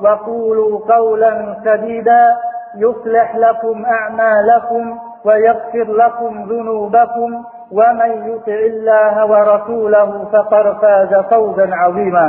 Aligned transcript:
وقولوا 0.00 0.80
قولا 0.88 1.54
سديدا 1.64 2.36
يصلح 2.76 3.36
لكم 3.36 3.84
أعمالكم 3.84 4.98
ويغفر 5.24 5.92
لكم 5.92 6.44
ذنوبكم 6.48 7.42
ومن 7.72 8.10
يطع 8.30 8.58
الله 8.72 9.26
ورسوله 9.26 10.24
فقد 10.32 10.76
فاز 10.82 11.14
فوزا 11.30 11.68
عظيما 11.72 12.26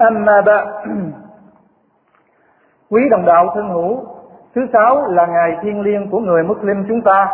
أما 0.00 0.40
بعد 0.40 0.66
Quý 2.90 3.08
đồng 3.10 3.24
đạo 3.26 3.52
thân 3.54 3.68
hữu, 3.68 4.02
thứ 4.54 4.66
sáu 4.72 5.06
là 5.08 5.26
ngày 5.26 5.56
thiêng 5.62 5.80
liêng 5.80 6.10
của 6.10 6.18
người 6.18 6.42
Muslim 6.42 6.84
chúng 6.88 7.02
ta. 7.02 7.28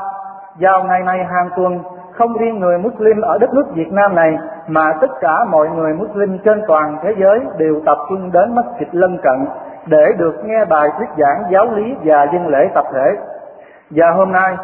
Vào 0.60 0.84
ngày 0.84 1.02
này 1.02 1.24
hàng 1.24 1.50
tuần, 1.56 1.78
không 2.12 2.38
riêng 2.38 2.60
người 2.60 2.78
Muslim 2.78 3.20
ở 3.20 3.38
đất 3.38 3.54
nước 3.54 3.64
Việt 3.74 3.92
Nam 3.92 4.14
này 4.14 4.38
mà 4.66 4.92
tất 5.00 5.10
cả 5.20 5.44
mọi 5.44 5.68
người 5.68 5.94
Muslim 5.94 6.38
trên 6.44 6.62
toàn 6.68 6.96
thế 7.02 7.14
giới 7.18 7.40
đều 7.56 7.80
tập 7.86 7.98
trung 8.08 8.32
đến 8.32 8.54
masjid 8.54 8.86
lân 8.92 9.18
cận 9.22 9.46
để 9.85 10.13
được 10.17 10.35
nghe 10.43 10.65
bài 10.65 10.89
thuyết 10.97 11.09
giảng 11.17 11.43
giáo 11.49 11.65
lý 11.65 11.95
và 12.03 12.27
dân 12.33 12.47
lễ 12.47 12.69
tập 12.75 12.85
thể. 12.93 13.15
Và 13.89 14.11
hôm 14.11 14.31
nay, 14.31 14.57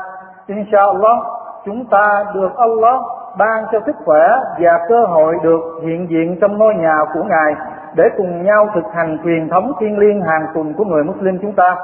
inshallah, 0.48 1.18
chúng 1.66 1.86
ta 1.86 2.26
được 2.34 2.56
Allah 2.58 3.02
ban 3.38 3.66
cho 3.72 3.80
sức 3.86 3.96
khỏe 4.06 4.38
và 4.60 4.86
cơ 4.90 5.06
hội 5.06 5.36
được 5.44 5.62
hiện 5.84 6.10
diện 6.10 6.38
trong 6.42 6.58
ngôi 6.58 6.76
nhà 6.76 6.98
của 7.14 7.24
Ngài 7.24 7.56
để 7.96 8.04
cùng 8.18 8.44
nhau 8.44 8.68
thực 8.74 8.94
hành 8.94 9.18
truyền 9.24 9.50
thống 9.50 9.72
thiên 9.80 10.00
liêng 10.00 10.22
hàng 10.22 10.48
tuần 10.54 10.74
của 10.74 10.86
người 10.86 11.04
Muslim 11.04 11.40
chúng 11.42 11.54
ta. 11.54 11.76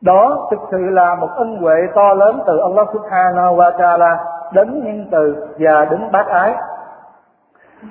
Đó 0.00 0.48
thực 0.50 0.60
sự 0.70 0.78
là 0.78 1.14
một 1.14 1.28
ân 1.36 1.56
huệ 1.62 1.76
to 1.94 2.14
lớn 2.14 2.42
từ 2.46 2.58
Allah 2.58 2.88
Subhanahu 2.92 3.56
wa 3.56 3.76
Ta'ala 3.76 4.16
đến 4.52 4.84
nhân 4.84 5.06
từ 5.10 5.46
và 5.58 5.84
đến 5.90 6.12
bác 6.12 6.26
ái. 6.26 6.54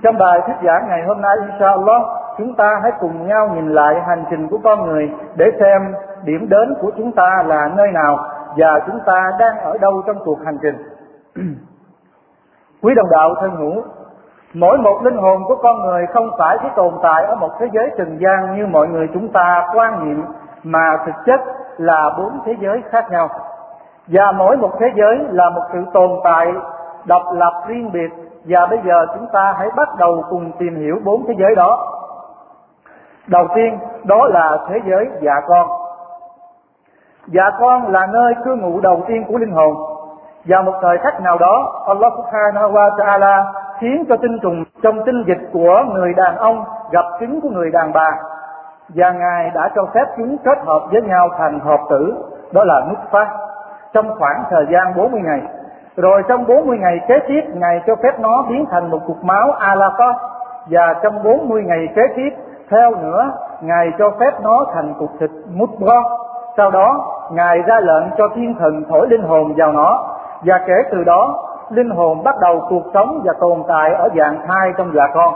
Trong 0.04 0.18
bài 0.18 0.42
thuyết 0.46 0.56
giảng 0.64 0.88
ngày 0.88 1.04
hôm 1.08 1.22
nay 1.22 1.36
inshallah 1.50 2.02
chúng 2.38 2.56
ta 2.56 2.80
hãy 2.84 2.92
cùng 3.00 3.28
nhau 3.28 3.50
nhìn 3.56 3.74
lại 3.74 4.02
hành 4.08 4.24
trình 4.30 4.48
của 4.48 4.58
con 4.64 4.86
người 4.86 5.12
để 5.36 5.52
xem 5.60 5.94
điểm 6.24 6.50
đến 6.50 6.74
của 6.82 6.92
chúng 6.98 7.12
ta 7.12 7.44
là 7.48 7.70
nơi 7.78 7.92
nào 7.92 8.18
và 8.58 8.80
chúng 8.88 9.00
ta 9.06 9.32
đang 9.40 9.58
ở 9.60 9.78
đâu 9.78 10.02
trong 10.08 10.18
cuộc 10.26 10.38
hành 10.46 10.58
trình. 10.62 10.76
Quý 12.82 12.94
đồng 12.96 13.10
đạo 13.12 13.36
thân 13.42 13.52
hữu, 13.52 13.84
mỗi 14.54 14.78
một 14.78 15.00
linh 15.04 15.18
hồn 15.18 15.44
của 15.48 15.56
con 15.56 15.82
người 15.82 16.06
không 16.14 16.30
phải 16.38 16.58
chỉ 16.62 16.68
tồn 16.76 16.94
tại 17.04 17.26
ở 17.26 17.36
một 17.36 17.52
thế 17.60 17.68
giới 17.74 17.92
trần 17.98 18.18
gian 18.20 18.58
như 18.58 18.68
mọi 18.68 18.88
người 18.88 19.08
chúng 19.14 19.28
ta 19.32 19.68
quan 19.76 20.06
niệm 20.06 20.24
mà 20.64 20.98
thực 21.06 21.16
chất 21.26 21.42
là 21.78 22.10
bốn 22.18 22.40
thế 22.46 22.56
giới 22.60 22.84
khác 22.90 23.12
nhau. 23.12 23.30
Và 24.08 24.32
mỗi 24.32 24.58
một 24.58 24.72
thế 24.80 24.88
giới 24.96 25.18
là 25.30 25.50
một 25.50 25.62
sự 25.74 25.80
tồn 25.94 26.10
tại 26.24 26.54
độc 27.06 27.24
lập 27.34 27.64
riêng 27.68 27.92
biệt 27.92 28.10
và 28.46 28.66
bây 28.66 28.80
giờ 28.86 29.06
chúng 29.16 29.28
ta 29.34 29.56
hãy 29.58 29.68
bắt 29.76 29.90
đầu 29.98 30.24
cùng 30.30 30.52
tìm 30.60 30.76
hiểu 30.76 30.96
bốn 31.04 31.26
thế 31.28 31.34
giới 31.38 31.56
đó. 31.56 31.97
Đầu 33.28 33.48
tiên 33.56 33.80
đó 34.04 34.28
là 34.28 34.58
thế 34.70 34.80
giới 34.86 35.10
dạ 35.22 35.42
con. 35.48 35.68
Dạ 37.28 37.52
con 37.60 37.92
là 37.92 38.08
nơi 38.14 38.34
cư 38.46 38.56
ngụ 38.56 38.80
đầu 38.80 39.04
tiên 39.08 39.24
của 39.28 39.38
linh 39.38 39.52
hồn. 39.52 39.76
Vào 40.46 40.64
một 40.64 40.74
thời 40.82 40.98
khắc 40.98 41.22
nào 41.22 41.38
đó, 41.38 41.84
Allah 41.88 42.14
Subhanahu 42.18 42.74
wa 42.74 42.96
Ta'ala 42.98 43.44
khiến 43.80 44.06
cho 44.10 44.18
tinh 44.18 44.40
trùng 44.42 44.64
trong 44.84 45.06
tinh 45.06 45.24
dịch 45.28 45.50
của 45.54 45.84
người 45.94 46.14
đàn 46.14 46.38
ông 46.38 46.66
gặp 46.92 47.06
trứng 47.20 47.42
của 47.42 47.50
người 47.50 47.72
đàn 47.72 47.94
bà 47.94 48.12
và 48.96 49.12
Ngài 49.12 49.50
đã 49.50 49.70
cho 49.76 49.86
phép 49.94 50.06
chúng 50.18 50.38
kết 50.44 50.58
hợp 50.66 50.80
với 50.92 51.02
nhau 51.02 51.30
thành 51.38 51.60
hợp 51.60 51.80
tử, 51.90 52.16
đó 52.52 52.64
là 52.64 52.82
nút 52.90 52.98
phát, 53.12 53.28
trong 53.94 54.16
khoảng 54.20 54.44
thời 54.50 54.66
gian 54.72 54.94
40 54.96 55.22
ngày. 55.24 55.42
Rồi 55.96 56.24
trong 56.28 56.48
40 56.48 56.78
ngày 56.78 57.00
kế 57.08 57.20
tiếp, 57.28 57.42
Ngài 57.54 57.82
cho 57.88 57.96
phép 57.96 58.20
nó 58.20 58.42
biến 58.50 58.66
thành 58.72 58.92
một 58.92 59.00
cục 59.08 59.24
máu 59.24 59.52
alaqah 59.60 60.14
và 60.70 60.94
trong 61.04 61.24
40 61.24 61.64
ngày 61.64 61.88
kế 61.96 62.02
tiếp, 62.16 62.30
theo 62.72 62.92
nữa, 62.96 63.32
Ngài 63.62 63.92
cho 64.00 64.10
phép 64.20 64.32
nó 64.42 64.66
thành 64.74 64.94
cục 65.00 65.10
thịt 65.20 65.30
mút 65.54 65.70
bo 65.80 66.18
Sau 66.58 66.72
đó, 66.72 67.14
Ngài 67.32 67.62
ra 67.62 67.80
lệnh 67.80 68.04
cho 68.18 68.30
thiên 68.36 68.56
thần 68.60 68.84
thổi 68.90 69.08
linh 69.10 69.24
hồn 69.24 69.54
vào 69.58 69.72
nó. 69.72 70.04
Và 70.46 70.60
kể 70.68 70.74
từ 70.92 71.04
đó, 71.04 71.44
linh 71.70 71.90
hồn 71.90 72.24
bắt 72.24 72.36
đầu 72.42 72.66
cuộc 72.70 72.84
sống 72.94 73.22
và 73.24 73.34
tồn 73.40 73.64
tại 73.68 73.94
ở 73.94 74.10
dạng 74.18 74.42
thai 74.48 74.74
trong 74.78 74.92
dạ 74.96 75.08
con. 75.14 75.34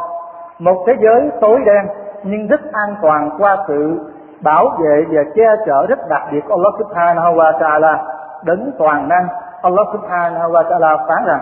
Một 0.59 0.83
thế 0.87 0.93
giới 0.99 1.29
tối 1.41 1.59
đen 1.65 1.87
nhưng 2.23 2.47
rất 2.47 2.61
an 2.73 2.95
toàn 3.01 3.29
qua 3.39 3.57
sự 3.67 3.99
bảo 4.43 4.69
vệ 4.79 5.05
và 5.09 5.21
che 5.35 5.45
chở 5.65 5.85
rất 5.89 5.99
đặc 6.09 6.21
biệt 6.31 6.41
của 6.47 6.53
Allah 6.53 6.73
Subhanahu 6.79 7.35
wa 7.35 7.59
Ta'ala. 7.59 7.97
Đến 8.43 8.71
toàn 8.77 9.07
năng 9.07 9.27
Allah 9.61 9.87
Subhanahu 9.93 10.51
wa 10.51 10.63
Ta'ala 10.63 11.07
phán 11.07 11.25
rằng 11.25 11.41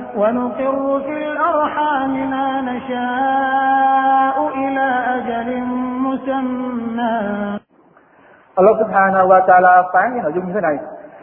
ونقر 0.16 1.00
في 1.06 1.16
الأرحام 1.32 2.12
ما 2.30 2.48
نشاء 2.70 4.36
إلى 4.60 4.86
أجل 5.16 5.48
مسمى 6.06 7.16
Allah 8.56 8.76
Subhanahu 8.80 9.28
wa 9.28 9.40
Ta'ala 9.46 9.74
phán 9.92 10.12
với 10.12 10.22
nội 10.22 10.32
dung 10.34 10.46
như 10.46 10.52
thế 10.54 10.60
này 10.60 10.76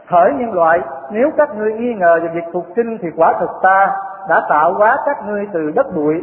Hỡi 0.07 0.33
nhân 0.33 0.53
loại, 0.53 0.79
nếu 1.11 1.29
các 1.37 1.55
ngươi 1.55 1.73
nghi 1.73 1.93
ngờ 1.93 2.19
về 2.23 2.29
việc 2.33 2.43
phục 2.53 2.65
sinh 2.75 2.97
thì 3.01 3.07
quả 3.17 3.33
thực 3.39 3.49
ta 3.63 3.95
đã 4.29 4.41
tạo 4.49 4.73
hóa 4.73 4.97
các 5.05 5.17
ngươi 5.25 5.47
từ 5.53 5.71
đất 5.75 5.95
bụi, 5.95 6.21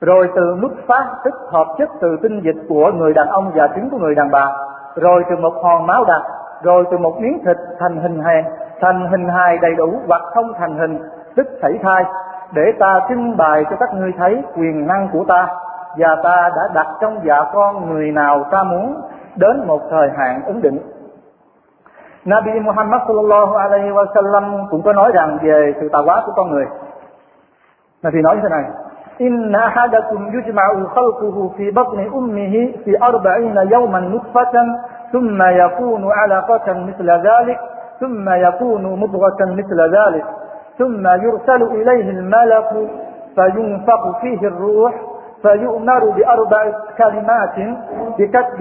rồi 0.00 0.28
từ 0.36 0.58
nút 0.62 0.72
phát 0.86 1.06
tức 1.24 1.34
hợp 1.52 1.66
chất 1.78 1.88
từ 2.00 2.16
tinh 2.22 2.40
dịch 2.44 2.56
của 2.68 2.92
người 2.92 3.14
đàn 3.14 3.28
ông 3.28 3.52
và 3.54 3.68
trứng 3.76 3.90
của 3.90 3.98
người 3.98 4.14
đàn 4.14 4.30
bà, 4.30 4.46
rồi 4.96 5.24
từ 5.30 5.36
một 5.36 5.54
hòn 5.62 5.86
máu 5.86 6.04
đặc, 6.04 6.22
rồi 6.62 6.84
từ 6.90 6.98
một 6.98 7.20
miếng 7.20 7.38
thịt 7.46 7.56
thành 7.78 7.96
hình 7.96 8.20
hài, 8.20 8.44
thành 8.80 9.08
hình 9.10 9.28
hài 9.28 9.58
đầy 9.58 9.74
đủ 9.74 10.00
hoặc 10.06 10.22
không 10.34 10.52
thành 10.58 10.78
hình, 10.78 10.98
tức 11.35 11.47
thảy 11.61 11.79
thai, 11.83 12.05
để 12.53 12.71
ta 12.79 12.99
trưng 13.09 13.37
bày 13.37 13.65
cho 13.69 13.75
các 13.79 13.93
ngươi 13.93 14.11
thấy 14.17 14.43
quyền 14.55 14.87
năng 14.87 15.09
của 15.13 15.25
ta. 15.27 15.47
Và 15.97 16.15
ta 16.23 16.49
đã 16.55 16.69
đặt 16.73 16.87
trong 17.01 17.19
dạ 17.23 17.43
con 17.53 17.89
người 17.89 18.11
nào 18.11 18.43
ta 18.51 18.63
muốn 18.63 19.01
đến 19.35 19.67
một 19.67 19.81
thời 19.89 20.09
hạn 20.17 20.41
ứng 20.45 20.61
định. 20.61 20.79
Nabi 22.25 22.51
Muhammad 22.59 23.01
sallallahu 23.07 23.53
alaihi 23.53 23.89
wa 23.89 24.05
sallam 24.13 24.67
cũng 24.69 24.81
có 24.81 24.93
nói 24.93 25.11
rằng 25.13 25.37
về 25.41 25.73
sự 25.81 25.89
tà 25.89 25.99
hóa 26.05 26.23
của 26.25 26.31
con 26.35 26.51
người. 26.51 26.65
Nabi 28.03 28.21
nói 28.21 28.35
như 28.35 28.41
thế 28.43 28.49
này: 28.49 28.63
Inna 29.17 29.59
ahadakum 29.59 30.31
yujma'u 30.31 30.85
khalquhu 30.95 31.51
fi 31.57 31.73
batni 31.73 32.05
ummihi 32.11 32.73
fi 32.85 32.91
40 32.99 33.69
yawman 33.71 34.11
nutfatan, 34.11 34.67
thumma 35.13 35.51
yakunu 35.51 36.09
'alaqatan 36.09 36.85
mithla 36.85 37.17
dhalik, 37.17 37.57
thumma 37.99 38.35
yakunu 38.37 38.95
mudghatan 38.95 39.55
mithla 39.55 39.87
dhalik. 39.87 40.23
ثم 40.78 41.06
يرسل 41.06 41.62
إليه 41.62 42.10
الملك 42.10 42.70
فينفق 43.34 44.20
فيه 44.20 44.48
الروح 44.48 44.94
فيؤمر 45.42 46.10
بأربع 46.10 46.72
كلمات 46.98 47.56
بكتب 48.18 48.60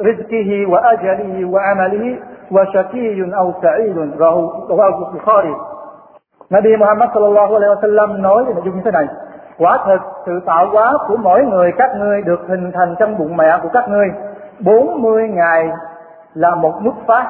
رزقه 0.00 0.66
وأجله 0.72 1.44
وعمله 1.52 2.18
وشقي 2.52 3.34
أو 3.38 3.52
سعيد 3.62 3.96
رواه 4.70 4.98
البخاري 5.12 5.54
Nabi 6.50 6.76
Muhammad 6.76 7.08
sallallahu 7.14 7.52
alaihi 7.58 7.72
wasallam 7.74 8.22
nói 8.22 8.44
về 8.44 8.52
nội 8.54 8.62
dung 8.64 8.76
như 8.76 8.82
thế 8.84 8.90
này 8.90 9.06
quả 9.58 9.78
thật 9.86 9.98
sự 10.26 10.40
tạo 10.46 10.66
hóa 10.72 10.92
của 11.08 11.16
mỗi 11.16 11.44
người 11.44 11.72
các 11.78 11.90
ngươi 11.98 12.22
được 12.22 12.40
hình 12.48 12.70
thành 12.74 12.94
trong 12.98 13.18
bụng 13.18 13.36
mẹ 13.36 13.58
của 13.62 13.68
các 13.72 13.88
ngươi 13.88 14.08
40 14.60 15.28
ngày 15.28 15.70
là 16.34 16.54
một 16.54 16.74
nút 16.84 16.94
phát 17.06 17.26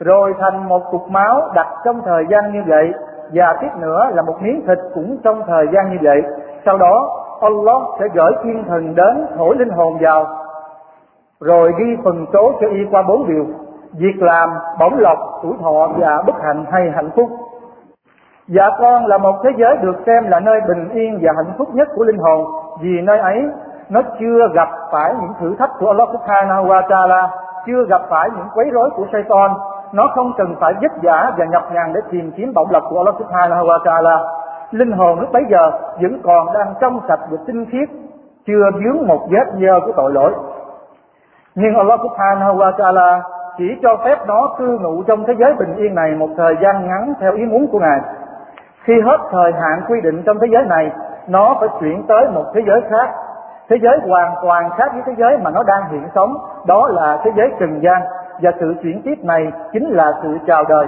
rồi 0.00 0.34
thành 0.40 0.68
một 0.68 0.90
cục 0.90 1.10
máu 1.10 1.50
đặt 1.54 1.66
trong 1.84 2.02
thời 2.04 2.26
gian 2.30 2.52
như 2.52 2.62
vậy 2.66 2.92
và 3.33 3.57
tiếp 3.61 3.69
nữa 3.79 4.09
là 4.13 4.21
một 4.21 4.41
miếng 4.41 4.63
thịt 4.67 4.77
cũng 4.93 5.17
trong 5.23 5.43
thời 5.47 5.67
gian 5.73 5.91
như 5.91 5.97
vậy. 6.01 6.23
Sau 6.65 6.77
đó, 6.77 7.09
Allah 7.41 7.81
sẽ 7.99 8.05
gửi 8.13 8.31
thiên 8.43 8.63
thần 8.67 8.95
đến 8.95 9.27
thổi 9.37 9.55
linh 9.55 9.69
hồn 9.69 9.97
vào. 10.01 10.25
Rồi 11.41 11.73
ghi 11.77 11.97
phần 12.03 12.25
số 12.33 12.51
cho 12.61 12.67
y 12.67 12.85
qua 12.91 13.01
bốn 13.01 13.27
điều. 13.27 13.45
Việc 13.97 14.15
làm, 14.21 14.49
bổng 14.79 14.99
lộc, 14.99 15.17
tuổi 15.43 15.53
thọ 15.61 15.89
và 15.97 16.23
bất 16.27 16.35
hạnh 16.41 16.65
hay 16.71 16.91
hạnh 16.95 17.09
phúc. 17.15 17.29
Dạ 18.47 18.69
con 18.79 19.05
là 19.05 19.17
một 19.17 19.35
thế 19.43 19.49
giới 19.57 19.77
được 19.77 19.95
xem 20.05 20.29
là 20.29 20.39
nơi 20.39 20.61
bình 20.67 20.89
yên 20.89 21.19
và 21.21 21.31
hạnh 21.35 21.53
phúc 21.57 21.67
nhất 21.73 21.87
của 21.95 22.03
linh 22.03 22.17
hồn. 22.17 22.45
Vì 22.81 23.01
nơi 23.01 23.19
ấy, 23.19 23.49
nó 23.89 24.01
chưa 24.19 24.47
gặp 24.53 24.69
phải 24.91 25.13
những 25.21 25.33
thử 25.39 25.55
thách 25.59 25.71
của 25.79 25.87
Allah 25.87 26.09
Subhanahu 26.11 26.65
wa 26.65 26.81
Taala, 26.89 27.29
chưa 27.65 27.85
gặp 27.89 28.01
phải 28.09 28.29
những 28.35 28.47
quấy 28.53 28.69
rối 28.69 28.89
của 28.95 29.05
Satan 29.13 29.51
nó 29.93 30.07
không 30.15 30.33
cần 30.37 30.55
phải 30.59 30.73
vất 30.81 30.91
vả 31.03 31.33
và 31.37 31.45
nhọc 31.45 31.71
nhằn 31.73 31.93
để 31.93 32.01
tìm 32.11 32.31
kiếm 32.31 32.53
bổng 32.55 32.71
lộc 32.71 32.83
của 32.89 32.97
Allah 32.97 33.15
Subhanahu 33.19 33.65
wa 33.65 33.79
Taala 33.85 34.17
linh 34.71 34.91
hồn 34.91 35.19
lúc 35.19 35.31
bấy 35.31 35.43
giờ 35.49 35.71
vẫn 36.01 36.19
còn 36.23 36.53
đang 36.53 36.73
trong 36.81 36.99
sạch 37.07 37.19
và 37.29 37.37
tinh 37.47 37.65
khiết 37.65 37.89
chưa 38.47 38.71
vướng 38.73 39.07
một 39.07 39.27
vết 39.29 39.45
nhơ 39.55 39.79
của 39.85 39.91
tội 39.97 40.11
lỗi 40.11 40.33
nhưng 41.55 41.75
Allah 41.75 41.99
Subhanahu 42.03 42.57
wa 42.57 42.71
Taala 42.77 43.21
chỉ 43.57 43.65
cho 43.83 43.97
phép 44.03 44.27
nó 44.27 44.55
cư 44.57 44.77
ngụ 44.81 45.03
trong 45.03 45.23
thế 45.27 45.33
giới 45.39 45.53
bình 45.53 45.75
yên 45.75 45.95
này 45.95 46.11
một 46.11 46.29
thời 46.37 46.55
gian 46.61 46.87
ngắn 46.87 47.13
theo 47.19 47.33
ý 47.33 47.45
muốn 47.45 47.67
của 47.71 47.79
Ngài. 47.79 47.99
Khi 48.83 48.93
hết 49.05 49.17
thời 49.31 49.51
hạn 49.51 49.81
quy 49.87 50.01
định 50.01 50.23
trong 50.25 50.37
thế 50.41 50.47
giới 50.51 50.63
này, 50.65 50.91
nó 51.27 51.55
phải 51.59 51.69
chuyển 51.79 52.03
tới 52.07 52.27
một 52.33 52.43
thế 52.53 52.61
giới 52.67 52.81
khác. 52.89 53.09
Thế 53.69 53.77
giới 53.81 53.99
hoàn 54.07 54.35
toàn 54.43 54.69
khác 54.77 54.91
với 54.93 55.01
thế 55.05 55.13
giới 55.17 55.37
mà 55.37 55.51
nó 55.51 55.63
đang 55.63 55.81
hiện 55.91 56.07
sống, 56.15 56.33
đó 56.65 56.87
là 56.87 57.19
thế 57.23 57.31
giới 57.35 57.51
trần 57.59 57.81
gian 57.83 58.01
và 58.41 58.51
sự 58.59 58.75
chuyển 58.83 59.01
tiếp 59.01 59.15
này 59.23 59.51
chính 59.73 59.89
là 59.89 60.11
sự 60.23 60.37
chào 60.47 60.63
đời. 60.69 60.87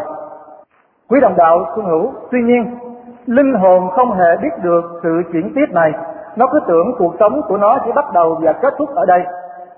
Quý 1.09 1.19
đồng 1.21 1.35
đạo 1.37 1.65
xuân 1.75 1.85
hữu, 1.85 2.11
tuy 2.31 2.41
nhiên 2.41 2.77
linh 3.25 3.53
hồn 3.53 3.89
không 3.89 4.11
hề 4.11 4.37
biết 4.41 4.49
được 4.61 4.99
sự 5.03 5.21
chuyển 5.31 5.51
tiếp 5.55 5.65
này, 5.71 5.93
nó 6.35 6.47
cứ 6.51 6.59
tưởng 6.67 6.95
cuộc 6.97 7.15
sống 7.19 7.41
của 7.47 7.57
nó 7.57 7.77
chỉ 7.85 7.91
bắt 7.95 8.05
đầu 8.13 8.39
và 8.41 8.53
kết 8.53 8.73
thúc 8.77 8.89
ở 8.95 9.05
đây. 9.05 9.25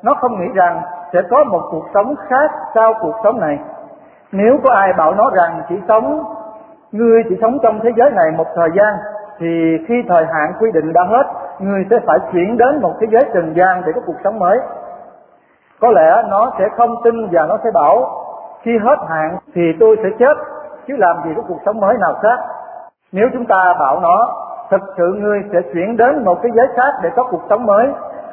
Nó 0.04 0.13
không 0.13 0.39
nghĩ 0.39 0.48
rằng 0.56 0.81
sẽ 1.13 1.21
có 1.30 1.44
một 1.44 1.62
cuộc 1.71 1.86
sống 1.94 2.16
khác 2.27 2.51
sau 2.75 2.94
cuộc 3.01 3.16
sống 3.24 3.39
này. 3.39 3.60
Nếu 4.31 4.57
có 4.63 4.74
ai 4.74 4.94
bảo 4.98 5.13
nó 5.15 5.30
rằng 5.36 5.62
chỉ 5.69 5.75
sống, 5.88 6.24
ngươi 6.92 7.24
chỉ 7.30 7.38
sống 7.42 7.57
trong 7.63 7.80
thế 7.83 7.89
giới 7.98 8.12
này 8.12 8.31
một 8.38 8.48
thời 8.56 8.69
gian, 8.75 8.94
thì 9.39 9.77
khi 9.88 10.04
thời 10.07 10.25
hạn 10.25 10.54
quy 10.60 10.72
định 10.72 10.94
đã 10.94 11.04
hết, 11.04 11.24
ngươi 11.60 11.86
sẽ 11.89 12.00
phải 12.07 12.19
chuyển 12.31 12.57
đến 12.57 12.81
một 12.81 12.94
thế 13.00 13.07
giới 13.12 13.25
trần 13.33 13.54
gian 13.56 13.81
để 13.86 13.92
có 13.95 14.01
cuộc 14.06 14.18
sống 14.24 14.39
mới. 14.39 14.60
Có 15.81 15.89
lẽ 15.91 16.23
nó 16.29 16.51
sẽ 16.59 16.65
không 16.77 16.95
tin 17.03 17.27
và 17.31 17.45
nó 17.49 17.57
sẽ 17.63 17.69
bảo, 17.73 18.09
khi 18.61 18.77
hết 18.77 18.95
hạn 19.09 19.37
thì 19.55 19.61
tôi 19.79 19.97
sẽ 20.03 20.09
chết, 20.19 20.37
chứ 20.87 20.93
làm 20.97 21.17
gì 21.25 21.31
có 21.35 21.41
cuộc 21.47 21.59
sống 21.65 21.79
mới 21.79 21.97
nào 21.97 22.13
khác. 22.21 22.39
Nếu 23.11 23.27
chúng 23.33 23.45
ta 23.45 23.75
bảo 23.79 23.99
nó, 23.99 24.29
thực 24.71 24.81
sự 24.97 25.13
ngươi 25.17 25.43
sẽ 25.53 25.59
chuyển 25.73 25.97
đến 25.97 26.25
một 26.25 26.37
cái 26.43 26.51
giới 26.55 26.67
khác 26.75 26.93
để 27.03 27.09
có 27.15 27.23
cuộc 27.23 27.41
sống 27.49 27.65
mới, 27.65 27.87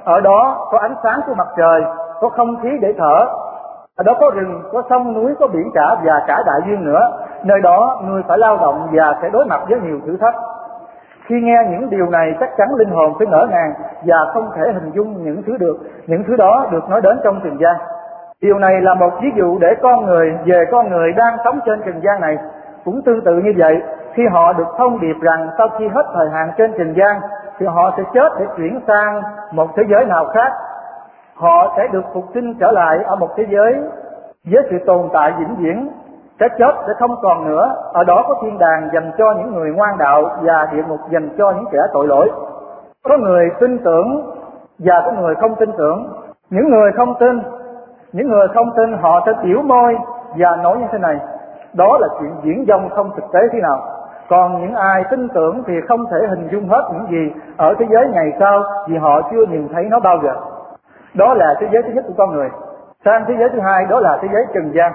ở 0.04 0.20
đó 0.20 0.68
có 0.70 0.78
ánh 0.78 0.94
sáng 1.02 1.20
của 1.26 1.34
mặt 1.34 1.48
trời, 1.56 1.84
có 2.20 2.28
không 2.28 2.56
khí 2.62 2.68
để 2.80 2.94
thở, 2.98 3.26
ở 3.96 4.04
đó 4.04 4.12
có 4.20 4.30
rừng, 4.34 4.62
có 4.72 4.82
sông 4.90 5.14
núi, 5.14 5.34
có 5.40 5.46
biển 5.46 5.70
cả 5.74 5.96
và 6.04 6.24
cả 6.26 6.42
đại 6.46 6.60
dương 6.66 6.84
nữa. 6.84 7.10
Nơi 7.42 7.60
đó 7.60 8.00
người 8.04 8.22
phải 8.28 8.38
lao 8.38 8.56
động 8.56 8.88
và 8.92 9.18
sẽ 9.22 9.28
đối 9.28 9.44
mặt 9.44 9.60
với 9.68 9.80
nhiều 9.80 10.00
thử 10.06 10.16
thách. 10.20 10.34
Khi 11.26 11.40
nghe 11.40 11.58
những 11.70 11.90
điều 11.90 12.10
này 12.10 12.34
chắc 12.40 12.50
chắn 12.56 12.68
linh 12.74 12.90
hồn 12.90 13.12
sẽ 13.20 13.26
ngỡ 13.26 13.46
ngàng 13.50 13.72
và 14.06 14.16
không 14.34 14.50
thể 14.56 14.72
hình 14.72 14.90
dung 14.94 15.24
những 15.24 15.42
thứ 15.46 15.56
được, 15.56 15.76
những 16.06 16.24
thứ 16.26 16.36
đó 16.36 16.66
được 16.70 16.88
nói 16.88 17.00
đến 17.00 17.18
trong 17.24 17.40
trần 17.44 17.56
gian. 17.60 17.76
Điều 18.40 18.58
này 18.58 18.80
là 18.80 18.94
một 18.94 19.10
ví 19.22 19.28
dụ 19.36 19.58
để 19.58 19.74
con 19.82 20.06
người 20.06 20.38
về 20.44 20.64
con 20.70 20.90
người 20.90 21.12
đang 21.12 21.36
sống 21.44 21.58
trên 21.66 21.82
trần 21.86 22.00
gian 22.02 22.20
này. 22.20 22.36
Cũng 22.84 23.02
tương 23.02 23.24
tự 23.24 23.38
như 23.38 23.52
vậy, 23.56 23.82
khi 24.14 24.22
họ 24.32 24.52
được 24.52 24.66
thông 24.78 25.00
điệp 25.00 25.16
rằng 25.20 25.48
sau 25.58 25.68
khi 25.78 25.88
hết 25.88 26.06
thời 26.14 26.30
hạn 26.30 26.50
trên 26.58 26.72
trần 26.78 26.94
gian 26.96 27.20
thì 27.58 27.66
họ 27.66 27.94
sẽ 27.96 28.02
chết 28.14 28.32
để 28.38 28.46
chuyển 28.56 28.80
sang 28.86 29.22
một 29.52 29.70
thế 29.76 29.82
giới 29.88 30.04
nào 30.04 30.26
khác 30.34 30.52
họ 31.34 31.74
sẽ 31.76 31.88
được 31.92 32.04
phục 32.14 32.24
sinh 32.34 32.54
trở 32.60 32.70
lại 32.70 32.98
ở 33.04 33.16
một 33.16 33.28
thế 33.36 33.46
giới 33.50 33.74
với 34.52 34.62
sự 34.70 34.76
tồn 34.86 35.08
tại 35.12 35.32
vĩnh 35.38 35.56
viễn 35.56 35.88
sẽ 36.40 36.48
chết 36.58 36.74
sẽ 36.86 36.92
không 36.98 37.16
còn 37.22 37.48
nữa. 37.48 37.74
Ở 37.92 38.04
đó 38.04 38.24
có 38.28 38.34
thiên 38.42 38.58
đàng 38.58 38.88
dành 38.94 39.10
cho 39.18 39.34
những 39.38 39.54
người 39.54 39.70
ngoan 39.70 39.98
đạo 39.98 40.22
và 40.42 40.68
địa 40.72 40.82
ngục 40.88 41.00
dành 41.10 41.28
cho 41.38 41.50
những 41.50 41.64
kẻ 41.72 41.78
tội 41.92 42.06
lỗi. 42.06 42.30
Có 43.04 43.16
người 43.18 43.50
tin 43.60 43.78
tưởng 43.78 44.32
và 44.78 45.02
có 45.04 45.12
người 45.12 45.34
không 45.34 45.54
tin 45.54 45.72
tưởng. 45.78 46.12
Những 46.50 46.70
người 46.70 46.92
không 46.92 47.14
tin, 47.20 47.42
những 48.12 48.28
người 48.28 48.48
không 48.54 48.70
tin 48.76 48.98
họ 48.98 49.22
sẽ 49.26 49.32
tiểu 49.42 49.62
môi 49.62 49.98
và 50.36 50.56
nói 50.56 50.76
như 50.78 50.86
thế 50.92 50.98
này. 50.98 51.16
Đó 51.74 51.98
là 52.00 52.08
chuyện 52.20 52.30
diễn 52.42 52.64
dông 52.68 52.88
không 52.88 53.10
thực 53.16 53.24
tế 53.32 53.40
thế 53.52 53.60
nào. 53.60 53.78
Còn 54.28 54.60
những 54.60 54.74
ai 54.74 55.04
tin 55.10 55.28
tưởng 55.28 55.62
thì 55.66 55.74
không 55.88 56.06
thể 56.10 56.18
hình 56.28 56.48
dung 56.52 56.68
hết 56.68 56.82
những 56.92 57.06
gì 57.10 57.40
ở 57.56 57.74
thế 57.78 57.86
giới 57.90 58.08
ngày 58.08 58.32
sau 58.40 58.62
vì 58.88 58.96
họ 58.96 59.22
chưa 59.30 59.46
nhìn 59.46 59.68
thấy 59.74 59.84
nó 59.84 60.00
bao 60.00 60.18
giờ. 60.22 60.34
Đó 61.14 61.34
là 61.34 61.54
thế 61.60 61.68
giới 61.72 61.82
thứ 61.82 61.88
nhất 61.92 62.04
của 62.08 62.14
con 62.18 62.32
người. 62.32 62.48
Sang 63.04 63.24
thế 63.28 63.34
giới 63.38 63.48
thứ 63.48 63.60
hai, 63.60 63.84
đó 63.90 64.00
là 64.00 64.18
thế 64.22 64.28
giới 64.32 64.44
trần 64.54 64.72
gian 64.74 64.92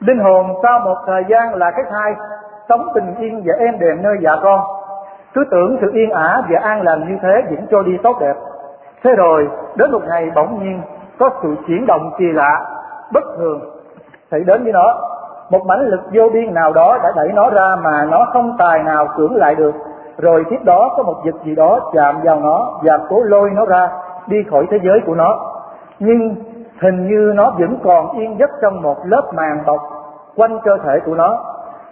linh 0.00 0.18
hồn 0.18 0.46
sau 0.62 0.80
một 0.80 0.96
thời 1.06 1.24
gian 1.28 1.54
là 1.54 1.70
cái 1.70 1.84
thai, 1.90 2.14
sống 2.68 2.88
bình 2.94 3.14
yên 3.18 3.42
và 3.44 3.54
êm 3.58 3.78
đềm 3.78 4.02
nơi 4.02 4.16
dạ 4.20 4.36
con. 4.42 4.60
Cứ 5.34 5.44
tưởng 5.50 5.78
sự 5.80 5.90
yên 5.92 6.10
ả 6.10 6.42
và 6.50 6.60
an 6.62 6.82
lành 6.82 7.08
như 7.08 7.16
thế 7.22 7.42
vẫn 7.50 7.66
cho 7.70 7.82
đi 7.82 7.98
tốt 8.02 8.16
đẹp. 8.20 8.34
Thế 9.04 9.14
rồi, 9.16 9.48
đến 9.76 9.92
một 9.92 10.02
ngày 10.08 10.30
bỗng 10.34 10.62
nhiên, 10.62 10.80
có 11.18 11.30
sự 11.42 11.54
chuyển 11.66 11.86
động 11.86 12.10
kỳ 12.18 12.24
lạ, 12.32 12.60
bất 13.12 13.24
thường. 13.38 13.60
Xảy 14.30 14.40
đến 14.40 14.62
với 14.64 14.72
nó, 14.72 14.94
một 15.50 15.66
mãnh 15.66 15.80
lực 15.80 16.00
vô 16.12 16.28
biên 16.32 16.54
nào 16.54 16.72
đó 16.72 16.98
đã 17.02 17.12
đẩy 17.16 17.28
nó 17.34 17.50
ra 17.50 17.76
mà 17.82 18.04
nó 18.10 18.26
không 18.32 18.56
tài 18.58 18.82
nào 18.82 19.08
cưỡng 19.16 19.36
lại 19.36 19.54
được. 19.54 19.74
Rồi 20.18 20.44
tiếp 20.50 20.58
đó 20.64 20.94
có 20.96 21.02
một 21.02 21.16
vật 21.24 21.34
gì 21.44 21.54
đó 21.54 21.80
chạm 21.94 22.20
vào 22.24 22.40
nó 22.40 22.70
và 22.82 22.98
cố 23.08 23.22
lôi 23.22 23.50
nó 23.50 23.64
ra 23.64 23.88
đi 24.26 24.36
khỏi 24.50 24.66
thế 24.70 24.78
giới 24.82 25.00
của 25.06 25.14
nó. 25.14 25.38
Nhưng 25.98 26.34
hình 26.82 27.08
như 27.08 27.32
nó 27.34 27.50
vẫn 27.58 27.78
còn 27.84 28.10
yên 28.10 28.38
giấc 28.38 28.50
trong 28.62 28.82
một 28.82 28.96
lớp 29.04 29.22
màng 29.34 29.62
bọc 29.66 29.80
quanh 30.36 30.58
cơ 30.64 30.76
thể 30.84 31.00
của 31.06 31.14
nó. 31.14 31.38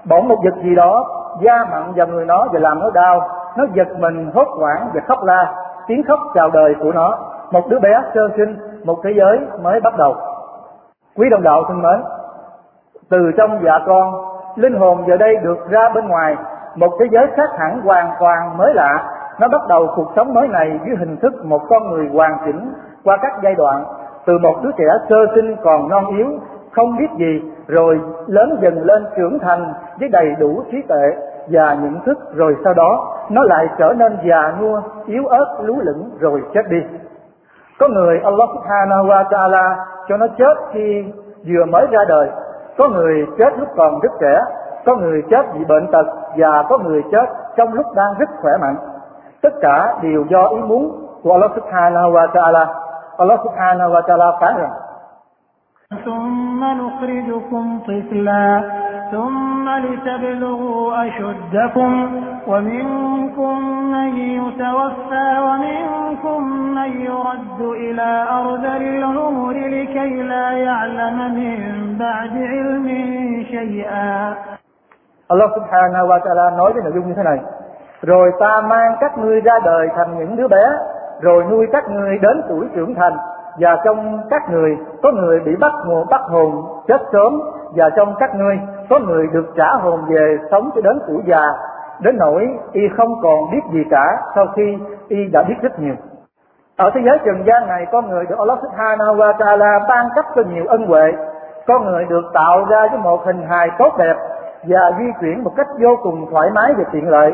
Bỗng 0.08 0.28
một 0.28 0.36
vật 0.44 0.54
gì 0.62 0.74
đó 0.74 1.04
da 1.40 1.64
mặn 1.70 1.92
vào 1.96 2.06
người 2.06 2.24
nó 2.24 2.46
và 2.52 2.60
làm 2.60 2.80
nó 2.80 2.90
đau. 2.90 3.20
Nó 3.56 3.64
giật 3.72 3.88
mình, 3.98 4.30
hốt 4.34 4.48
hoảng 4.58 4.88
và 4.94 5.00
khóc 5.08 5.18
la. 5.24 5.54
Tiếng 5.86 6.02
khóc 6.08 6.18
chào 6.34 6.50
đời 6.50 6.74
của 6.80 6.92
nó. 6.92 7.18
Một 7.50 7.68
đứa 7.68 7.78
bé 7.78 8.02
sơ 8.14 8.28
sinh, 8.36 8.56
một 8.84 8.98
thế 9.04 9.10
giới 9.16 9.40
mới 9.62 9.80
bắt 9.80 9.96
đầu. 9.98 10.16
Quý 11.16 11.28
đồng 11.30 11.42
đạo 11.42 11.64
thân 11.68 11.82
mến, 11.82 12.02
từ 13.10 13.32
trong 13.36 13.60
dạ 13.64 13.78
con, 13.86 14.14
linh 14.56 14.74
hồn 14.74 15.04
giờ 15.06 15.16
đây 15.16 15.36
được 15.36 15.70
ra 15.70 15.88
bên 15.94 16.08
ngoài. 16.08 16.36
Một 16.76 16.92
thế 17.00 17.06
giới 17.10 17.26
khác 17.36 17.50
hẳn 17.58 17.80
hoàn 17.80 18.10
toàn 18.20 18.56
mới 18.56 18.74
lạ. 18.74 19.12
Nó 19.40 19.48
bắt 19.48 19.60
đầu 19.68 19.88
cuộc 19.96 20.12
sống 20.16 20.34
mới 20.34 20.48
này 20.48 20.80
dưới 20.86 20.96
hình 20.96 21.16
thức 21.16 21.44
một 21.44 21.60
con 21.68 21.90
người 21.90 22.08
hoàn 22.12 22.38
chỉnh 22.44 22.72
qua 23.04 23.16
các 23.22 23.32
giai 23.42 23.54
đoạn 23.54 23.84
từ 24.26 24.38
một 24.38 24.54
đứa 24.62 24.70
trẻ 24.78 24.84
sơ 25.08 25.16
sinh 25.34 25.56
còn 25.62 25.88
non 25.88 26.06
yếu, 26.06 26.26
không 26.72 26.96
biết 26.96 27.08
gì, 27.16 27.42
rồi 27.66 28.00
lớn 28.26 28.58
dần 28.62 28.82
lên 28.82 29.06
trưởng 29.16 29.38
thành 29.38 29.72
với 30.00 30.08
đầy 30.08 30.34
đủ 30.38 30.62
trí 30.70 30.82
tuệ 30.88 31.16
và 31.50 31.76
nhận 31.82 32.00
thức. 32.06 32.18
Rồi 32.34 32.56
sau 32.64 32.74
đó, 32.74 33.18
nó 33.30 33.42
lại 33.44 33.66
trở 33.78 33.92
nên 33.98 34.18
già 34.28 34.54
nua, 34.60 34.80
yếu 35.06 35.26
ớt, 35.26 35.56
lú 35.62 35.74
lửng, 35.80 36.10
rồi 36.20 36.42
chết 36.54 36.62
đi. 36.70 36.78
Có 37.78 37.88
người 37.88 38.20
Allah 38.24 38.48
subhanahu 38.54 39.06
wa 39.06 39.24
ta'ala 39.24 39.74
cho 40.08 40.16
nó 40.16 40.26
chết 40.38 40.54
khi 40.72 41.04
vừa 41.48 41.64
mới 41.64 41.86
ra 41.90 42.04
đời. 42.08 42.28
Có 42.78 42.88
người 42.88 43.26
chết 43.38 43.58
lúc 43.58 43.68
còn 43.76 44.00
rất 44.00 44.12
trẻ, 44.20 44.42
có 44.86 44.96
người 44.96 45.22
chết 45.30 45.46
vì 45.54 45.64
bệnh 45.64 45.86
tật, 45.92 46.06
và 46.36 46.64
có 46.68 46.78
người 46.78 47.02
chết 47.12 47.26
trong 47.56 47.72
lúc 47.72 47.86
đang 47.94 48.14
rất 48.18 48.28
khỏe 48.42 48.52
mạnh. 48.60 48.76
Tất 49.42 49.52
cả 49.60 49.94
đều 50.02 50.24
do 50.28 50.48
ý 50.48 50.56
muốn 50.56 51.06
của 51.22 51.32
Allah 51.32 51.50
subhanahu 51.54 52.10
wa 52.12 52.28
ta'ala. 52.28 52.66
Allah 53.17 53.37
subhanahu 53.45 53.91
wa 53.95 54.01
ta'ala 54.07 54.27
phán 54.41 54.55
rằng 54.61 54.73
ثم 56.05 56.63
نخرجكم 56.63 57.79
طفلا 57.87 58.63
ثم 59.11 59.69
لتبلغوا 59.69 61.07
أشدكم 61.07 61.91
ومنكم 62.47 63.55
من 63.91 64.17
يتوفى 64.17 65.29
ومنكم 65.47 66.39
من 66.75 67.01
يرد 67.01 67.61
إلى 67.61 68.09
أرذل 68.39 68.83
العمر 68.97 69.51
لكي 69.51 70.23
لا 70.23 70.51
يعلم 70.51 71.17
من 71.35 71.59
بعد 71.99 72.33
علم 72.51 72.87
شيئا 73.51 74.35
Allah 75.31 75.47
subhanahu 75.55 76.05
wa 76.11 76.19
ta'ala 76.23 76.45
nói 76.59 76.73
với 76.73 76.83
nội 76.83 76.91
dung 76.95 77.07
như 77.07 77.13
thế 77.13 77.23
này 77.23 77.39
rồi 78.01 78.31
ta 78.39 78.61
mang 78.61 78.95
các 78.99 79.17
ngươi 79.17 79.41
ra 79.41 79.59
đời 79.65 79.89
thành 79.95 80.19
những 80.19 80.35
đứa 80.35 80.47
bé 80.47 80.63
rồi 81.20 81.44
nuôi 81.50 81.66
các 81.72 81.90
ngươi 81.90 82.18
đến 82.18 82.42
tuổi 82.48 82.66
trưởng 82.74 82.94
thành, 82.94 83.16
và 83.58 83.76
trong 83.84 84.20
các 84.30 84.50
người 84.50 84.76
có 85.02 85.12
người 85.12 85.40
bị 85.40 85.56
bắt 85.60 85.72
nguồn 85.86 86.06
bắt 86.10 86.20
hồn 86.20 86.64
chết 86.88 87.00
sớm, 87.12 87.40
và 87.74 87.90
trong 87.96 88.14
các 88.18 88.34
ngươi 88.34 88.58
có 88.90 88.98
người 88.98 89.26
được 89.32 89.52
trả 89.56 89.68
hồn 89.82 90.00
về 90.08 90.38
sống 90.50 90.70
cho 90.74 90.80
đến 90.80 90.98
tuổi 91.06 91.22
già. 91.26 91.52
Đến 92.00 92.16
nỗi 92.18 92.48
y 92.72 92.88
không 92.96 93.20
còn 93.22 93.50
biết 93.52 93.60
gì 93.72 93.84
cả 93.90 94.22
sau 94.34 94.46
khi 94.56 94.78
y 95.08 95.26
đã 95.32 95.42
biết 95.42 95.54
rất 95.62 95.80
nhiều. 95.80 95.94
Ở 96.76 96.90
thế 96.94 97.00
giới 97.04 97.18
trần 97.24 97.44
gian 97.46 97.68
này 97.68 97.86
con 97.92 98.10
người 98.10 98.26
được 98.26 98.38
Allah 98.38 98.58
Subhanahu 98.62 99.14
wa 99.14 99.32
Taala 99.38 99.78
ban 99.88 100.06
cấp 100.14 100.24
cho 100.36 100.42
nhiều 100.54 100.64
ân 100.68 100.86
huệ. 100.86 101.12
Con 101.66 101.84
người 101.84 102.04
được 102.04 102.22
tạo 102.34 102.64
ra 102.64 102.86
với 102.90 102.98
một 102.98 103.26
hình 103.26 103.42
hài 103.48 103.70
tốt 103.78 103.92
đẹp 103.98 104.14
và 104.62 104.92
di 104.98 105.04
chuyển 105.20 105.44
một 105.44 105.52
cách 105.56 105.66
vô 105.80 105.96
cùng 106.02 106.26
thoải 106.30 106.50
mái 106.50 106.74
và 106.78 106.84
tiện 106.92 107.08
lợi. 107.08 107.32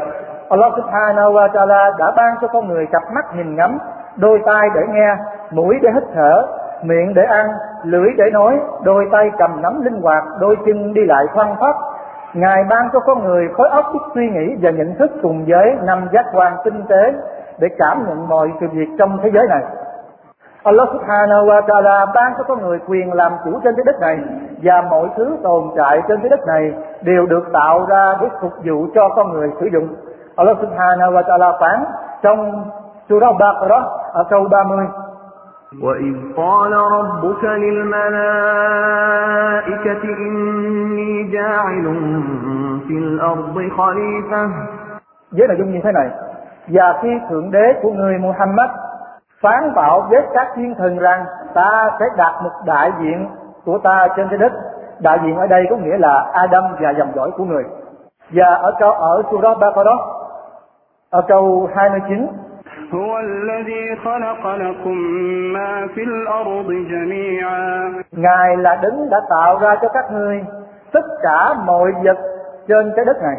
Allah 0.49 0.73
Subhanahu 0.77 1.33
wa 1.33 1.49
Taala 1.53 1.91
đã 1.99 2.13
ban 2.17 2.35
cho 2.41 2.49
con 2.49 2.69
người 2.69 2.87
cặp 2.87 3.03
mắt 3.15 3.25
nhìn 3.37 3.57
ngắm, 3.57 3.79
đôi 4.17 4.41
tai 4.47 4.69
để 4.75 4.81
nghe, 4.89 5.17
mũi 5.51 5.79
để 5.83 5.91
hít 5.95 6.03
thở, 6.15 6.47
miệng 6.83 7.15
để 7.15 7.23
ăn, 7.23 7.47
lưỡi 7.83 8.09
để 8.17 8.25
nói, 8.33 8.61
đôi 8.85 9.09
tay 9.13 9.31
cầm 9.39 9.63
nắm 9.63 9.83
linh 9.85 10.03
hoạt, 10.03 10.25
đôi 10.41 10.57
chân 10.67 10.95
đi 10.95 11.03
lại 11.07 11.25
khoan 11.35 11.57
thoắt 11.61 11.77
ngài 12.35 12.65
ban 12.65 12.89
cho 12.93 13.01
con 13.01 13.25
người 13.25 13.49
khối 13.55 13.69
óc 13.69 13.85
biết 13.93 14.01
suy 14.15 14.31
nghĩ 14.31 14.57
và 14.63 14.71
nhận 14.71 14.95
thức 14.95 15.11
cùng 15.23 15.45
với 15.49 15.77
năm 15.83 16.09
giác 16.13 16.25
quan 16.33 16.57
tinh 16.65 16.83
tế 16.89 17.13
để 17.59 17.69
cảm 17.79 18.05
nhận 18.09 18.29
mọi 18.29 18.53
sự 18.61 18.67
việc 18.73 18.89
trong 18.99 19.19
thế 19.23 19.31
giới 19.35 19.47
này. 19.49 19.63
Allah 20.64 20.88
subhanahu 20.92 21.44
wa 21.48 21.62
ta'ala 21.68 22.06
ban 22.16 22.34
cho 22.38 22.44
con 22.44 22.62
người 22.62 22.80
quyền 22.88 23.14
làm 23.14 23.32
chủ 23.46 23.60
trên 23.64 23.76
trái 23.76 23.84
đất 23.86 24.00
này 24.00 24.18
và 24.64 24.82
mọi 24.90 25.08
thứ 25.18 25.38
tồn 25.44 25.64
tại 25.78 26.02
trên 26.08 26.20
trái 26.22 26.30
đất 26.30 26.40
này 26.48 26.74
đều 27.02 27.26
được 27.26 27.44
tạo 27.54 27.86
ra 27.90 28.16
để 28.22 28.28
phục 28.42 28.54
vụ 28.66 28.88
cho 28.96 29.10
con 29.16 29.34
người 29.34 29.50
sử 29.60 29.68
dụng. 29.74 29.96
Allah 30.36 30.58
subhanahu 30.62 31.12
wa 31.12 31.24
ta'ala 31.24 31.60
phán 31.60 31.84
trong 32.22 32.70
surah 33.10 33.36
Baqarah 33.40 33.84
ở 34.14 34.24
câu 34.30 34.48
30 34.52 34.88
وإذ 35.84 36.16
قال 36.38 36.74
ربك 36.74 37.44
للملائكة 37.44 38.74
إني 40.04 41.24
جاعل 41.32 41.86
في 42.88 42.98
الأرض 42.98 43.56
خليفة 43.78 44.50
với 45.32 45.48
nội 45.48 45.58
dung 45.58 45.72
như 45.72 45.80
thế 45.84 45.92
này 45.92 46.10
và 46.68 47.00
khi 47.02 47.10
thượng 47.30 47.52
đế 47.52 47.74
của 47.82 47.92
người 47.92 48.18
Muhammad 48.18 48.70
phán 49.42 49.74
bảo 49.76 50.08
với 50.10 50.22
các 50.34 50.48
thiên 50.56 50.76
thần 50.76 50.98
rằng 51.00 51.26
ta 51.54 51.90
sẽ 52.00 52.06
đặt 52.18 52.40
một 52.44 52.52
đại 52.66 52.92
diện 53.00 53.28
của 53.66 53.78
ta 53.78 54.08
trên 54.18 54.28
trái 54.30 54.38
đất 54.38 54.52
đại 55.00 55.20
diện 55.24 55.36
ở 55.36 55.48
đây 55.48 55.66
có 55.70 55.76
nghĩa 55.76 55.98
là 55.98 56.26
Adam 56.34 56.64
và 56.80 56.92
dòng 56.98 57.12
dõi 57.16 57.32
của 57.38 57.46
người 57.46 57.64
và 58.32 58.46
ở 58.46 58.72
câu 58.80 58.92
ở 58.92 59.24
surah 59.32 59.58
Baqarah 59.60 60.00
ở 61.10 61.22
câu 61.28 61.70
29 61.76 62.28
هو 62.94 63.20
الذي 63.20 63.96
خلق 64.06 64.44
لكم 64.48 64.98
ما 65.54 65.88
في 65.96 66.04
الأرض 66.04 66.70
جميعا 66.92 67.92
Ngài 68.12 68.58
là 68.58 68.76
đấng 68.82 69.10
đã 69.10 69.22
tạo 69.30 69.60
ra 69.60 69.76
cho 69.82 69.88
các 69.94 70.12
ngươi 70.12 70.44
tất 70.94 71.06
cả 71.22 71.54
mọi 71.66 71.92
vật 72.04 72.18
trên 72.68 72.94
trái 72.96 73.06
đất 73.06 73.18
này. 73.22 73.36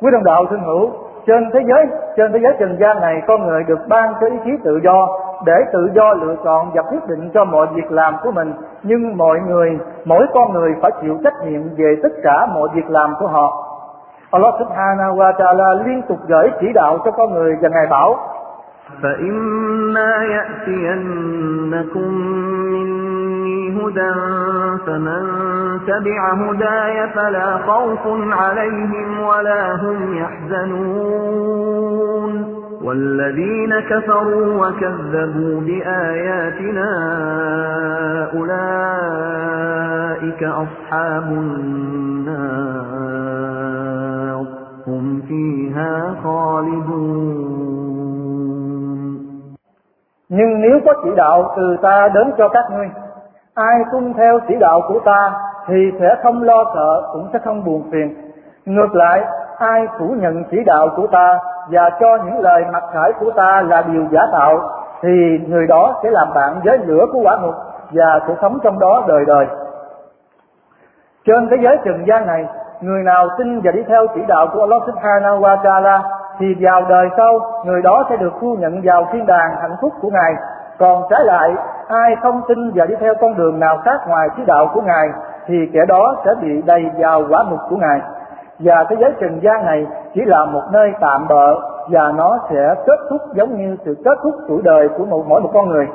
Quý 0.00 0.10
đồng 0.12 0.24
đạo 0.24 0.44
thương 0.50 0.64
hữu, 0.64 0.90
trên 1.28 1.50
thế 1.52 1.60
giới, 1.68 1.86
trên 2.16 2.32
thế 2.32 2.38
giới 2.42 2.52
trần 2.60 2.76
gian 2.80 3.00
này 3.00 3.22
con 3.26 3.46
người 3.46 3.64
được 3.64 3.78
ban 3.88 4.14
cho 4.20 4.26
ý 4.26 4.36
chí 4.44 4.50
tự 4.64 4.80
do 4.84 5.08
để 5.46 5.54
tự 5.72 5.90
do 5.94 6.12
lựa 6.12 6.34
chọn 6.44 6.70
và 6.74 6.82
quyết 6.82 7.06
định 7.08 7.30
cho 7.34 7.44
mọi 7.44 7.66
việc 7.74 7.92
làm 7.92 8.14
của 8.22 8.30
mình. 8.30 8.52
Nhưng 8.82 9.16
mọi 9.16 9.40
người, 9.40 9.78
mỗi 10.04 10.26
con 10.34 10.52
người 10.52 10.74
phải 10.82 10.90
chịu 11.02 11.18
trách 11.24 11.34
nhiệm 11.44 11.62
về 11.76 11.96
tất 12.02 12.12
cả 12.22 12.46
mọi 12.54 12.68
việc 12.74 12.90
làm 12.90 13.14
của 13.18 13.26
họ. 13.26 13.70
Allah 14.30 14.54
subhanahu 14.58 15.16
wa 15.16 15.32
ta'ala 15.32 15.86
liên 15.86 16.02
tục 16.08 16.18
gửi 16.28 16.50
chỉ 16.60 16.66
đạo 16.74 16.98
cho 17.04 17.10
con 17.10 17.34
người 17.34 17.56
và 17.62 17.68
Ngài 17.68 17.86
bảo 17.90 18.16
فإما 19.02 20.24
يأتينكم 20.34 22.08
مني 22.72 23.07
هدى 23.79 24.13
فمن 24.85 25.23
تبع 25.87 26.21
هداي 26.33 26.95
فلا 27.15 27.57
خوف 27.57 28.03
عليهم 28.31 29.09
ولا 29.19 29.75
هم 29.75 29.99
يحزنون. 30.17 31.89
والذين 32.83 33.79
كفروا 33.79 34.67
وكذبوا 34.67 35.61
بآياتنا 35.61 36.89
أولئك 38.33 39.61
أصحاب 40.43 41.23
النار 41.23 42.79
هم 44.87 45.21
فيها 45.27 46.15
خالدون. 46.23 47.59
Nhưng 50.29 50.61
nếu 50.61 50.79
có 50.85 50.93
chỉ 51.03 51.09
đạo 51.15 51.53
từ 51.57 51.77
ta 51.81 52.09
đến 52.13 52.31
cho 52.37 52.49
các 52.49 52.65
ngươi, 52.71 52.89
ai 53.55 53.75
tuân 53.91 54.13
theo 54.13 54.39
chỉ 54.47 54.55
đạo 54.59 54.81
của 54.87 54.99
ta 55.05 55.31
thì 55.67 55.91
sẽ 55.99 56.15
không 56.23 56.43
lo 56.43 56.63
sợ 56.75 57.01
cũng 57.13 57.29
sẽ 57.33 57.39
không 57.39 57.65
buồn 57.65 57.83
phiền. 57.91 58.15
Ngược 58.65 58.95
lại, 58.95 59.23
ai 59.57 59.87
phủ 59.99 60.05
nhận 60.17 60.43
chỉ 60.51 60.57
đạo 60.65 60.87
của 60.95 61.07
ta 61.07 61.39
và 61.69 61.89
cho 61.99 62.17
những 62.25 62.39
lời 62.39 62.65
mặc 62.71 62.83
khải 62.93 63.11
của 63.19 63.31
ta 63.31 63.61
là 63.61 63.81
điều 63.81 64.05
giả 64.11 64.21
tạo 64.31 64.59
thì 65.01 65.39
người 65.47 65.67
đó 65.67 65.99
sẽ 66.03 66.09
làm 66.11 66.27
bạn 66.35 66.61
với 66.65 66.77
lửa 66.77 67.05
của 67.13 67.19
quả 67.23 67.37
ngục 67.41 67.55
và 67.91 68.19
sẽ 68.27 68.35
sống 68.41 68.59
trong 68.63 68.79
đó 68.79 69.03
đời 69.07 69.25
đời. 69.27 69.45
Trên 71.25 71.49
thế 71.49 71.57
giới 71.63 71.77
trần 71.85 72.05
gian 72.07 72.27
này, 72.27 72.45
người 72.81 73.03
nào 73.03 73.27
tin 73.37 73.61
và 73.61 73.71
đi 73.71 73.83
theo 73.87 74.07
chỉ 74.15 74.21
đạo 74.27 74.47
của 74.53 74.59
Allah 74.59 74.81
Subhanahu 74.85 75.39
wa 75.39 75.57
Taala 75.63 76.01
thì 76.39 76.55
vào 76.59 76.81
đời 76.89 77.09
sau 77.17 77.39
người 77.65 77.81
đó 77.81 78.03
sẽ 78.09 78.17
được 78.17 78.33
thu 78.41 78.55
nhận 78.59 78.81
vào 78.83 79.07
thiên 79.11 79.25
đàng 79.25 79.55
hạnh 79.61 79.75
phúc 79.81 79.93
của 80.01 80.09
ngài 80.09 80.33
còn 80.78 81.02
trái 81.10 81.24
lại 81.24 81.54
ai 81.88 82.16
không 82.22 82.42
tin 82.48 82.70
và 82.74 82.86
đi 82.86 82.94
theo 83.00 83.14
con 83.20 83.36
đường 83.36 83.60
nào 83.60 83.78
khác 83.84 84.00
ngoài 84.08 84.28
chỉ 84.36 84.42
đạo 84.46 84.70
của 84.74 84.80
ngài 84.80 85.08
thì 85.46 85.54
kẻ 85.72 85.80
đó 85.88 86.16
sẽ 86.24 86.30
bị 86.42 86.62
đầy 86.66 86.90
vào 86.98 87.24
quả 87.28 87.44
ngục 87.50 87.60
của 87.70 87.76
ngài 87.76 88.00
và 88.58 88.84
thế 88.88 88.96
giới 89.00 89.12
trần 89.20 89.40
gian 89.42 89.64
này 89.64 89.86
chỉ 90.14 90.20
là 90.24 90.44
một 90.44 90.62
nơi 90.72 90.92
tạm 91.00 91.28
bợ 91.28 91.54
và 91.90 92.12
nó 92.16 92.38
sẽ 92.50 92.74
kết 92.86 92.98
thúc 93.10 93.20
giống 93.34 93.56
như 93.56 93.76
sự 93.84 93.96
kết 94.04 94.18
thúc 94.22 94.34
tuổi 94.48 94.62
đời 94.64 94.88
của 94.88 95.04
một 95.04 95.24
mỗi 95.28 95.40
một 95.40 95.50
con 95.54 95.68
người 95.68 95.86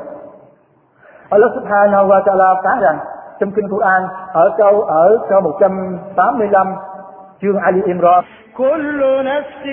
Allah 1.30 1.52
subhanahu 1.56 2.08
wa 2.08 2.24
ta'ala 2.24 2.62
phán 2.64 2.80
rằng 2.80 2.98
trong 3.40 3.52
kinh 3.52 3.70
Quran 3.70 4.08
ở 4.34 4.52
câu 4.58 4.82
ở 4.82 5.18
câu 5.30 5.42
185 5.42 6.76
chương 7.42 7.58
Ali 7.58 7.82
Imran 7.86 8.24
كل 8.58 9.00
نفس 9.24 9.66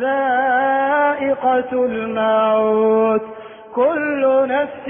ذائقة 0.00 1.72
الموت 1.72 3.22
كل 3.75 4.47
نفس 4.47 4.89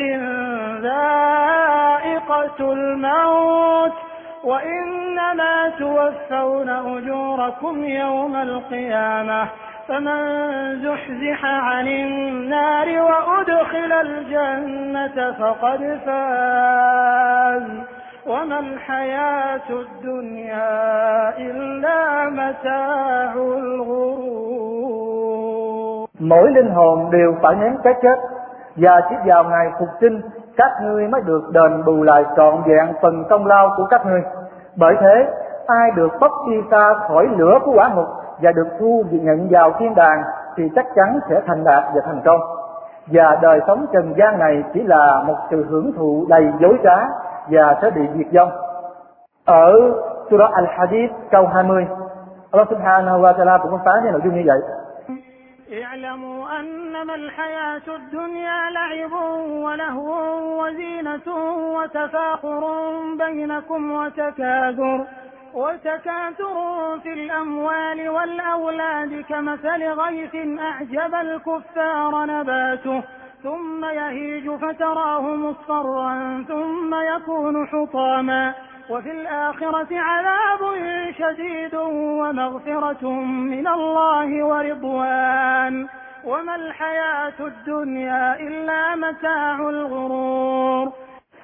ذائقة 0.81 2.59
الموت 2.73 3.93
وإنما 4.43 5.69
توفون 5.79 6.69
أجوركم 6.69 7.85
يوم 7.85 8.35
القيامة. 8.35 9.47
فمن 9.87 10.21
زحزح 10.83 11.45
عن 11.45 11.87
النار 11.87 13.01
وأدخل 13.01 13.91
الجنة 13.91 15.31
فقد 15.31 15.99
فاز. 16.05 17.63
وما 18.27 18.59
الحياة 18.59 19.69
الدنيا 19.69 21.37
إلا 21.37 22.29
متاع 22.29 23.33
الغرور. 23.33 24.39
Mỗi 26.19 26.51
linh 26.51 26.69
hồn 26.69 27.11
đều 27.11 27.35
phải 27.41 27.55
nếm 27.55 27.71
cái 27.83 27.93
chết. 28.01 28.38
Và 28.81 29.01
chỉ 29.09 29.15
vào 29.25 29.43
ngày 29.43 29.71
phục 29.79 29.89
sinh, 30.01 30.21
các 30.57 30.71
ngươi 30.83 31.07
mới 31.07 31.21
được 31.21 31.49
đền 31.51 31.85
bù 31.85 32.03
lại 32.03 32.25
trọn 32.37 32.55
vẹn 32.65 32.93
phần 33.01 33.23
công 33.29 33.45
lao 33.45 33.69
của 33.77 33.85
các 33.89 34.05
ngươi. 34.05 34.21
Bởi 34.75 34.95
thế, 35.01 35.27
ai 35.67 35.91
được 35.95 36.11
bóc 36.19 36.31
đi 36.49 36.55
ta 36.71 36.93
khỏi 37.07 37.27
lửa 37.37 37.59
của 37.65 37.71
quả 37.75 37.89
ngục 37.95 38.07
và 38.41 38.51
được 38.51 38.67
thu 38.79 39.03
nhận 39.11 39.47
vào 39.51 39.71
thiên 39.79 39.95
đàng 39.95 40.23
thì 40.55 40.63
chắc 40.75 40.85
chắn 40.95 41.19
sẽ 41.29 41.41
thành 41.47 41.63
đạt 41.63 41.83
và 41.95 42.01
thành 42.05 42.21
công. 42.25 42.39
Và 43.07 43.37
đời 43.41 43.59
sống 43.67 43.85
trần 43.93 44.13
gian 44.17 44.39
này 44.39 44.63
chỉ 44.73 44.83
là 44.83 45.23
một 45.27 45.35
sự 45.49 45.65
hưởng 45.69 45.91
thụ 45.97 46.25
đầy 46.29 46.53
dối 46.59 46.77
trá 46.83 46.97
và 47.49 47.75
sẽ 47.81 47.89
bị 47.89 48.01
diệt 48.15 48.27
vong. 48.33 48.51
Ở 49.45 49.73
surah 50.29 50.51
al-hadith 50.51 51.09
câu 51.31 51.47
20 51.47 51.87
Allah 52.51 52.67
subhanahu 52.69 53.21
wa 53.21 53.33
ta'ala 53.33 53.59
cũng 53.61 53.71
có 53.71 53.79
phán 53.85 53.99
cái 54.03 54.11
nội 54.11 54.21
dung 54.23 54.35
như 54.35 54.43
vậy. 54.45 54.59
اعلموا 55.73 56.59
أنما 56.59 57.15
الحياة 57.15 57.81
الدنيا 57.87 58.69
لعب 58.69 59.11
ولهو 59.49 60.13
وزينة 60.63 61.35
وتفاخر 61.75 62.63
بينكم 63.17 63.91
وتكاثر 63.91 65.05
وتكاثر 65.53 66.99
في 67.03 67.13
الأموال 67.13 68.09
والأولاد 68.09 69.25
كمثل 69.29 69.83
غيث 69.83 70.35
أعجب 70.59 71.15
الكفار 71.15 72.25
نباته. 72.25 73.03
ثم 73.43 73.85
يهيج 73.85 74.49
فتراه 74.49 75.21
مصفرا 75.21 76.45
ثم 76.47 76.95
يكون 76.95 77.67
حطاما. 77.67 78.53
وفي 78.90 79.10
الآخرة 79.10 79.90
عذاب 79.90 80.60
شديد 81.18 81.74
ومغفرة 82.20 83.08
من 83.52 83.66
الله 83.66 84.44
ورضوان 84.44 85.86
وما 86.26 86.54
الحياة 86.54 87.38
الدنيا 87.40 88.36
إلا 88.40 88.94
متاع 88.96 89.56
الغرور 89.68 90.88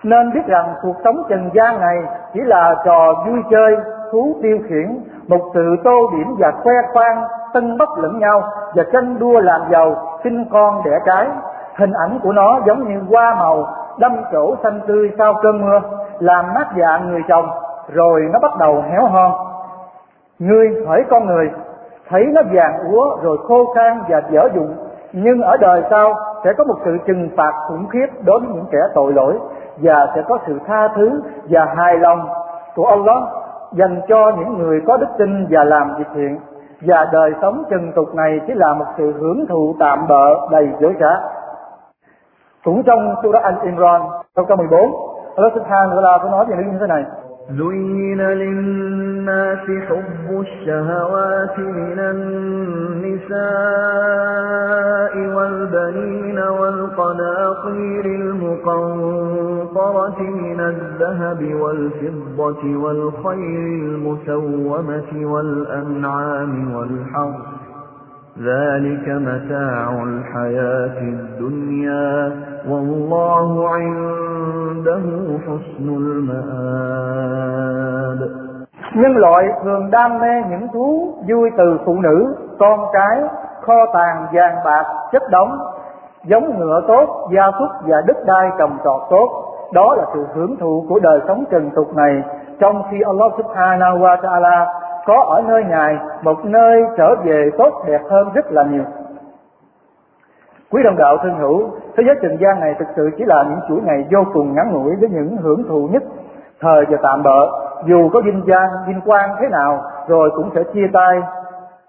Nên 0.02 0.32
biết 0.34 0.46
rằng 0.46 0.74
cuộc 0.82 0.96
sống 1.04 1.16
trần 1.28 1.50
gian 1.54 1.80
này 1.80 1.96
chỉ 2.34 2.40
là 2.40 2.76
trò 2.84 3.24
vui 3.26 3.40
chơi, 3.50 3.76
thú 4.12 4.36
tiêu 4.42 4.58
khiển, 4.68 5.00
một 5.28 5.50
sự 5.54 5.76
tô 5.84 6.10
điểm 6.12 6.26
và 6.38 6.52
khoe 6.62 6.74
khoang, 6.92 7.24
tân 7.52 7.78
bất 7.78 7.88
lẫn 7.98 8.18
nhau 8.18 8.42
và 8.74 8.82
tranh 8.92 9.18
đua 9.18 9.40
làm 9.40 9.60
giàu, 9.70 10.18
sinh 10.24 10.44
con 10.50 10.82
đẻ 10.84 10.98
cái. 11.06 11.28
Hình 11.76 11.92
ảnh 11.92 12.18
của 12.22 12.32
nó 12.32 12.60
giống 12.66 12.88
như 12.88 13.00
hoa 13.10 13.34
màu 13.34 13.74
đâm 13.99 14.11
chỗ 14.31 14.55
xanh 14.63 14.79
tươi 14.87 15.11
sau 15.17 15.33
cơn 15.43 15.61
mưa, 15.61 15.81
làm 16.19 16.45
mát 16.53 16.67
dạ 16.77 16.97
người 16.97 17.21
chồng, 17.27 17.45
rồi 17.93 18.21
nó 18.33 18.39
bắt 18.39 18.51
đầu 18.59 18.83
héo 18.91 19.05
hon. 19.05 19.31
Ngươi 20.39 20.85
hỏi 20.87 21.05
con 21.09 21.25
người, 21.25 21.51
thấy 22.09 22.25
nó 22.25 22.41
vàng 22.53 22.79
úa 22.91 23.17
rồi 23.21 23.37
khô 23.47 23.73
khan 23.75 24.01
và 24.09 24.21
dở 24.29 24.49
dụng, 24.55 24.75
nhưng 25.13 25.41
ở 25.41 25.57
đời 25.57 25.83
sau 25.89 26.13
sẽ 26.43 26.53
có 26.57 26.63
một 26.63 26.75
sự 26.85 26.97
trừng 27.07 27.29
phạt 27.37 27.51
khủng 27.67 27.87
khiếp 27.87 28.07
đối 28.25 28.39
với 28.39 28.49
những 28.49 28.65
kẻ 28.71 28.79
tội 28.95 29.13
lỗi 29.13 29.39
và 29.77 30.07
sẽ 30.15 30.21
có 30.27 30.37
sự 30.47 30.59
tha 30.67 30.87
thứ 30.95 31.21
và 31.49 31.65
hài 31.77 31.97
lòng 31.97 32.27
của 32.75 32.85
Allah 32.85 33.23
dành 33.71 34.01
cho 34.07 34.31
những 34.37 34.57
người 34.57 34.81
có 34.87 34.97
đức 34.97 35.07
tin 35.17 35.47
và 35.49 35.63
làm 35.63 35.95
việc 35.97 36.07
thiện 36.15 36.39
và 36.81 37.09
đời 37.11 37.33
sống 37.41 37.63
trần 37.69 37.91
tục 37.95 38.15
này 38.15 38.39
chỉ 38.47 38.53
là 38.55 38.73
một 38.73 38.85
sự 38.97 39.13
hưởng 39.19 39.45
thụ 39.49 39.75
tạm 39.79 40.07
bợ 40.09 40.47
đầy 40.51 40.69
dối 40.79 40.95
trá 40.99 41.11
cũng 42.65 42.83
trong 42.83 43.15
Surah 43.23 43.43
Al-Imran 43.43 44.01
câu 44.35 44.45
114 44.45 45.15
Allah 45.37 45.51
Subhanahu 45.55 45.95
wa 45.95 46.01
ta'ala 46.01 46.17
có 46.23 46.29
nói 46.29 46.45
về 46.49 46.55
như 46.57 46.77
thế 46.79 46.87
này. 46.87 47.03
زين 47.49 48.21
للناس 48.21 49.65
حب 49.87 50.41
الشهوات 50.41 51.59
من 51.59 51.99
النساء 51.99 53.35
والبنين 55.35 56.39
والقناطير 56.39 58.05
المقنطرة 58.05 60.21
من 60.21 60.59
الذهب 60.59 61.53
والفضة 61.61 62.77
والخير 62.77 63.83
المسومة 63.83 65.31
والأنعام 65.31 66.75
والحرث 66.75 67.45
ذلك 68.39 69.09
متاع 69.09 70.03
الحياة 70.03 71.01
الدنيا 71.01 72.54
والله 72.70 73.68
عنده 73.68 75.04
حسن 75.46 75.86
المآب 76.02 77.40
Nhân 78.94 79.16
loại 79.16 79.44
thường 79.64 79.90
đam 79.90 80.18
mê 80.18 80.42
những 80.50 80.68
thú 80.72 81.14
vui 81.28 81.50
từ 81.56 81.78
phụ 81.86 82.00
nữ, 82.00 82.34
con 82.58 82.80
cái, 82.92 83.22
kho 83.60 83.86
tàng 83.92 84.26
vàng 84.32 84.56
bạc, 84.64 84.84
chất 85.12 85.22
đóng, 85.30 85.58
giống 86.24 86.58
ngựa 86.58 86.80
tốt, 86.88 87.28
gia 87.32 87.50
súc 87.58 87.68
và 87.86 88.02
đất 88.06 88.16
đai 88.26 88.50
trồng 88.58 88.78
trọt 88.84 89.00
tốt. 89.10 89.28
Đó 89.72 89.94
là 89.94 90.04
sự 90.14 90.26
hưởng 90.34 90.56
thụ 90.56 90.84
của 90.88 90.98
đời 90.98 91.20
sống 91.28 91.44
trần 91.50 91.70
tục 91.76 91.96
này, 91.96 92.22
trong 92.60 92.82
khi 92.90 93.00
Allah 93.00 93.32
subhanahu 93.36 93.98
wa 93.98 94.16
ta'ala 94.20 94.66
có 95.06 95.20
ở 95.20 95.42
nơi 95.48 95.64
Ngài 95.64 95.98
một 96.22 96.44
nơi 96.44 96.82
trở 96.96 97.14
về 97.24 97.50
tốt 97.58 97.82
đẹp 97.86 98.00
hơn 98.10 98.28
rất 98.34 98.52
là 98.52 98.62
nhiều. 98.62 98.84
Quý 100.70 100.82
đồng 100.82 100.96
đạo 100.96 101.16
thân 101.22 101.38
hữu, 101.38 101.70
thế 101.97 102.03
giới 102.05 102.15
trần 102.21 102.37
gian 102.39 102.59
này 102.59 102.75
thực 102.79 102.87
sự 102.95 103.09
chỉ 103.17 103.23
là 103.25 103.43
những 103.43 103.59
chuỗi 103.67 103.81
ngày 103.81 104.05
vô 104.11 104.19
cùng 104.33 104.55
ngắn 104.55 104.71
ngủi 104.71 104.95
với 104.95 105.09
những 105.09 105.37
hưởng 105.37 105.63
thụ 105.69 105.89
nhất 105.91 106.03
thời 106.61 106.85
và 106.89 106.97
tạm 107.03 107.23
bợ, 107.23 107.49
dù 107.85 108.09
có 108.13 108.21
vinh 108.25 108.43
danh, 108.45 108.69
vinh 108.87 109.01
quang 109.05 109.29
thế 109.39 109.47
nào, 109.51 109.81
rồi 110.07 110.31
cũng 110.35 110.49
sẽ 110.55 110.63
chia 110.73 110.87
tay, 110.93 111.21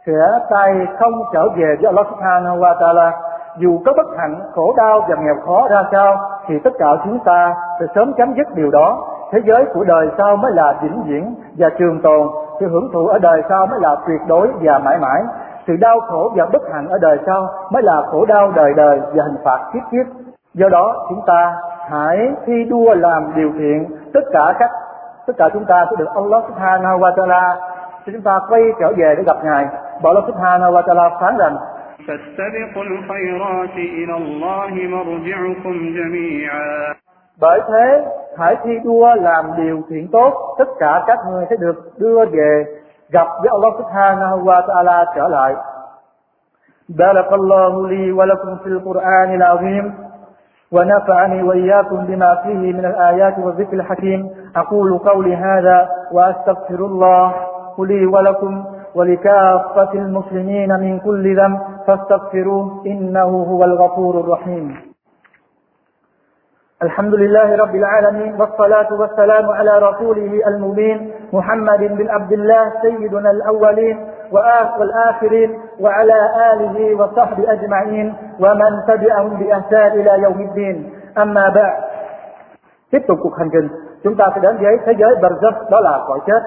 sẽ 0.06 0.38
tay 0.50 0.86
không 0.98 1.12
trở 1.32 1.48
về 1.48 1.76
với 1.80 1.86
Allah 1.86 2.06
Subhanahu 2.10 2.56
wa 2.56 2.74
Taala. 2.80 3.12
Dù 3.58 3.80
có 3.86 3.92
bất 3.96 4.06
hạnh, 4.18 4.40
khổ 4.54 4.74
đau 4.76 5.06
và 5.08 5.16
nghèo 5.16 5.34
khó 5.46 5.68
ra 5.68 5.82
sao, 5.92 6.16
thì 6.46 6.58
tất 6.64 6.70
cả 6.78 6.86
chúng 7.04 7.18
ta 7.24 7.54
sẽ 7.80 7.86
sớm 7.94 8.12
chấm 8.12 8.34
dứt 8.34 8.54
điều 8.54 8.70
đó. 8.70 9.04
Thế 9.32 9.38
giới 9.44 9.64
của 9.74 9.84
đời 9.84 10.08
sau 10.18 10.36
mới 10.36 10.52
là 10.52 10.74
vĩnh 10.82 11.02
viễn 11.06 11.34
và 11.58 11.68
trường 11.78 12.00
tồn, 12.02 12.28
sự 12.60 12.68
hưởng 12.68 12.88
thụ 12.92 13.06
ở 13.06 13.18
đời 13.18 13.42
sau 13.48 13.66
mới 13.66 13.80
là 13.80 13.96
tuyệt 14.06 14.20
đối 14.28 14.48
và 14.60 14.78
mãi 14.78 14.98
mãi 14.98 15.22
sự 15.66 15.76
đau 15.76 16.00
khổ 16.00 16.32
và 16.36 16.46
bất 16.52 16.62
hạnh 16.72 16.88
ở 16.88 16.98
đời 16.98 17.18
sau 17.26 17.48
mới 17.72 17.82
là 17.82 18.02
khổ 18.10 18.26
đau 18.26 18.52
đời 18.56 18.74
đời 18.76 19.00
và 19.14 19.24
hình 19.24 19.36
phạt 19.44 19.70
kiếp 19.74 19.82
kiếp. 19.92 20.06
Do 20.54 20.68
đó 20.68 21.06
chúng 21.08 21.20
ta 21.26 21.54
hãy 21.90 22.32
thi 22.46 22.64
đua 22.64 22.94
làm 22.94 23.32
điều 23.36 23.52
thiện. 23.58 23.86
Tất 24.14 24.20
cả 24.32 24.54
các 24.58 24.70
tất 25.26 25.32
cả 25.38 25.48
chúng 25.52 25.64
ta 25.64 25.86
sẽ 25.90 25.96
được 25.98 26.08
Allah 26.14 26.44
Subhanahu 26.48 26.98
wa 26.98 27.16
Taala 27.16 27.56
cho 28.06 28.12
chúng 28.12 28.22
ta 28.22 28.40
quay 28.48 28.62
trở 28.80 28.92
về 28.96 29.14
để 29.16 29.22
gặp 29.26 29.36
ngài. 29.44 29.66
Bảo 30.02 30.12
Allah 30.14 30.24
Subhanahu 30.26 30.72
wa 30.72 30.82
Taala 30.82 31.10
phán 31.20 31.36
rằng 31.38 31.56
bởi 37.40 37.60
thế 37.68 38.04
hãy 38.38 38.56
thi 38.64 38.78
đua 38.84 39.14
làm 39.14 39.44
điều 39.56 39.82
thiện 39.88 40.08
tốt. 40.12 40.54
Tất 40.58 40.68
cả 40.78 41.04
các 41.06 41.18
người 41.30 41.46
sẽ 41.50 41.56
được 41.56 41.92
đưa 41.98 42.24
về 42.24 42.64
gặp 43.10 43.28
Subhanahu 43.78 44.44
wa 44.44 44.60
Taala 44.66 45.04
trở 45.14 45.28
lại. 45.28 45.54
بارك 46.88 47.32
الله 47.32 47.88
لي 47.88 48.12
ولكم 48.12 48.56
في 48.56 48.66
القرآن 48.66 49.34
العظيم 49.34 49.94
ونفعني 50.72 51.42
وإياكم 51.42 51.96
بما 52.06 52.34
فيه 52.34 52.72
من 52.72 52.84
الآيات 52.84 53.38
والذكر 53.38 53.76
الحكيم. 53.76 54.30
أقول 54.56 54.98
قولي 54.98 55.36
هذا 55.36 55.88
وأستغفر 56.12 56.80
الله 56.86 57.34
لي 57.78 58.06
ولكم 58.06 58.64
ولكافة 58.94 59.92
المسلمين 59.92 60.70
من 60.80 60.98
كل 61.00 61.36
ذنب. 61.36 61.58
فاستغفروه 61.86 62.82
إنه 62.86 63.30
هو 63.50 63.64
الغفور 63.64 64.20
الرحيم. 64.20 64.85
الحمد 66.82 67.14
لله 67.14 67.56
رب 67.56 67.74
العالمين 67.74 68.40
والصلاة 68.40 68.92
والسلام 69.00 69.50
على 69.50 69.78
رسوله 69.78 70.40
المبين 70.46 71.12
محمد 71.32 71.78
بن 71.78 72.10
عبد 72.10 72.32
الله 72.32 72.72
سيدنا 72.82 73.30
الأولين 73.30 73.96
والآخرين 74.78 75.60
وعلى 75.80 76.18
آله 76.52 76.94
وصحبه 77.00 77.52
أجمعين 77.52 78.14
ومن 78.40 78.72
تبعهم 78.88 79.32
بإحسان 79.38 79.92
إلى 80.00 80.22
يوم 80.22 80.40
الدين 80.40 80.76
أما 81.18 81.48
بعد 81.48 81.76
Tiếp 82.90 83.02
tục 83.08 83.18
cuộc 83.22 83.36
hành 83.38 83.48
trình, 83.52 83.68
chúng 84.04 84.16
ta 84.16 84.24
sẽ 84.34 84.40
đến 84.40 84.56
với 84.60 84.76
thế 84.86 84.92
giới 84.98 85.14
Barzakh, 85.22 85.70
đó 85.70 85.80
là 85.80 86.04
cõi 86.08 86.18
chết. 86.26 86.42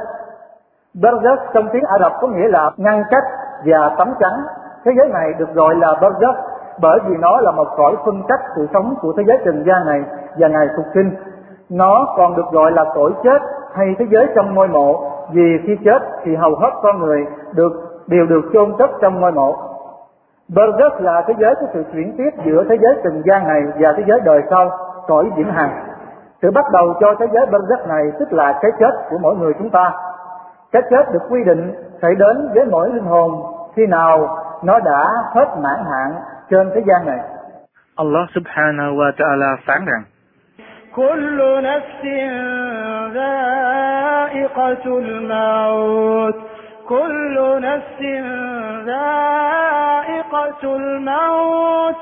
Barzakh 0.94 1.40
trong 1.54 1.70
tiếng 1.74 1.84
Ả 1.84 1.98
Rập 2.00 2.12
có 2.22 2.28
nghĩa 2.28 2.48
là 2.48 2.72
ngăn 2.78 3.04
cách 3.10 3.24
và 3.66 3.96
tấm 3.98 4.14
chắn. 4.20 4.34
Thế 4.86 4.92
giới 4.98 5.10
này 5.10 5.34
được 5.40 5.54
gọi 5.54 5.76
là 5.76 5.88
Barzakh 6.02 6.36
bởi 6.82 7.00
vì 7.08 7.18
nó 7.18 7.42
là 7.42 7.52
một 7.52 7.68
cõi 7.78 7.96
phân 8.06 8.24
cách 8.28 8.40
sự 8.56 8.68
sống 8.74 8.96
của 9.02 9.14
thế 9.18 9.24
giới 9.28 9.38
trần 9.46 9.64
gian 9.68 9.86
này 9.86 10.02
và 10.38 10.48
ngày 10.48 10.68
phục 10.76 10.86
sinh. 10.94 11.12
Nó 11.70 12.06
còn 12.18 12.36
được 12.36 12.52
gọi 12.52 12.72
là 12.72 12.86
cõi 12.96 13.12
chết 13.24 13.42
hay 13.74 13.96
thế 14.00 14.06
giới 14.12 14.28
trong 14.36 14.56
ngôi 14.56 14.68
mộ 14.68 15.04
vì 15.32 15.58
khi 15.68 15.78
chết 15.86 16.00
thì 16.24 16.36
hầu 16.36 16.56
hết 16.56 16.70
con 16.82 17.00
người 17.00 17.26
được 17.54 17.72
đều 18.08 18.26
được 18.26 18.42
chôn 18.54 18.74
cất 18.78 18.90
trong 19.02 19.20
ngôi 19.20 19.32
mộ. 19.32 19.56
Burgess 20.56 21.02
là 21.02 21.24
thế 21.28 21.34
giới 21.38 21.56
của 21.56 21.68
sự 21.74 21.84
chuyển 21.94 22.16
tiếp 22.18 22.30
giữa 22.46 22.64
thế 22.70 22.78
giới 22.82 22.96
trần 23.04 23.22
gian 23.26 23.48
này 23.48 23.62
và 23.80 23.94
thế 23.98 24.04
giới 24.08 24.20
đời 24.20 24.42
sau, 24.50 24.70
cõi 25.08 25.32
vĩnh 25.36 25.52
hằng. 25.52 25.84
Sự 26.42 26.52
bắt 26.52 26.66
đầu 26.72 26.94
cho 27.00 27.16
thế 27.20 27.26
giới 27.34 27.46
Burgess 27.46 27.88
này 27.88 28.12
tức 28.20 28.34
là 28.34 28.60
cái 28.62 28.72
chết 28.80 28.92
của 29.10 29.18
mỗi 29.22 29.36
người 29.36 29.54
chúng 29.60 29.70
ta. 29.70 29.92
Cái 30.72 30.82
chết 30.90 31.12
được 31.12 31.22
quy 31.30 31.44
định 31.44 31.74
sẽ 32.02 32.08
đến 32.20 32.50
với 32.54 32.66
mỗi 32.66 32.90
linh 32.90 33.06
hồn 33.06 33.32
khi 33.76 33.88
nào 33.88 34.38
nó 34.64 34.80
đã 34.80 35.14
hết 35.34 35.48
mãn 35.62 35.80
hạn 35.86 36.16
trên 36.50 36.70
thế 36.76 36.82
gian 36.88 37.06
này. 37.06 37.20
Allah 37.96 38.30
subhanahu 38.36 38.94
wa 38.96 39.12
ta'ala 39.18 39.58
phán 39.66 39.86
rằng 39.86 40.04
كل 40.96 41.38
نفس 41.64 42.04
ذائقة 43.14 44.86
الموت 45.00 46.36
كل 46.88 47.36
نفس 47.62 48.00
ذائقة 48.86 50.64
الموت 50.76 51.96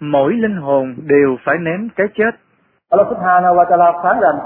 mỗi 0.00 0.32
linh 0.32 0.56
hồn 0.56 0.94
đều 1.06 1.36
phải 1.44 1.58
nếm 1.58 1.88
cái 1.96 2.06
chết. 2.14 2.30
Allah 2.90 3.06
subhanahu 3.10 3.54
wa 3.56 3.64
ta'ala 3.64 3.92
phán 4.02 4.20
rằng 4.20 4.38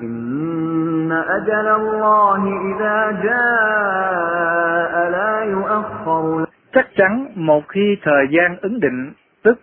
إن 0.00 1.12
أجل 1.12 1.68
الله 1.80 2.40
إذا 2.70 2.96
جاء 3.24 4.92
لا 5.10 5.44
يؤخر 5.44 6.46
Chắc 6.73 6.87
chắn 6.95 7.27
một 7.35 7.67
khi 7.69 7.97
thời 8.01 8.25
gian 8.31 8.57
ứng 8.61 8.79
định, 8.79 9.13
tức 9.43 9.59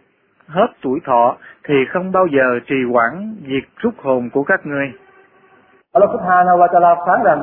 hết 0.47 0.67
tuổi 0.83 1.01
thọ, 1.05 1.37
thì 1.65 1.75
không 1.89 2.13
bao 2.13 2.27
giờ 2.27 2.61
trì 2.67 2.77
hoãn 2.93 3.35
việc 3.43 3.69
rút 3.77 3.95
hồn 3.99 4.31
của 4.33 4.43
các 4.45 4.67
ngươi. 4.67 4.93
Allah 5.93 6.11
subhanahu 6.13 6.59
wa 6.59 6.69
ta'ala 6.69 6.95
phán 7.07 7.25
rằng 7.25 7.43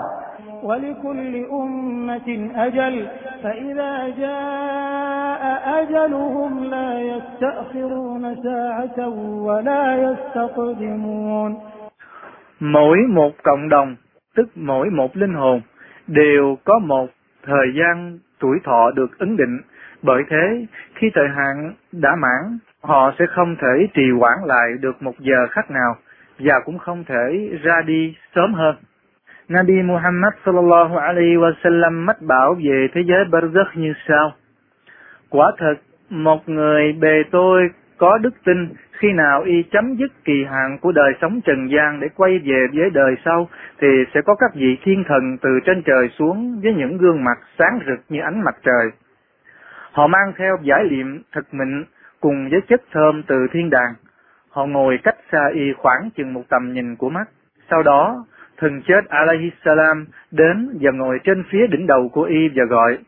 ولكل 0.64 1.46
أمة 1.52 2.30
أجل 2.56 3.08
فإذا 3.44 3.94
جاء 4.18 5.44
أجلهم 5.82 6.64
لا 6.64 7.00
يستأخرون 7.00 8.24
ساعة 8.44 8.98
ولا 9.48 9.84
يستقدمون 10.06 11.58
Mỗi 12.60 12.98
một 13.10 13.32
cộng 13.44 13.70
đồng, 13.70 13.96
tức 14.36 14.48
mỗi 14.56 14.90
một 14.90 15.18
linh 15.18 15.34
hồn, 15.34 15.62
đều 16.08 16.58
có 16.66 16.80
một 16.80 17.08
thời 17.44 17.68
gian 17.80 18.20
tuổi 18.43 18.59
thọ 18.65 18.91
được 18.91 19.19
ứng 19.19 19.37
định, 19.37 19.59
Bởi 20.03 20.23
thế, 20.31 20.67
khi 20.95 21.11
thời 21.15 21.29
hạn 21.29 21.73
đã 21.93 22.17
mãn, 22.17 22.59
họ 22.83 23.13
sẽ 23.19 23.25
không 23.35 23.57
thể 23.57 23.89
trì 23.95 24.11
hoãn 24.19 24.39
lại 24.47 24.69
được 24.81 25.03
một 25.03 25.15
giờ 25.19 25.47
khắc 25.51 25.71
nào 25.71 25.97
và 26.39 26.61
cũng 26.65 26.79
không 26.79 27.05
thể 27.05 27.51
ra 27.63 27.83
đi 27.87 28.15
sớm 28.35 28.55
hơn. 28.55 28.75
Nabi 29.49 29.83
Muhammad 29.83 30.33
sallallahu 30.45 30.97
alaihi 30.97 31.37
wa 31.37 31.53
sallam 31.63 32.07
mách 32.07 32.23
bảo 32.23 32.55
về 32.65 32.89
thế 32.95 33.01
giới 33.07 33.25
Barzakh 33.25 33.71
như 33.75 33.93
sau. 34.09 34.33
Quả 35.31 35.53
thật, 35.59 35.75
một 36.11 36.49
người 36.49 36.93
bề 36.93 37.23
tôi 37.31 37.71
có 38.03 38.19
đức 38.19 38.35
tin 38.45 38.69
khi 38.93 39.13
nào 39.13 39.43
y 39.43 39.63
chấm 39.63 39.95
dứt 39.95 40.13
kỳ 40.25 40.45
hạn 40.45 40.79
của 40.81 40.93
đời 40.93 41.13
sống 41.21 41.41
trần 41.41 41.69
gian 41.71 42.01
để 42.01 42.09
quay 42.17 42.39
về 42.39 42.67
với 42.75 42.91
đời 42.91 43.15
sau 43.25 43.49
thì 43.81 43.89
sẽ 44.15 44.21
có 44.27 44.35
các 44.35 44.55
vị 44.55 44.79
thiên 44.83 45.05
thần 45.09 45.39
từ 45.43 45.51
trên 45.65 45.83
trời 45.83 46.09
xuống 46.19 46.61
với 46.63 46.75
những 46.75 46.99
gương 46.99 47.25
mặt 47.25 47.39
sáng 47.59 47.79
rực 47.87 47.99
như 48.09 48.21
ánh 48.21 48.45
mặt 48.45 48.57
trời. 48.63 48.91
Họ 49.93 50.07
mang 50.07 50.33
theo 50.37 50.59
giải 50.63 50.85
liệm 50.85 51.23
thật 51.33 51.55
mịn 51.55 51.85
cùng 52.21 52.49
với 52.51 52.61
chất 52.69 52.83
thơm 52.93 53.23
từ 53.23 53.47
thiên 53.53 53.71
đàng. 53.71 53.95
Họ 54.51 54.67
ngồi 54.67 54.99
cách 55.03 55.17
xa 55.33 55.49
y 55.55 55.73
khoảng 55.73 56.11
chừng 56.17 56.33
một 56.33 56.43
tầm 56.49 56.73
nhìn 56.73 56.97
của 56.97 57.11
mắt. 57.11 57.29
Sau 57.71 57.83
đó, 57.83 58.25
thần 58.59 58.83
chết 58.83 59.09
alaihi 59.09 59.51
salam 59.65 60.07
đến 60.31 60.79
và 60.81 60.91
ngồi 60.91 61.19
trên 61.25 61.45
phía 61.51 61.67
đỉnh 61.67 61.87
đầu 61.87 62.09
của 62.09 62.23
y 62.23 62.49
và 62.55 62.65
gọi, 62.65 62.99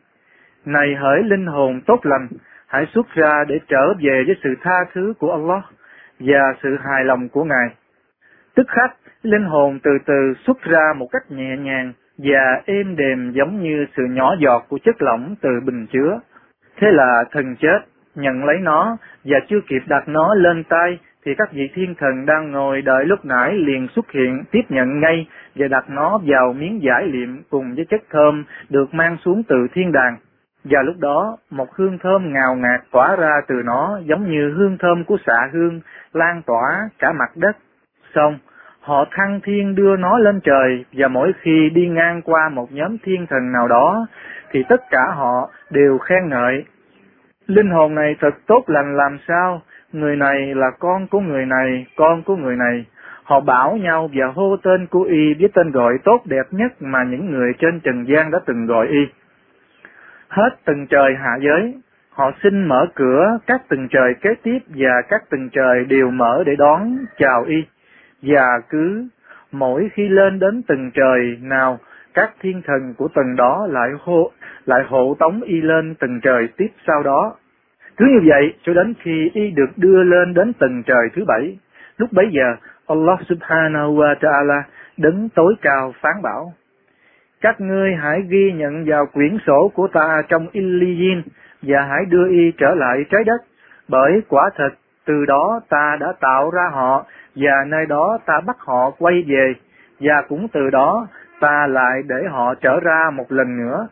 Này 0.65 0.95
hỡi 0.95 1.23
linh 1.23 1.45
hồn 1.45 1.81
tốt 1.85 1.99
lành, 2.03 2.27
hãy 2.67 2.85
xuất 2.93 3.13
ra 3.13 3.43
để 3.47 3.59
trở 3.67 3.93
về 3.93 4.23
với 4.27 4.35
sự 4.43 4.55
tha 4.61 4.85
thứ 4.93 5.13
của 5.19 5.31
Allah 5.31 5.63
và 6.19 6.53
sự 6.63 6.77
hài 6.83 7.03
lòng 7.03 7.29
của 7.29 7.43
Ngài. 7.43 7.75
Tức 8.55 8.67
khắc, 8.67 8.95
linh 9.23 9.43
hồn 9.43 9.79
từ 9.83 9.91
từ 10.05 10.33
xuất 10.45 10.61
ra 10.61 10.93
một 10.97 11.07
cách 11.11 11.31
nhẹ 11.31 11.57
nhàng 11.57 11.93
và 12.17 12.61
êm 12.65 12.95
đềm 12.95 13.31
giống 13.31 13.63
như 13.63 13.85
sự 13.97 14.03
nhỏ 14.09 14.35
giọt 14.39 14.65
của 14.69 14.77
chất 14.83 15.01
lỏng 15.01 15.35
từ 15.41 15.49
bình 15.65 15.87
chứa. 15.87 16.19
Thế 16.77 16.87
là 16.91 17.23
thần 17.31 17.55
chết, 17.55 17.79
nhận 18.15 18.45
lấy 18.45 18.57
nó 18.61 18.97
và 19.23 19.39
chưa 19.49 19.59
kịp 19.67 19.81
đặt 19.87 20.07
nó 20.07 20.33
lên 20.35 20.63
tay 20.63 20.99
thì 21.25 21.35
các 21.37 21.51
vị 21.53 21.69
thiên 21.73 21.95
thần 21.95 22.25
đang 22.25 22.51
ngồi 22.51 22.81
đợi 22.81 23.05
lúc 23.05 23.25
nãy 23.25 23.53
liền 23.53 23.87
xuất 23.95 24.11
hiện 24.11 24.43
tiếp 24.51 24.61
nhận 24.69 24.99
ngay 24.99 25.27
và 25.55 25.67
đặt 25.67 25.89
nó 25.89 26.19
vào 26.25 26.53
miếng 26.53 26.81
giải 26.83 27.07
liệm 27.07 27.43
cùng 27.49 27.75
với 27.75 27.85
chất 27.85 28.01
thơm 28.09 28.45
được 28.69 28.93
mang 28.93 29.17
xuống 29.25 29.43
từ 29.47 29.67
thiên 29.73 29.91
đàng. 29.91 30.17
Và 30.69 30.81
lúc 30.81 30.95
đó, 30.99 31.37
một 31.49 31.75
hương 31.75 31.97
thơm 31.97 32.33
ngào 32.33 32.55
ngạt 32.55 32.81
tỏa 32.91 33.15
ra 33.15 33.41
từ 33.47 33.55
nó 33.65 33.99
giống 34.05 34.31
như 34.31 34.53
hương 34.57 34.77
thơm 34.77 35.03
của 35.03 35.17
xạ 35.25 35.49
hương 35.53 35.81
lan 36.13 36.41
tỏa 36.45 36.89
cả 36.99 37.11
mặt 37.11 37.31
đất. 37.35 37.57
Xong, 38.15 38.37
họ 38.81 39.05
thăng 39.11 39.39
thiên 39.43 39.75
đưa 39.75 39.95
nó 39.95 40.17
lên 40.17 40.39
trời 40.43 40.85
và 40.93 41.07
mỗi 41.07 41.33
khi 41.41 41.69
đi 41.69 41.87
ngang 41.87 42.21
qua 42.21 42.49
một 42.49 42.71
nhóm 42.71 42.97
thiên 43.03 43.25
thần 43.29 43.51
nào 43.51 43.67
đó 43.67 44.07
thì 44.51 44.63
tất 44.69 44.81
cả 44.89 45.01
họ 45.15 45.49
đều 45.69 45.97
khen 45.97 46.29
ngợi. 46.29 46.65
Linh 47.47 47.69
hồn 47.69 47.95
này 47.95 48.15
thật 48.19 48.33
tốt 48.47 48.63
lành 48.67 48.97
làm 48.97 49.17
sao, 49.27 49.61
người 49.93 50.15
này 50.15 50.55
là 50.55 50.71
con 50.79 51.07
của 51.07 51.19
người 51.19 51.45
này, 51.45 51.85
con 51.95 52.23
của 52.23 52.35
người 52.35 52.55
này. 52.55 52.85
Họ 53.23 53.39
bảo 53.39 53.77
nhau 53.77 54.09
và 54.13 54.25
hô 54.35 54.57
tên 54.63 54.87
của 54.87 55.03
y 55.03 55.33
với 55.33 55.49
tên 55.53 55.71
gọi 55.71 55.93
tốt 56.03 56.21
đẹp 56.25 56.45
nhất 56.51 56.71
mà 56.79 57.03
những 57.03 57.31
người 57.31 57.53
trên 57.59 57.79
trần 57.79 58.07
gian 58.07 58.31
đã 58.31 58.39
từng 58.45 58.65
gọi 58.65 58.87
y. 58.87 59.07
Hết 60.29 60.49
từng 60.65 60.87
trời 60.87 61.15
hạ 61.15 61.37
giới, 61.41 61.73
họ 62.09 62.31
xin 62.43 62.67
mở 62.67 62.87
cửa 62.95 63.39
các 63.47 63.61
từng 63.69 63.87
trời 63.87 64.13
kế 64.21 64.29
tiếp 64.43 64.59
và 64.67 65.01
các 65.09 65.23
từng 65.29 65.49
trời 65.49 65.85
đều 65.85 66.11
mở 66.11 66.43
để 66.45 66.55
đón 66.55 66.97
chào 67.17 67.43
y. 67.43 67.63
Và 68.21 68.59
cứ 68.69 69.07
mỗi 69.51 69.89
khi 69.93 70.09
lên 70.09 70.39
đến 70.39 70.61
từng 70.67 70.91
trời 70.93 71.37
nào, 71.41 71.79
các 72.13 72.31
thiên 72.41 72.61
thần 72.61 72.93
của 72.97 73.07
tầng 73.07 73.35
đó 73.35 73.67
lại 73.69 73.89
hộ 73.99 74.31
lại 74.65 74.83
hộ 74.87 75.15
tống 75.19 75.41
y 75.41 75.61
lên 75.61 75.95
từng 75.99 76.19
trời 76.21 76.47
tiếp 76.57 76.69
sau 76.87 77.03
đó. 77.03 77.35
Cứ 77.97 78.05
như 78.05 78.29
vậy 78.29 78.53
cho 78.63 78.73
đến 78.73 78.93
khi 79.01 79.31
y 79.33 79.51
được 79.51 79.77
đưa 79.77 80.03
lên 80.03 80.33
đến 80.33 80.53
từng 80.53 80.83
trời 80.83 81.09
thứ 81.15 81.25
bảy. 81.27 81.57
Lúc 81.97 82.09
bấy 82.13 82.25
giờ, 82.31 82.55
Allah 82.87 83.19
subhanahu 83.29 83.95
wa 83.95 84.15
ta'ala 84.15 84.61
đứng 84.97 85.29
tối 85.29 85.55
cao 85.61 85.93
phán 86.01 86.21
bảo. 86.23 86.53
Các 87.41 87.61
ngươi 87.61 87.95
hãy 87.95 88.21
ghi 88.29 88.51
nhận 88.51 88.85
vào 88.85 89.05
quyển 89.05 89.37
sổ 89.47 89.71
của 89.75 89.87
ta 89.87 90.21
trong 90.29 90.47
Iliyin 90.51 91.21
và 91.61 91.81
hãy 91.81 92.05
đưa 92.05 92.29
y 92.29 92.51
trở 92.57 92.75
lại 92.75 93.05
trái 93.09 93.23
đất, 93.23 93.41
bởi 93.87 94.21
quả 94.29 94.49
thật 94.55 94.69
từ 95.05 95.25
đó 95.25 95.61
ta 95.69 95.97
đã 95.99 96.13
tạo 96.19 96.49
ra 96.49 96.69
họ 96.71 97.05
và 97.35 97.65
nơi 97.67 97.85
đó 97.85 98.17
ta 98.25 98.41
bắt 98.45 98.57
họ 98.59 98.91
quay 98.99 99.23
về 99.27 99.53
và 99.99 100.21
cũng 100.29 100.47
từ 100.47 100.69
đó 100.69 101.07
ta 101.39 101.67
lại 101.67 102.03
để 102.07 102.27
họ 102.29 102.55
trở 102.55 102.79
ra 102.79 103.09
một 103.13 103.31
lần 103.31 103.57
nữa. 103.57 103.87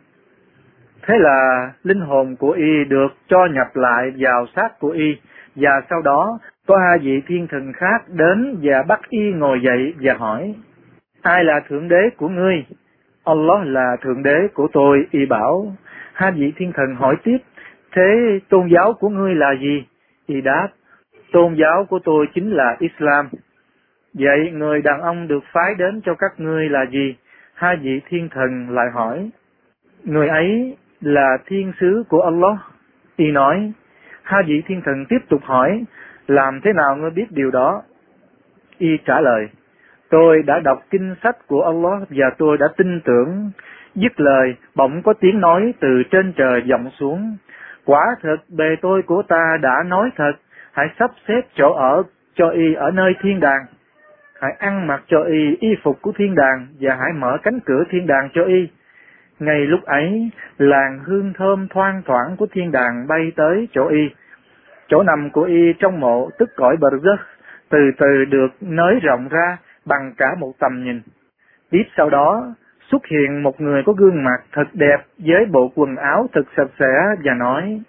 Thế 1.08 1.18
là 1.20 1.72
linh 1.84 2.02
hồn 2.02 2.36
của 2.36 2.52
y 2.52 2.84
được 2.86 3.08
cho 3.28 3.46
nhập 3.46 3.68
lại 3.74 4.12
vào 4.18 4.46
xác 4.56 4.80
của 4.80 4.90
y 4.90 5.16
và 5.56 5.82
sau 5.90 6.02
đó 6.02 6.40
có 6.68 6.78
hai 6.78 6.98
vị 7.00 7.22
thiên 7.28 7.48
thần 7.48 7.74
khác 7.74 8.04
đến 8.08 8.58
và 8.62 8.84
bắt 8.88 9.00
y 9.10 9.32
ngồi 9.32 9.62
dậy 9.62 9.94
và 10.02 10.14
hỏi 10.14 10.56
Ai 11.22 11.44
là 11.44 11.60
thượng 11.70 11.88
đế 11.88 12.10
của 12.18 12.30
ngươi? 12.30 12.66
Allah 13.26 13.68
là 13.68 13.98
thượng 14.02 14.24
đế 14.24 14.48
của 14.54 14.68
tôi, 14.74 15.06
y 15.12 15.26
bảo. 15.26 15.76
Hai 16.14 16.32
vị 16.32 16.54
thiên 16.56 16.72
thần 16.76 16.96
hỏi 16.96 17.16
tiếp, 17.24 17.38
thế 17.92 18.40
tôn 18.50 18.68
giáo 18.68 18.94
của 18.94 19.10
ngươi 19.10 19.36
là 19.36 19.56
gì? 19.62 19.86
Y 20.26 20.42
đáp, 20.42 20.70
tôn 21.32 21.56
giáo 21.56 21.86
của 21.90 22.00
tôi 22.00 22.28
chính 22.34 22.52
là 22.52 22.76
Islam. 22.80 23.30
Vậy 24.14 24.52
người 24.52 24.82
đàn 24.82 25.02
ông 25.02 25.28
được 25.28 25.44
phái 25.54 25.76
đến 25.76 26.02
cho 26.06 26.16
các 26.16 26.32
ngươi 26.38 26.70
là 26.70 26.86
gì? 26.86 27.16
Hai 27.54 27.76
vị 27.76 28.02
thiên 28.10 28.30
thần 28.30 28.70
lại 28.70 28.88
hỏi, 28.94 29.30
người 30.04 30.28
ấy 30.28 30.78
là 31.02 31.38
thiên 31.46 31.72
sứ 31.80 32.04
của 32.10 32.22
Allah. 32.22 32.58
Y 33.16 33.32
nói, 33.32 33.72
hai 34.24 34.44
vị 34.48 34.62
thiên 34.68 34.82
thần 34.86 35.06
tiếp 35.10 35.20
tục 35.30 35.42
hỏi, 35.44 35.84
làm 36.28 36.62
thế 36.64 36.74
nào 36.74 36.96
ngươi 36.96 37.10
biết 37.10 37.32
điều 37.32 37.52
đó? 37.52 37.82
Y 38.78 38.98
trả 39.06 39.22
lời, 39.22 39.48
Tôi 40.14 40.44
đã 40.44 40.60
đọc 40.60 40.80
kinh 40.90 41.16
sách 41.24 41.38
của 41.48 41.62
Allah 41.62 42.10
và 42.10 42.30
tôi 42.38 42.58
đã 42.58 42.68
tin 42.78 43.02
tưởng. 43.02 43.52
Dứt 43.96 44.20
lời, 44.20 44.56
bỗng 44.76 45.02
có 45.04 45.14
tiếng 45.14 45.40
nói 45.40 45.74
từ 45.80 46.04
trên 46.12 46.34
trời 46.34 46.62
vọng 46.70 46.90
xuống. 47.00 47.38
Quả 47.86 48.16
thật 48.22 48.36
bề 48.58 48.76
tôi 48.82 49.02
của 49.02 49.24
ta 49.28 49.58
đã 49.62 49.84
nói 49.86 50.10
thật, 50.16 50.34
hãy 50.72 50.88
sắp 51.00 51.12
xếp 51.28 51.42
chỗ 51.56 51.74
ở 51.74 52.04
cho 52.36 52.50
y 52.50 52.74
ở 52.74 52.92
nơi 52.92 53.14
thiên 53.22 53.40
đàng. 53.40 53.66
Hãy 54.42 54.56
ăn 54.60 54.88
mặc 54.88 55.04
cho 55.08 55.24
y 55.24 55.56
y 55.60 55.70
phục 55.84 56.02
của 56.02 56.12
thiên 56.18 56.36
đàng 56.36 56.68
và 56.80 56.96
hãy 56.96 57.14
mở 57.14 57.38
cánh 57.44 57.60
cửa 57.66 57.84
thiên 57.90 58.08
đàng 58.08 58.30
cho 58.34 58.44
y. 58.44 58.68
Ngay 59.40 59.60
lúc 59.60 59.84
ấy, 59.84 60.30
làn 60.58 61.00
hương 61.04 61.34
thơm 61.34 61.68
thoang 61.68 62.02
thoảng 62.06 62.36
của 62.38 62.48
thiên 62.52 62.72
đàng 62.72 63.08
bay 63.08 63.32
tới 63.36 63.68
chỗ 63.74 63.88
y. 63.88 64.10
Chỗ 64.88 65.04
nằm 65.04 65.30
của 65.30 65.44
y 65.44 65.74
trong 65.80 66.00
mộ 66.00 66.30
tức 66.40 66.50
cõi 66.56 66.78
bờ 66.80 66.90
rớt, 67.04 67.20
từ 67.70 67.80
từ 67.98 68.26
được 68.26 68.52
nới 68.62 69.00
rộng 69.04 69.28
ra, 69.30 69.58
bằng 69.86 70.14
cả 70.18 70.36
một 70.40 70.54
tầm 70.60 70.84
nhìn. 70.84 71.02
Tiếp 71.70 71.84
sau 71.98 72.10
đó, 72.10 72.56
xuất 72.92 73.06
hiện 73.06 73.44
một 73.44 73.62
người 73.62 73.84
có 73.86 73.94
gương 73.94 74.24
mặt 74.24 74.44
thật 74.52 74.68
đẹp 74.74 74.98
với 75.18 75.46
bộ 75.46 75.72
quần 75.76 75.96
áo 75.96 76.30
thật 76.34 76.44
sạch 76.58 76.70
sẽ 76.80 77.16
và 77.24 77.34
nói, 77.34 77.82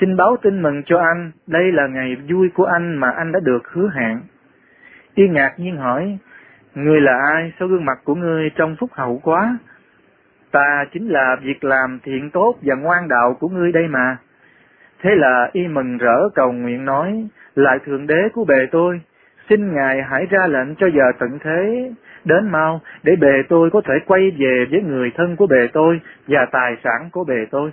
Xin 0.00 0.16
báo 0.16 0.36
tin 0.42 0.62
mừng 0.62 0.82
cho 0.86 0.98
anh, 0.98 1.30
đây 1.46 1.72
là 1.72 1.86
ngày 1.86 2.16
vui 2.28 2.48
của 2.54 2.64
anh 2.64 2.96
mà 2.96 3.10
anh 3.10 3.32
đã 3.32 3.40
được 3.40 3.68
hứa 3.72 3.90
hẹn. 3.94 4.20
Y 5.14 5.28
ngạc 5.28 5.54
nhiên 5.58 5.76
hỏi, 5.76 6.18
Người 6.74 7.00
là 7.00 7.18
ai, 7.34 7.52
sao 7.58 7.68
gương 7.68 7.84
mặt 7.84 7.98
của 8.04 8.14
ngươi 8.14 8.50
trông 8.50 8.76
phúc 8.80 8.90
hậu 8.92 9.20
quá? 9.24 9.58
Ta 10.50 10.84
chính 10.92 11.08
là 11.08 11.36
việc 11.42 11.64
làm 11.64 11.98
thiện 12.02 12.30
tốt 12.30 12.54
và 12.62 12.74
ngoan 12.74 13.08
đạo 13.08 13.36
của 13.40 13.48
ngươi 13.48 13.72
đây 13.72 13.88
mà. 13.88 14.16
Thế 15.02 15.10
là 15.14 15.50
y 15.52 15.68
mừng 15.68 15.98
rỡ 15.98 16.28
cầu 16.34 16.52
nguyện 16.52 16.84
nói, 16.84 17.28
lại 17.54 17.78
thượng 17.86 18.06
đế 18.06 18.28
của 18.32 18.44
bề 18.44 18.66
tôi, 18.72 19.00
xin 19.48 19.74
Ngài 19.74 20.02
hãy 20.02 20.26
ra 20.30 20.46
lệnh 20.46 20.74
cho 20.74 20.86
giờ 20.86 21.12
tận 21.18 21.38
thế 21.44 21.90
đến 22.24 22.50
mau 22.50 22.80
để 23.02 23.16
bề 23.16 23.42
tôi 23.48 23.70
có 23.70 23.80
thể 23.80 23.94
quay 24.06 24.30
về 24.38 24.66
với 24.70 24.82
người 24.82 25.10
thân 25.16 25.36
của 25.36 25.46
bề 25.46 25.68
tôi 25.72 26.00
và 26.28 26.46
tài 26.52 26.76
sản 26.84 27.08
của 27.12 27.24
bề 27.24 27.46
tôi. 27.50 27.70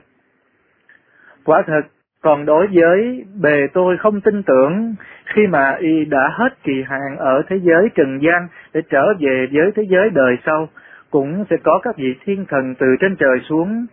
Quả 1.46 1.62
thật, 1.68 1.82
còn 2.22 2.46
đối 2.46 2.68
với 2.68 3.26
bề 3.42 3.68
tôi 3.74 3.98
không 3.98 4.22
tin 4.22 4.44
tưởng 4.44 4.96
khi 5.26 5.48
mà 5.48 5.76
y 5.80 6.06
đã 6.06 6.30
hết 6.34 6.64
kỳ 6.64 6.84
hạn 6.88 7.18
ở 7.18 7.42
thế 7.48 7.60
giới 7.64 7.90
trần 7.96 8.20
gian 8.22 8.48
để 8.74 8.82
trở 8.90 9.14
về 9.20 9.48
với 9.52 9.72
thế 9.76 9.84
giới 9.90 10.10
đời 10.10 10.38
sau, 10.46 10.70
cũng 11.12 11.46
sẽ 11.50 11.58
có 11.64 11.80
các 11.84 11.98
vị 11.98 12.16
thiên 12.26 12.46
thần 12.46 12.76
từ 12.76 12.88
trên 13.00 13.16
trời 13.16 13.40
xuống. 13.50 13.86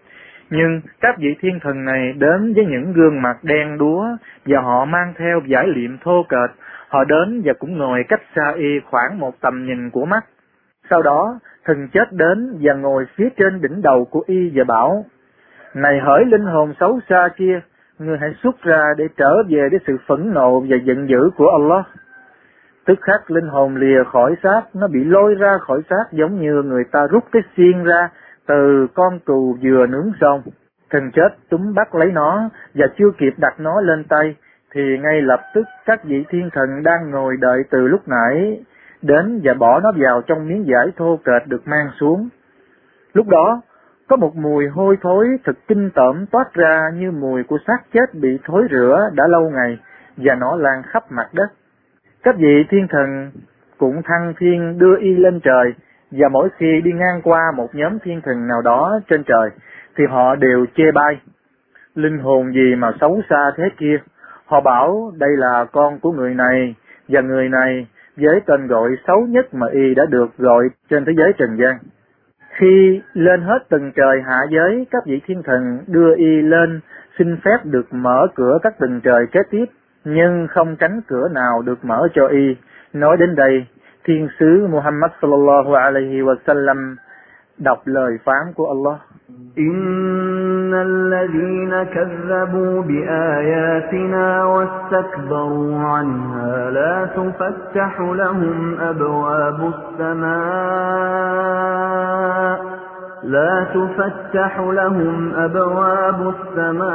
Nhưng 0.51 0.81
các 1.01 1.18
vị 1.18 1.35
thiên 1.40 1.61
thần 1.61 1.85
này 1.85 2.12
đến 2.18 2.55
với 2.55 2.66
những 2.66 2.92
gương 2.92 3.23
mặt 3.23 3.37
đen 3.42 3.79
đúa 3.79 4.07
và 4.47 4.61
họ 4.61 4.85
mang 4.85 5.12
theo 5.18 5.40
giải 5.47 5.66
liệm 5.68 5.99
thô 5.99 6.27
kệch 6.29 6.51
Họ 6.92 7.05
đến 7.05 7.42
và 7.44 7.52
cũng 7.59 7.78
ngồi 7.78 8.05
cách 8.09 8.20
xa 8.37 8.52
y 8.57 8.81
khoảng 8.90 9.18
một 9.18 9.40
tầm 9.40 9.66
nhìn 9.66 9.90
của 9.90 10.05
mắt. 10.05 10.24
Sau 10.90 11.02
đó, 11.02 11.38
thần 11.64 11.88
chết 11.92 12.12
đến 12.12 12.59
và 12.61 12.74
ngồi 12.74 13.07
phía 13.16 13.28
trên 13.37 13.61
đỉnh 13.61 13.83
đầu 13.83 14.05
của 14.05 14.24
y 14.26 14.52
và 14.55 14.64
bảo, 14.64 15.05
Này 15.74 16.00
hỡi 16.00 16.24
linh 16.24 16.44
hồn 16.44 16.74
xấu 16.81 17.00
xa 17.09 17.28
kia, 17.37 17.61
ngươi 17.98 18.18
hãy 18.18 18.35
xuất 18.42 18.62
ra 18.62 18.85
để 18.96 19.09
trở 19.16 19.42
về 19.48 19.68
với 19.70 19.81
sự 19.87 19.96
phẫn 20.07 20.35
nộ 20.35 20.61
và 20.61 20.76
giận 20.85 21.09
dữ 21.09 21.31
của 21.37 21.48
Allah. 21.48 21.87
Tức 22.87 22.98
khắc 23.02 23.31
linh 23.31 23.48
hồn 23.48 23.76
lìa 23.76 24.05
khỏi 24.05 24.35
xác, 24.42 24.62
nó 24.74 24.88
bị 24.88 25.05
lôi 25.05 25.35
ra 25.35 25.59
khỏi 25.59 25.81
xác 25.90 26.05
giống 26.12 26.40
như 26.40 26.62
người 26.62 26.85
ta 26.92 27.07
rút 27.07 27.24
cái 27.33 27.42
xiên 27.57 27.85
ra 27.85 28.09
từ 28.46 28.87
con 28.94 29.18
cừu 29.18 29.59
vừa 29.62 29.87
nướng 29.87 30.12
xong. 30.20 30.42
Thần 30.90 31.11
chết 31.11 31.28
túm 31.50 31.74
bắt 31.74 31.94
lấy 31.94 32.12
nó 32.12 32.48
và 32.74 32.87
chưa 32.98 33.11
kịp 33.18 33.35
đặt 33.38 33.61
nó 33.61 33.81
lên 33.81 34.05
tay 34.05 34.35
thì 34.75 34.99
ngay 34.99 35.23
lập 35.23 35.41
tức 35.55 35.67
các 35.87 36.05
vị 36.05 36.25
thiên 36.29 36.51
thần 36.53 36.83
đang 36.83 37.11
ngồi 37.11 37.37
đợi 37.41 37.63
từ 37.71 37.89
lúc 37.89 38.09
nãy 38.09 38.61
đến 39.03 39.41
và 39.45 39.55
bỏ 39.55 39.81
nó 39.81 39.93
vào 39.97 40.23
trong 40.23 40.49
miếng 40.49 40.65
vải 40.67 40.87
thô 40.97 41.19
kệch 41.25 41.47
được 41.47 41.69
mang 41.69 41.91
xuống. 42.01 42.29
Lúc 43.13 43.29
đó, 43.29 43.61
có 44.09 44.17
một 44.17 44.37
mùi 44.37 44.69
hôi 44.69 44.99
thối 45.03 45.27
thật 45.45 45.59
kinh 45.69 45.91
tởm 45.95 46.27
toát 46.27 46.55
ra 46.55 46.91
như 46.95 47.11
mùi 47.11 47.43
của 47.43 47.59
xác 47.67 47.79
chết 47.93 48.15
bị 48.15 48.39
thối 48.45 48.67
rửa 48.71 49.11
đã 49.15 49.27
lâu 49.27 49.51
ngày 49.51 49.79
và 50.17 50.35
nó 50.35 50.57
lan 50.57 50.83
khắp 50.83 51.05
mặt 51.11 51.29
đất. 51.33 51.49
Các 52.23 52.37
vị 52.39 52.65
thiên 52.69 52.87
thần 52.89 53.31
cũng 53.79 54.03
thăng 54.05 54.35
thiên 54.39 54.79
đưa 54.79 54.97
y 54.99 55.17
lên 55.17 55.41
trời 55.41 55.75
và 56.11 56.29
mỗi 56.29 56.49
khi 56.57 56.81
đi 56.85 56.93
ngang 56.93 57.23
qua 57.23 57.53
một 57.57 57.75
nhóm 57.75 57.99
thiên 57.99 58.21
thần 58.21 58.47
nào 58.47 58.63
đó 58.63 59.01
trên 59.09 59.25
trời 59.25 59.51
thì 59.97 60.05
họ 60.07 60.35
đều 60.35 60.67
chê 60.77 60.85
bai. 60.95 61.21
Linh 61.95 62.19
hồn 62.19 62.53
gì 62.53 62.75
mà 62.75 62.93
xấu 63.01 63.23
xa 63.31 63.51
thế 63.57 63.65
kia? 63.79 63.97
Họ 64.53 64.61
bảo 64.61 65.12
đây 65.19 65.31
là 65.37 65.65
con 65.73 65.99
của 66.01 66.12
người 66.12 66.35
này 66.35 66.75
và 67.09 67.21
người 67.21 67.49
này 67.49 67.87
với 68.17 68.41
tên 68.47 68.67
gọi 68.67 68.91
xấu 69.07 69.27
nhất 69.27 69.55
mà 69.55 69.67
y 69.73 69.95
đã 69.95 70.05
được 70.11 70.38
gọi 70.38 70.69
trên 70.91 71.05
thế 71.05 71.12
giới 71.17 71.33
trần 71.38 71.57
gian. 71.57 71.79
Khi 72.51 73.01
lên 73.12 73.41
hết 73.41 73.59
từng 73.69 73.93
trời 73.97 74.23
hạ 74.27 74.41
giới, 74.51 74.87
các 74.91 75.03
vị 75.07 75.21
thiên 75.27 75.43
thần 75.43 75.79
đưa 75.87 76.15
y 76.15 76.43
lên 76.43 76.81
xin 77.19 77.37
phép 77.45 77.59
được 77.65 77.87
mở 77.95 78.27
cửa 78.35 78.59
các 78.62 78.75
từng 78.79 79.01
trời 79.05 79.27
kế 79.33 79.41
tiếp, 79.51 79.65
nhưng 80.05 80.47
không 80.51 80.77
cánh 80.77 81.01
cửa 81.09 81.29
nào 81.29 81.62
được 81.62 81.85
mở 81.85 82.09
cho 82.15 82.27
y. 82.27 82.57
Nói 82.93 83.17
đến 83.17 83.35
đây, 83.35 83.67
thiên 84.05 84.29
sứ 84.38 84.67
Muhammad 84.71 85.11
sallallahu 85.23 85.75
alaihi 85.75 86.21
wa 86.21 86.37
sallam 86.47 86.97
đọc 87.59 87.83
lời 87.85 88.19
phán 88.25 88.53
của 88.55 88.67
Allah. 88.67 89.01
إن 90.73 90.81
الذين 90.81 91.83
كذبوا 91.83 92.83
بآياتنا 92.83 94.45
واستكبروا 94.45 95.79
عنها 95.79 96.71
لا 96.71 97.07
تفتح 97.07 98.01
لهم 98.01 98.81
أبواب 98.81 99.73
السماء 99.75 100.33
لا 103.23 103.67
تفتح 103.75 104.61
لهم 104.61 105.35
أبواب 105.35 106.35
السماء 106.35 106.93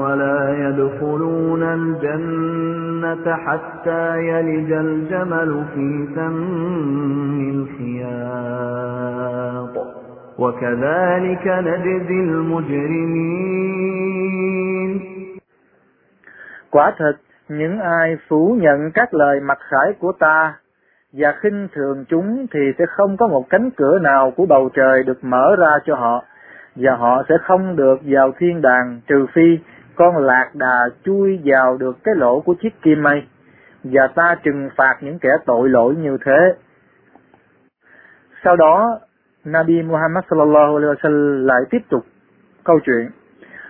ولا 0.00 0.68
يدخلون 0.68 1.62
الجنة 1.62 3.36
حتى 3.36 4.18
يلج 4.18 4.72
الجمل 4.72 5.64
في 5.74 6.08
سم 6.14 7.50
الخياط 7.54 8.62
وكذلك 10.37 11.45
نجزي 11.47 12.19
المجرمين 12.29 13.57
Quả 16.69 16.93
thật, 16.97 17.13
những 17.49 17.79
ai 17.79 18.17
phủ 18.27 18.57
nhận 18.61 18.91
các 18.93 19.13
lời 19.13 19.39
mặc 19.39 19.57
khải 19.61 19.93
của 19.99 20.11
ta 20.19 20.53
và 21.13 21.33
khinh 21.41 21.67
thường 21.73 22.05
chúng 22.09 22.47
thì 22.53 22.59
sẽ 22.77 22.85
không 22.89 23.17
có 23.17 23.27
một 23.27 23.49
cánh 23.49 23.69
cửa 23.71 23.99
nào 23.99 24.31
của 24.31 24.45
bầu 24.45 24.69
trời 24.73 25.03
được 25.03 25.23
mở 25.23 25.55
ra 25.59 25.79
cho 25.85 25.95
họ, 25.95 26.23
và 26.75 26.95
họ 26.95 27.23
sẽ 27.29 27.35
không 27.41 27.75
được 27.75 27.99
vào 28.03 28.31
thiên 28.39 28.61
đàng 28.61 29.01
trừ 29.07 29.25
phi 29.33 29.59
con 29.95 30.17
lạc 30.17 30.51
đà 30.53 30.89
chui 31.03 31.39
vào 31.43 31.77
được 31.77 31.97
cái 32.03 32.15
lỗ 32.15 32.39
của 32.39 32.55
chiếc 32.61 32.81
kim 32.81 33.03
mây, 33.03 33.23
và 33.83 34.07
ta 34.07 34.35
trừng 34.43 34.69
phạt 34.75 34.97
những 35.01 35.19
kẻ 35.19 35.29
tội 35.45 35.69
lỗi 35.69 35.95
như 35.95 36.17
thế. 36.25 36.53
Sau 38.43 38.55
đó, 38.55 38.99
Nabi 39.44 39.82
Muhammad 39.82 40.24
sallallahu 40.30 40.76
alaihi 40.76 40.94
wasallam 40.94 41.46
lại 41.46 41.60
tiếp 41.70 41.82
tục 41.90 42.04
câu 42.64 42.80
chuyện. 42.86 43.10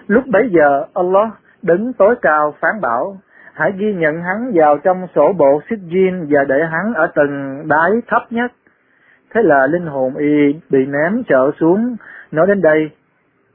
Lúc 0.07 0.25
bấy 0.27 0.51
giờ, 0.51 0.85
Allah 0.95 1.29
đứng 1.63 1.93
tối 1.93 2.15
cao 2.23 2.55
phán 2.61 2.81
bảo, 2.81 3.17
hãy 3.55 3.73
ghi 3.79 3.95
nhận 3.95 4.23
hắn 4.23 4.53
vào 4.55 4.79
trong 4.79 5.07
sổ 5.15 5.33
bộ 5.33 5.61
Sijin 5.69 6.27
và 6.31 6.45
để 6.49 6.65
hắn 6.71 6.95
ở 6.95 7.07
tầng 7.15 7.65
đáy 7.69 7.91
thấp 8.09 8.23
nhất. 8.31 8.53
Thế 9.35 9.43
là 9.43 9.67
linh 9.67 9.87
hồn 9.87 10.17
y 10.17 10.53
bị 10.71 10.87
ném 10.87 11.23
trở 11.29 11.51
xuống. 11.61 11.97
Nói 12.31 12.47
đến 12.47 12.63
đây, 12.63 12.91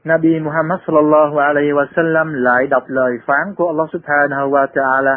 Nabi 0.04 0.40
Muhammad 0.40 0.80
sallallahu 0.86 1.38
alaihi 1.38 1.72
wasallam 1.72 2.32
lại 2.32 2.66
đọc 2.66 2.82
lời 2.86 3.12
phán 3.26 3.54
của 3.56 3.66
Allah 3.66 3.88
subhanahu 3.92 4.50
wa 4.50 4.66
ta'ala. 4.74 5.16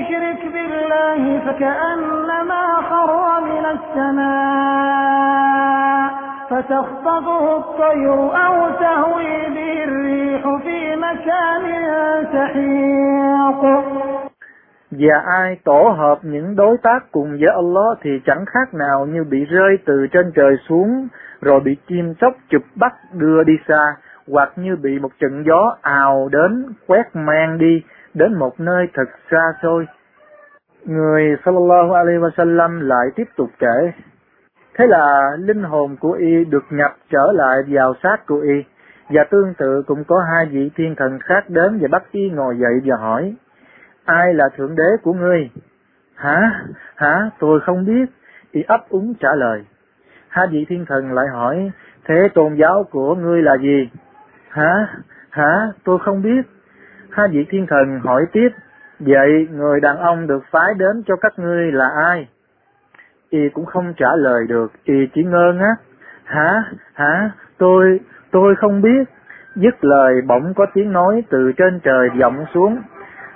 يشرك 0.02 0.42
بالله 0.52 1.40
فكأنما 1.46 2.64
خر 2.90 3.40
من 3.40 3.64
السماء 3.76 4.96
فتخطفه 6.50 7.56
الطير 7.56 8.18
أو 8.46 8.70
تهوي 8.70 9.48
به 9.54 9.84
الريح 9.84 10.42
في 10.64 10.96
مكان 10.96 11.64
سحيق 12.32 13.62
Và 14.90 15.18
ai 15.26 15.56
tổ 15.64 15.94
hợp 15.98 16.18
những 16.22 16.56
đối 16.56 16.76
tác 16.82 17.12
cùng 17.12 17.30
với 17.30 17.48
Allah 17.54 17.98
thì 18.02 18.10
chẳng 18.26 18.44
khác 18.46 18.74
nào 18.74 19.06
như 19.06 19.24
bị 19.24 19.44
rơi 19.44 19.78
từ 19.86 20.06
trên 20.12 20.32
trời 20.34 20.56
xuống, 20.68 21.08
rồi 21.40 21.60
bị 21.60 21.76
chim 21.88 22.14
chóc 22.20 22.32
chụp 22.50 22.62
bắt 22.76 22.92
đưa 23.12 23.44
đi 23.44 23.52
xa, 23.68 23.96
hoặc 24.32 24.52
như 24.56 24.76
bị 24.76 24.98
một 24.98 25.10
trận 25.20 25.44
gió 25.46 25.76
ào 25.82 26.28
đến 26.32 26.64
quét 26.86 27.04
mang 27.14 27.58
đi 27.58 27.82
đến 28.13 28.33
một 28.33 28.59
nơi 28.59 28.87
thật 28.93 29.09
xa 29.31 29.53
xôi. 29.61 29.87
Người 30.85 31.35
sallallahu 31.45 31.93
alaihi 31.93 32.19
wasallam 32.19 32.81
lại 32.81 33.07
tiếp 33.15 33.27
tục 33.37 33.49
kể. 33.59 33.91
Thế 34.77 34.87
là 34.87 35.31
linh 35.39 35.63
hồn 35.63 35.95
của 35.99 36.11
y 36.11 36.45
được 36.45 36.63
nhập 36.69 36.91
trở 37.09 37.31
lại 37.33 37.57
vào 37.67 37.93
xác 38.03 38.17
của 38.27 38.39
y, 38.39 38.63
và 39.09 39.23
tương 39.23 39.53
tự 39.53 39.83
cũng 39.87 40.03
có 40.03 40.23
hai 40.31 40.45
vị 40.45 40.71
thiên 40.75 40.95
thần 40.95 41.19
khác 41.19 41.49
đến 41.49 41.79
và 41.81 41.87
bắt 41.91 42.03
y 42.11 42.29
ngồi 42.29 42.57
dậy 42.57 42.81
và 42.85 42.95
hỏi, 42.97 43.35
ai 44.05 44.33
là 44.33 44.49
thượng 44.49 44.75
đế 44.75 44.97
của 45.03 45.13
ngươi? 45.13 45.49
Hả? 46.15 46.65
Hả? 46.95 47.29
Tôi 47.39 47.59
không 47.59 47.85
biết. 47.85 48.05
Y 48.51 48.61
ấp 48.67 48.89
úng 48.89 49.13
trả 49.19 49.35
lời. 49.35 49.65
Hai 50.27 50.47
vị 50.47 50.65
thiên 50.69 50.85
thần 50.85 51.13
lại 51.13 51.27
hỏi, 51.27 51.71
thế 52.05 52.27
tôn 52.33 52.55
giáo 52.55 52.83
của 52.91 53.15
ngươi 53.15 53.41
là 53.41 53.57
gì? 53.57 53.89
Hả? 54.49 54.87
Hả? 55.29 55.67
Tôi 55.83 55.99
không 55.99 56.21
biết. 56.21 56.41
Hai 57.11 57.27
vị 57.31 57.45
thiên 57.49 57.67
thần 57.67 57.99
hỏi 58.03 58.25
tiếp, 58.31 58.49
vậy 58.99 59.47
người 59.51 59.79
đàn 59.79 59.97
ông 59.97 60.27
được 60.27 60.43
phái 60.51 60.73
đến 60.73 61.03
cho 61.07 61.15
các 61.15 61.39
ngươi 61.39 61.71
là 61.71 61.89
ai? 61.89 62.27
Y 63.29 63.49
cũng 63.49 63.65
không 63.65 63.93
trả 63.97 64.15
lời 64.15 64.47
được, 64.47 64.71
y 64.83 65.07
chỉ 65.13 65.23
ngơ 65.23 65.53
ngác. 65.53 65.75
Hả? 66.23 66.63
Hả? 66.93 67.31
Tôi, 67.57 67.99
tôi 68.31 68.55
không 68.55 68.81
biết. 68.81 69.03
Dứt 69.55 69.83
lời 69.83 70.21
bỗng 70.27 70.53
có 70.53 70.65
tiếng 70.73 70.93
nói 70.93 71.23
từ 71.29 71.51
trên 71.57 71.79
trời 71.79 72.09
vọng 72.19 72.45
xuống. 72.53 72.81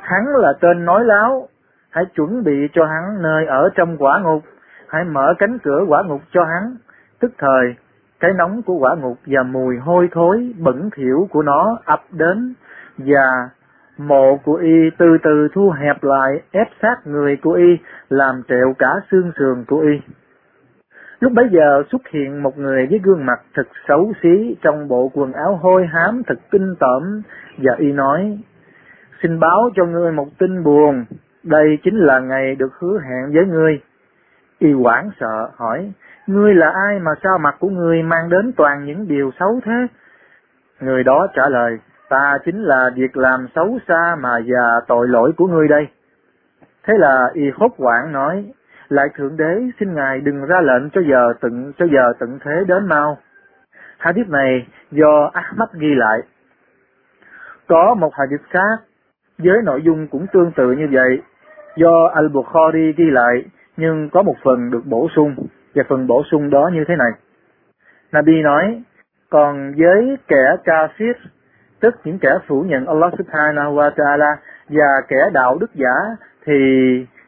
Hắn 0.02 0.28
là 0.28 0.54
tên 0.60 0.86
nói 0.86 1.04
láo. 1.04 1.48
Hãy 1.90 2.06
chuẩn 2.16 2.44
bị 2.44 2.70
cho 2.74 2.86
hắn 2.86 3.22
nơi 3.22 3.46
ở 3.46 3.70
trong 3.76 3.98
quả 3.98 4.20
ngục. 4.20 4.44
Hãy 4.88 5.04
mở 5.04 5.34
cánh 5.40 5.58
cửa 5.64 5.86
quả 5.88 6.04
ngục 6.04 6.22
cho 6.32 6.44
hắn. 6.44 6.76
Tức 7.20 7.32
thời, 7.38 7.76
cái 8.20 8.32
nóng 8.34 8.62
của 8.62 8.78
quả 8.80 8.96
ngục 8.96 9.18
và 9.26 9.44
mùi 9.44 9.78
hôi 9.78 10.10
thối, 10.12 10.54
bẩn 10.60 10.90
thỉu 10.96 11.28
của 11.32 11.42
nó 11.42 11.78
ập 11.86 12.02
đến 12.12 12.54
và 12.98 13.50
mộ 13.98 14.38
của 14.44 14.56
y 14.56 14.90
từ 14.98 15.18
từ 15.24 15.48
thu 15.54 15.70
hẹp 15.70 16.04
lại, 16.04 16.42
ép 16.52 16.68
sát 16.82 16.96
người 17.06 17.38
của 17.42 17.52
y, 17.52 17.78
làm 18.10 18.42
trẹo 18.48 18.74
cả 18.80 18.96
xương 19.12 19.32
sườn 19.38 19.66
của 19.68 19.80
y. 19.80 20.02
Lúc 21.20 21.32
bấy 21.32 21.50
giờ 21.52 21.84
xuất 21.92 22.02
hiện 22.08 22.44
một 22.44 22.58
người 22.58 22.88
với 22.90 23.00
gương 23.04 23.26
mặt 23.26 23.40
thật 23.54 23.68
xấu 23.88 24.14
xí, 24.24 24.56
trong 24.62 24.88
bộ 24.88 25.12
quần 25.14 25.34
áo 25.34 25.60
hôi 25.62 25.88
hám 25.88 26.22
thật 26.28 26.40
kinh 26.52 26.76
tởm, 26.80 27.22
và 27.58 27.76
y 27.78 27.92
nói, 27.92 28.40
xin 29.24 29.40
báo 29.40 29.70
cho 29.76 29.86
ngươi 29.86 30.12
một 30.12 30.28
tin 30.38 30.64
buồn, 30.64 31.06
đây 31.44 31.78
chính 31.84 31.98
là 31.98 32.20
ngày 32.20 32.56
được 32.56 32.74
hứa 32.80 33.00
hẹn 33.00 33.34
với 33.34 33.46
ngươi. 33.46 33.82
Y 34.60 34.74
hoảng 34.74 35.10
sợ, 35.20 35.50
hỏi, 35.56 35.92
ngươi 36.28 36.54
là 36.54 36.70
ai 36.88 37.00
mà 37.00 37.12
sao 37.24 37.38
mặt 37.38 37.56
của 37.60 37.70
ngươi 37.70 38.04
mang 38.04 38.30
đến 38.30 38.52
toàn 38.58 38.86
những 38.86 39.08
điều 39.08 39.32
xấu 39.40 39.60
thế? 39.66 39.88
Người 40.80 41.04
đó 41.04 41.28
trả 41.36 41.50
lời 41.50 41.78
ta 42.10 42.38
chính 42.46 42.64
là 42.64 42.90
việc 42.96 43.18
làm 43.18 43.48
xấu 43.56 43.80
xa 43.88 44.16
mà 44.20 44.38
già 44.38 44.80
tội 44.88 45.08
lỗi 45.08 45.32
của 45.38 45.48
ngươi 45.48 45.68
đây. 45.68 45.88
Thế 46.84 46.94
là 46.98 47.30
y 47.34 47.50
hốt 47.50 47.72
quảng 47.78 48.12
nói, 48.12 48.46
lại 48.90 49.08
thượng 49.16 49.38
đế 49.38 49.62
xin 49.80 49.94
ngài 49.94 50.22
đừng 50.22 50.46
ra 50.46 50.62
lệnh 50.62 50.90
cho 50.90 51.02
giờ 51.02 51.34
tận 51.42 51.74
cho 51.78 51.86
giờ 51.86 52.14
tận 52.20 52.40
thế 52.44 52.64
đến 52.68 52.88
mau. 52.88 53.18
Hadith 53.98 54.30
này 54.30 54.68
do 54.92 55.32
Ahmad 55.34 55.70
ghi 55.74 55.96
lại. 55.96 56.20
Có 57.68 57.96
một 57.96 58.16
hadith 58.16 58.44
khác 58.50 58.80
với 59.38 59.62
nội 59.64 59.82
dung 59.82 60.08
cũng 60.08 60.26
tương 60.34 60.52
tự 60.52 60.72
như 60.72 60.88
vậy 60.92 61.22
do 61.76 62.12
Al-Bukhari 62.16 62.94
ghi 62.98 63.10
lại 63.12 63.46
nhưng 63.78 64.10
có 64.10 64.22
một 64.22 64.36
phần 64.44 64.72
được 64.72 64.82
bổ 64.86 65.08
sung 65.16 65.36
và 65.76 65.84
phần 65.90 66.08
bổ 66.08 66.24
sung 66.32 66.50
đó 66.50 66.70
như 66.74 66.84
thế 66.88 66.96
này. 66.96 67.12
Nabi 68.12 68.42
nói, 68.42 68.82
còn 69.30 69.74
với 69.78 70.18
kẻ 70.28 70.56
kafir 70.64 71.14
tức 71.80 71.96
những 72.04 72.20
kẻ 72.20 72.30
phủ 72.48 72.62
nhận 72.62 72.86
Allah 72.86 73.14
subhanahu 73.18 73.76
wa 73.76 73.92
ta'ala 73.92 74.36
và 74.70 75.02
kẻ 75.08 75.30
đạo 75.34 75.58
đức 75.58 75.74
giả 75.74 75.96
thì 76.46 76.54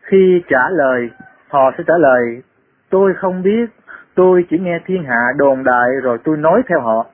khi 0.01 0.43
trả 0.49 0.69
lời 0.69 1.09
họ 1.47 1.71
sẽ 1.77 1.83
trả 1.87 1.97
lời 1.97 2.41
tôi 2.89 3.13
không 3.13 3.43
biết 3.43 3.69
tôi 4.15 4.45
chỉ 4.49 4.57
nghe 4.59 4.79
thiên 4.85 5.03
hạ 5.03 5.33
đồn 5.37 5.63
đại 5.63 5.89
rồi 6.03 6.17
tôi 6.23 6.37
nói 6.37 6.61
theo 6.67 6.79
họ. 6.81 7.05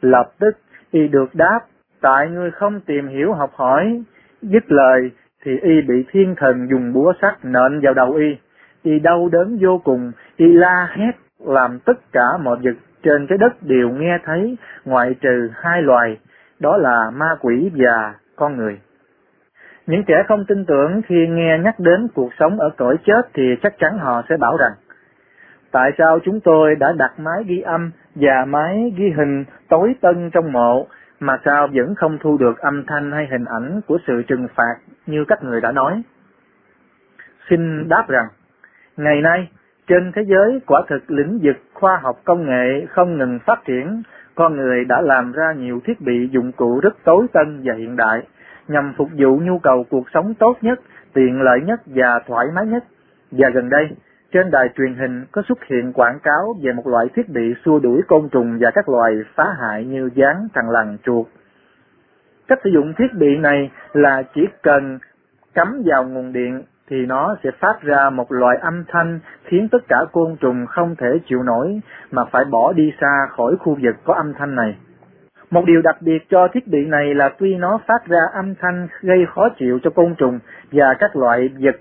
Lập 0.00 0.32
tức 0.38 0.56
y 0.90 1.08
được 1.08 1.34
đáp, 1.34 1.60
tại 2.00 2.28
ngươi 2.28 2.50
không 2.50 2.80
tìm 2.80 3.08
hiểu 3.08 3.32
học 3.32 3.50
hỏi, 3.54 4.02
dứt 4.42 4.72
lời 4.72 5.10
thì 5.44 5.58
y 5.62 5.80
bị 5.80 6.04
thiên 6.10 6.34
thần 6.36 6.68
dùng 6.70 6.92
búa 6.92 7.12
sắt 7.22 7.44
nện 7.44 7.80
vào 7.82 7.94
đầu 7.94 8.14
y. 8.14 8.36
Y 8.82 8.98
đau 8.98 9.28
đớn 9.32 9.58
vô 9.60 9.80
cùng, 9.84 10.12
y 10.36 10.52
la 10.52 10.88
hét 10.90 11.12
làm 11.46 11.78
tất 11.78 12.12
cả 12.12 12.36
mọi 12.42 12.56
vật 12.62 12.74
trên 13.02 13.26
trái 13.26 13.38
đất 13.38 13.62
đều 13.62 13.88
nghe 13.88 14.18
thấy 14.24 14.56
ngoại 14.84 15.14
trừ 15.20 15.50
hai 15.54 15.82
loài, 15.82 16.18
đó 16.62 16.76
là 16.76 17.10
ma 17.10 17.36
quỷ 17.40 17.70
và 17.74 18.14
con 18.36 18.56
người. 18.56 18.80
Những 19.86 20.04
kẻ 20.04 20.22
không 20.28 20.44
tin 20.44 20.64
tưởng 20.64 21.02
khi 21.06 21.26
nghe 21.28 21.58
nhắc 21.58 21.74
đến 21.78 22.08
cuộc 22.14 22.30
sống 22.38 22.60
ở 22.60 22.70
cõi 22.76 22.96
chết 23.04 23.28
thì 23.34 23.56
chắc 23.62 23.78
chắn 23.78 23.98
họ 23.98 24.22
sẽ 24.28 24.36
bảo 24.36 24.56
rằng 24.56 24.72
Tại 25.72 25.90
sao 25.98 26.18
chúng 26.24 26.40
tôi 26.40 26.74
đã 26.74 26.92
đặt 26.92 27.12
máy 27.18 27.44
ghi 27.46 27.60
âm 27.60 27.90
và 28.14 28.44
máy 28.44 28.92
ghi 28.96 29.10
hình 29.16 29.44
tối 29.68 29.94
tân 30.00 30.30
trong 30.30 30.52
mộ 30.52 30.86
mà 31.20 31.38
sao 31.44 31.68
vẫn 31.74 31.94
không 31.94 32.18
thu 32.20 32.38
được 32.38 32.58
âm 32.58 32.84
thanh 32.86 33.12
hay 33.12 33.26
hình 33.30 33.44
ảnh 33.44 33.80
của 33.86 33.98
sự 34.06 34.22
trừng 34.22 34.46
phạt 34.54 34.74
như 35.06 35.24
các 35.28 35.44
người 35.44 35.60
đã 35.60 35.72
nói? 35.72 36.02
Xin 37.50 37.88
đáp 37.88 38.04
rằng, 38.08 38.26
ngày 38.96 39.20
nay 39.20 39.48
trên 39.86 40.12
thế 40.14 40.22
giới 40.26 40.60
quả 40.66 40.82
thực 40.88 41.10
lĩnh 41.10 41.38
vực 41.42 41.56
khoa 41.74 41.98
học 42.02 42.16
công 42.24 42.46
nghệ 42.46 42.86
không 42.88 43.18
ngừng 43.18 43.38
phát 43.46 43.64
triển, 43.64 44.02
con 44.34 44.56
người 44.56 44.84
đã 44.84 45.00
làm 45.00 45.32
ra 45.32 45.52
nhiều 45.52 45.80
thiết 45.84 46.00
bị 46.00 46.28
dụng 46.32 46.52
cụ 46.52 46.80
rất 46.82 46.96
tối 47.04 47.26
tân 47.32 47.60
và 47.64 47.74
hiện 47.74 47.96
đại 47.96 48.22
nhằm 48.68 48.94
phục 48.96 49.08
vụ 49.18 49.40
nhu 49.42 49.58
cầu 49.58 49.84
cuộc 49.90 50.10
sống 50.14 50.34
tốt 50.34 50.56
nhất, 50.62 50.80
tiện 51.12 51.40
lợi 51.40 51.60
nhất 51.60 51.80
và 51.86 52.20
thoải 52.26 52.46
mái 52.54 52.66
nhất. 52.66 52.84
Và 53.30 53.48
gần 53.54 53.68
đây, 53.68 53.88
trên 54.32 54.50
đài 54.50 54.68
truyền 54.76 54.94
hình 54.94 55.24
có 55.32 55.42
xuất 55.48 55.64
hiện 55.64 55.92
quảng 55.92 56.18
cáo 56.22 56.54
về 56.62 56.72
một 56.72 56.86
loại 56.86 57.06
thiết 57.14 57.28
bị 57.28 57.54
xua 57.64 57.78
đuổi 57.78 58.02
côn 58.08 58.28
trùng 58.28 58.58
và 58.60 58.70
các 58.74 58.88
loài 58.88 59.12
phá 59.34 59.44
hại 59.60 59.84
như 59.84 60.10
gián, 60.14 60.48
thằn 60.54 60.64
lằn, 60.70 60.96
chuột. 61.02 61.26
Cách 62.48 62.58
sử 62.64 62.70
dụng 62.70 62.92
thiết 62.98 63.14
bị 63.18 63.36
này 63.36 63.70
là 63.92 64.22
chỉ 64.34 64.46
cần 64.62 64.98
cắm 65.54 65.82
vào 65.84 66.04
nguồn 66.04 66.32
điện 66.32 66.62
thì 66.90 67.06
nó 67.06 67.36
sẽ 67.44 67.50
phát 67.60 67.82
ra 67.82 68.10
một 68.10 68.32
loại 68.32 68.56
âm 68.56 68.84
thanh 68.88 69.20
khiến 69.44 69.68
tất 69.72 69.78
cả 69.88 70.04
côn 70.12 70.36
trùng 70.40 70.66
không 70.66 70.96
thể 70.96 71.18
chịu 71.26 71.42
nổi 71.42 71.80
mà 72.10 72.24
phải 72.32 72.44
bỏ 72.44 72.72
đi 72.72 72.92
xa 73.00 73.26
khỏi 73.36 73.56
khu 73.60 73.78
vực 73.82 73.96
có 74.04 74.14
âm 74.14 74.34
thanh 74.34 74.54
này. 74.54 74.76
Một 75.50 75.64
điều 75.66 75.82
đặc 75.82 75.96
biệt 76.00 76.18
cho 76.30 76.48
thiết 76.48 76.68
bị 76.68 76.86
này 76.86 77.14
là 77.14 77.28
tuy 77.38 77.54
nó 77.54 77.78
phát 77.86 78.06
ra 78.06 78.20
âm 78.32 78.54
thanh 78.54 78.88
gây 79.00 79.26
khó 79.34 79.48
chịu 79.58 79.78
cho 79.82 79.90
côn 79.90 80.14
trùng 80.14 80.38
và 80.72 80.94
các 80.98 81.16
loại 81.16 81.50
vật 81.60 81.76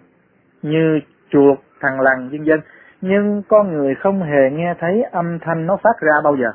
như 0.61 0.99
chuột, 1.29 1.59
thằn 1.81 1.99
lằn 1.99 2.29
vân 2.29 2.43
vân, 2.43 2.59
nhưng 3.01 3.41
con 3.47 3.73
người 3.73 3.95
không 3.95 4.23
hề 4.23 4.49
nghe 4.51 4.73
thấy 4.79 5.03
âm 5.03 5.39
thanh 5.39 5.65
nó 5.65 5.77
phát 5.77 5.99
ra 6.01 6.21
bao 6.23 6.35
giờ. 6.35 6.51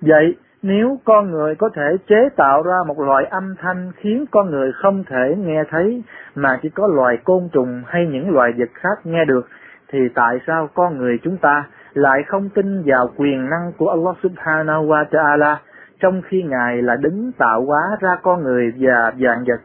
Vậy, 0.00 0.36
nếu 0.62 0.98
con 1.04 1.30
người 1.30 1.54
có 1.54 1.68
thể 1.74 1.96
chế 2.08 2.28
tạo 2.36 2.62
ra 2.62 2.76
một 2.86 3.00
loại 3.00 3.24
âm 3.24 3.54
thanh 3.58 3.92
khiến 3.96 4.24
con 4.30 4.50
người 4.50 4.72
không 4.72 5.04
thể 5.04 5.34
nghe 5.38 5.62
thấy 5.70 6.02
mà 6.34 6.58
chỉ 6.62 6.68
có 6.68 6.86
loài 6.86 7.16
côn 7.24 7.48
trùng 7.52 7.82
hay 7.86 8.06
những 8.06 8.30
loài 8.30 8.52
vật 8.58 8.68
khác 8.74 8.98
nghe 9.04 9.24
được, 9.24 9.48
thì 9.88 9.98
tại 10.14 10.40
sao 10.46 10.68
con 10.74 10.98
người 10.98 11.18
chúng 11.22 11.36
ta 11.36 11.64
lại 11.94 12.22
không 12.26 12.48
tin 12.48 12.82
vào 12.86 13.10
quyền 13.16 13.50
năng 13.50 13.72
của 13.78 13.88
Allah 13.88 14.16
subhanahu 14.22 14.86
wa 14.86 15.04
ta'ala 15.10 15.56
trong 16.00 16.22
khi 16.28 16.42
Ngài 16.42 16.82
là 16.82 16.96
đứng 16.96 17.32
tạo 17.38 17.64
hóa 17.64 17.96
ra 18.00 18.16
con 18.22 18.42
người 18.42 18.72
và 18.78 19.12
vạn 19.18 19.44
vật. 19.46 19.60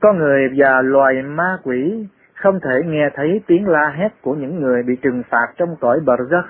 Con 0.00 0.18
người 0.18 0.48
và 0.56 0.82
loài 0.82 1.22
ma 1.22 1.58
quỷ 1.62 2.06
không 2.34 2.60
thể 2.60 2.82
nghe 2.86 3.10
thấy 3.14 3.40
tiếng 3.46 3.68
la 3.68 3.88
hét 3.96 4.08
của 4.22 4.34
những 4.34 4.60
người 4.60 4.82
bị 4.82 4.96
trừng 5.02 5.22
phạt 5.30 5.46
trong 5.56 5.76
cõi 5.80 6.00
Barzakh, 6.04 6.42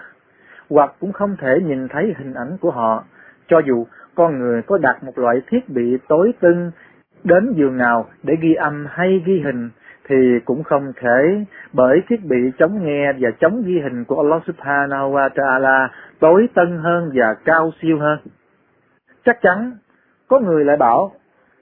hoặc 0.73 0.93
cũng 1.01 1.13
không 1.13 1.37
thể 1.39 1.61
nhìn 1.65 1.89
thấy 1.89 2.15
hình 2.19 2.35
ảnh 2.35 2.57
của 2.61 2.71
họ, 2.71 3.05
cho 3.49 3.59
dù 3.59 3.87
con 4.15 4.39
người 4.39 4.63
có 4.63 4.79
đặt 4.79 5.05
một 5.05 5.19
loại 5.19 5.43
thiết 5.49 5.69
bị 5.69 5.99
tối 6.09 6.33
tân 6.41 6.71
đến 7.25 7.53
giường 7.53 7.77
nào 7.77 8.07
để 8.23 8.35
ghi 8.41 8.55
âm 8.55 8.87
hay 8.91 9.23
ghi 9.27 9.41
hình 9.45 9.71
thì 10.09 10.17
cũng 10.45 10.63
không 10.63 10.93
thể 11.01 11.45
bởi 11.73 12.03
thiết 12.09 12.25
bị 12.25 12.37
chống 12.59 12.85
nghe 12.85 13.13
và 13.13 13.31
chống 13.41 13.63
ghi 13.67 13.81
hình 13.81 14.05
của 14.05 14.17
Allah 14.17 14.43
Subhanahu 14.47 15.13
wa 15.13 15.29
Ta'ala 15.29 15.89
tối 16.21 16.49
tân 16.55 16.79
hơn 16.79 17.11
và 17.15 17.35
cao 17.45 17.71
siêu 17.83 17.99
hơn. 17.99 18.19
Chắc 19.25 19.43
chắn, 19.43 19.73
có 20.29 20.41
người 20.41 20.65
lại 20.65 20.77
bảo, 20.77 21.13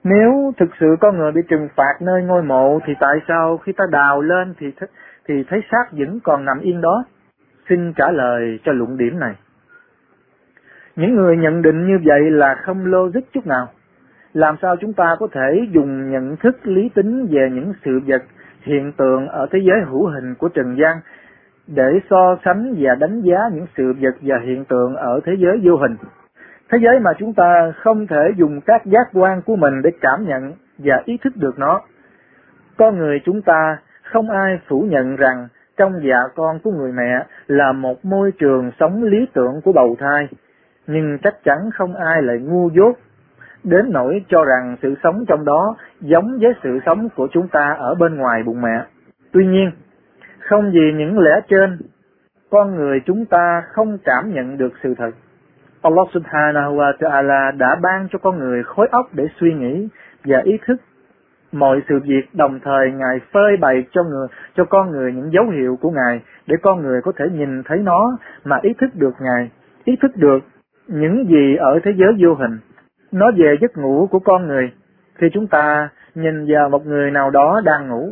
nếu 0.03 0.53
thực 0.57 0.69
sự 0.79 0.95
có 1.01 1.11
người 1.11 1.31
bị 1.31 1.41
trừng 1.49 1.67
phạt 1.75 2.01
nơi 2.01 2.23
ngôi 2.23 2.43
mộ 2.43 2.79
thì 2.85 2.93
tại 2.99 3.17
sao 3.27 3.57
khi 3.57 3.71
ta 3.71 3.83
đào 3.91 4.21
lên 4.21 4.53
thì 4.59 4.71
th 4.71 4.83
thì 5.27 5.43
thấy 5.49 5.61
xác 5.71 5.85
vẫn 5.91 6.19
còn 6.23 6.45
nằm 6.45 6.59
yên 6.59 6.81
đó? 6.81 7.03
Xin 7.69 7.93
trả 7.93 8.11
lời 8.11 8.59
cho 8.63 8.71
luận 8.71 8.97
điểm 8.97 9.19
này. 9.19 9.35
Những 10.95 11.15
người 11.15 11.37
nhận 11.37 11.61
định 11.61 11.87
như 11.87 11.99
vậy 12.05 12.31
là 12.31 12.55
không 12.55 12.85
logic 12.85 13.33
chút 13.33 13.47
nào. 13.47 13.67
Làm 14.33 14.55
sao 14.61 14.75
chúng 14.75 14.93
ta 14.93 15.15
có 15.19 15.27
thể 15.31 15.67
dùng 15.71 16.11
nhận 16.11 16.37
thức 16.37 16.67
lý 16.67 16.89
tính 16.89 17.27
về 17.31 17.49
những 17.51 17.73
sự 17.85 17.99
vật, 18.05 18.23
hiện 18.61 18.91
tượng 18.97 19.27
ở 19.27 19.47
thế 19.51 19.59
giới 19.63 19.81
hữu 19.85 20.07
hình 20.07 20.35
của 20.35 20.49
Trần 20.49 20.77
gian 20.77 20.97
để 21.67 21.99
so 22.09 22.37
sánh 22.45 22.75
và 22.77 22.95
đánh 22.95 23.21
giá 23.21 23.49
những 23.53 23.65
sự 23.77 23.93
vật 24.01 24.15
và 24.21 24.35
hiện 24.43 24.65
tượng 24.65 24.95
ở 24.95 25.19
thế 25.25 25.33
giới 25.37 25.61
vô 25.63 25.75
hình? 25.75 25.95
Thế 26.71 26.77
giới 26.81 26.99
mà 26.99 27.11
chúng 27.19 27.33
ta 27.33 27.73
không 27.75 28.07
thể 28.07 28.31
dùng 28.37 28.61
các 28.61 28.85
giác 28.85 29.07
quan 29.13 29.41
của 29.41 29.55
mình 29.55 29.81
để 29.83 29.89
cảm 30.01 30.25
nhận 30.27 30.53
và 30.77 31.01
ý 31.05 31.17
thức 31.23 31.33
được 31.35 31.59
nó. 31.59 31.81
Con 32.77 32.97
người 32.97 33.21
chúng 33.25 33.41
ta 33.41 33.77
không 34.03 34.29
ai 34.29 34.59
phủ 34.67 34.81
nhận 34.89 35.15
rằng 35.15 35.47
trong 35.81 36.01
dạ 36.03 36.27
con 36.35 36.59
của 36.63 36.71
người 36.71 36.91
mẹ 36.91 37.25
là 37.47 37.71
một 37.71 38.05
môi 38.05 38.31
trường 38.31 38.71
sống 38.79 39.03
lý 39.03 39.25
tưởng 39.33 39.61
của 39.63 39.71
bầu 39.71 39.95
thai, 39.99 40.27
nhưng 40.87 41.17
chắc 41.23 41.43
chắn 41.43 41.57
không 41.73 41.95
ai 41.95 42.21
lại 42.21 42.37
ngu 42.39 42.69
dốt 42.69 42.95
đến 43.63 43.85
nỗi 43.89 44.23
cho 44.29 44.43
rằng 44.45 44.75
sự 44.81 44.95
sống 45.03 45.25
trong 45.27 45.45
đó 45.45 45.75
giống 46.01 46.37
với 46.41 46.53
sự 46.63 46.79
sống 46.85 47.09
của 47.15 47.27
chúng 47.31 47.47
ta 47.47 47.75
ở 47.77 47.95
bên 47.95 48.15
ngoài 48.15 48.43
bụng 48.43 48.61
mẹ. 48.61 48.85
Tuy 49.31 49.47
nhiên, 49.47 49.71
không 50.39 50.71
vì 50.71 50.93
những 50.97 51.19
lẽ 51.19 51.41
trên, 51.47 51.77
con 52.49 52.75
người 52.75 52.99
chúng 53.05 53.25
ta 53.25 53.63
không 53.73 53.97
cảm 54.03 54.33
nhận 54.33 54.57
được 54.57 54.73
sự 54.83 54.95
thật. 54.97 55.11
Allah 55.81 56.07
subhanahu 56.13 56.75
wa 56.75 56.93
ta'ala 56.99 57.57
đã 57.57 57.75
ban 57.81 58.07
cho 58.11 58.19
con 58.19 58.39
người 58.39 58.63
khối 58.63 58.87
óc 58.91 59.05
để 59.13 59.27
suy 59.39 59.53
nghĩ 59.53 59.87
và 60.25 60.41
ý 60.43 60.57
thức 60.67 60.75
mọi 61.51 61.81
sự 61.89 61.99
việc 62.03 62.21
đồng 62.33 62.59
thời 62.63 62.91
Ngài 62.91 63.19
phơi 63.31 63.57
bày 63.57 63.83
cho 63.91 64.03
người 64.03 64.27
cho 64.55 64.65
con 64.65 64.91
người 64.91 65.13
những 65.13 65.33
dấu 65.33 65.49
hiệu 65.49 65.77
của 65.81 65.91
Ngài 65.91 66.21
để 66.47 66.55
con 66.61 66.81
người 66.81 67.01
có 67.01 67.11
thể 67.17 67.25
nhìn 67.33 67.63
thấy 67.63 67.77
nó 67.77 68.17
mà 68.43 68.59
ý 68.61 68.73
thức 68.73 68.89
được 68.95 69.13
Ngài, 69.21 69.51
ý 69.83 69.95
thức 70.01 70.11
được 70.15 70.39
những 70.87 71.27
gì 71.29 71.55
ở 71.55 71.79
thế 71.83 71.91
giới 71.95 72.13
vô 72.19 72.33
hình. 72.33 72.59
Nói 73.11 73.31
về 73.37 73.57
giấc 73.61 73.77
ngủ 73.77 74.07
của 74.11 74.19
con 74.19 74.47
người, 74.47 74.71
Khi 75.15 75.27
chúng 75.33 75.47
ta 75.47 75.89
nhìn 76.15 76.45
vào 76.47 76.69
một 76.69 76.85
người 76.85 77.11
nào 77.11 77.29
đó 77.29 77.61
đang 77.65 77.89
ngủ. 77.89 78.11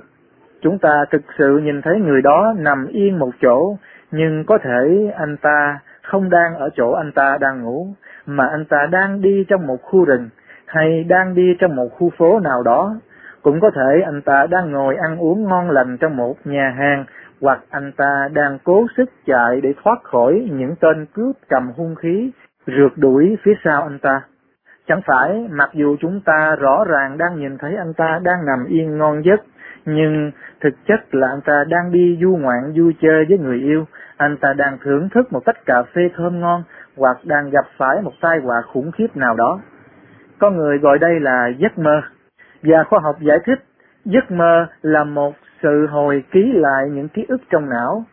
Chúng 0.62 0.80
ta 0.80 1.06
thực 1.12 1.21
sự 1.38 1.58
nhìn 1.58 1.82
thấy 1.82 1.99
người 1.99 2.21
đó 2.21 2.54
nằm 2.58 2.88
yên 2.88 3.19
một 3.19 3.32
chỗ, 3.41 3.78
nhưng 4.12 4.43
có 4.45 4.58
thể 4.58 5.12
anh 5.17 5.38
ta 5.38 5.80
không 6.04 6.30
đang 6.30 6.56
ở 6.56 6.69
chỗ 6.75 6.91
anh 6.91 7.12
ta 7.12 7.38
đang 7.41 7.62
ngủ, 7.62 7.88
mà 8.25 8.47
anh 8.47 8.65
ta 8.65 8.88
đang 8.91 9.21
đi 9.21 9.45
trong 9.47 9.67
một 9.67 9.78
khu 9.82 10.06
rừng, 10.06 10.30
hay 10.65 11.04
đang 11.04 11.36
đi 11.36 11.56
trong 11.60 11.75
một 11.75 11.89
khu 11.91 12.10
phố 12.17 12.39
nào 12.39 12.63
đó. 12.63 12.95
Cũng 13.41 13.60
có 13.60 13.71
thể 13.75 14.02
anh 14.06 14.21
ta 14.21 14.47
đang 14.49 14.71
ngồi 14.71 14.95
ăn 14.95 15.17
uống 15.17 15.43
ngon 15.43 15.69
lành 15.69 15.97
trong 15.97 16.17
một 16.17 16.36
nhà 16.45 16.73
hàng, 16.78 17.06
hoặc 17.41 17.60
anh 17.69 17.91
ta 17.97 18.30
đang 18.34 18.58
cố 18.63 18.88
sức 18.97 19.10
chạy 19.25 19.62
để 19.62 19.73
thoát 19.84 20.04
khỏi 20.04 20.49
những 20.52 20.75
tên 20.82 21.06
cướp 21.13 21.36
cầm 21.49 21.71
hung 21.78 21.95
khí, 21.95 22.32
rượt 22.67 22.91
đuổi 22.95 23.38
phía 23.43 23.54
sau 23.63 23.84
anh 23.84 23.99
ta. 23.99 24.21
Chẳng 24.88 25.02
phải 25.06 25.47
mặc 25.52 25.69
dù 25.73 25.95
chúng 25.99 26.21
ta 26.25 26.56
rõ 26.60 26.86
ràng 26.88 27.17
đang 27.17 27.39
nhìn 27.39 27.58
thấy 27.58 27.75
anh 27.75 27.93
ta 27.93 28.19
đang 28.23 28.45
nằm 28.45 28.65
yên 28.67 28.97
ngon 28.97 29.25
giấc, 29.25 29.41
nhưng 29.86 30.32
thực 30.62 30.73
chất 30.88 31.15
là 31.15 31.28
anh 31.28 31.41
ta 31.41 31.63
đang 31.69 31.91
đi 31.91 32.17
du 32.21 32.36
ngoạn 32.36 32.73
vui 32.75 32.95
chơi 33.02 33.25
với 33.30 33.38
người 33.38 33.60
yêu, 33.60 33.86
anh 34.17 34.38
ta 34.38 34.54
đang 34.54 34.78
thưởng 34.84 35.10
thức 35.10 35.34
một 35.34 35.45
tách 35.45 35.65
cà 35.65 35.84
phê 35.95 36.10
thơm 36.15 36.39
ngon 36.39 36.63
hoặc 36.97 37.17
đang 37.23 37.49
gặp 37.49 37.65
phải 37.78 38.02
một 38.02 38.13
tai 38.21 38.39
họa 38.39 38.62
khủng 38.62 38.91
khiếp 38.91 39.08
nào 39.16 39.36
đó. 39.36 39.59
Con 40.39 40.57
người 40.57 40.78
gọi 40.78 40.99
đây 40.99 41.20
là 41.20 41.47
giấc 41.57 41.78
mơ. 41.78 42.01
Và 42.64 42.84
khoa 42.84 42.99
học 42.99 43.16
giải 43.22 43.38
thích 43.45 43.60
giấc 44.05 44.32
mơ 44.32 44.68
là 44.82 45.03
một 45.03 45.36
sự 45.64 45.88
hồi 45.88 46.24
ký 46.32 46.51
lại 46.53 46.89
những 46.89 47.10
ký 47.10 47.26
ức 47.28 47.41
trong 47.49 47.70
não. 47.70 48.03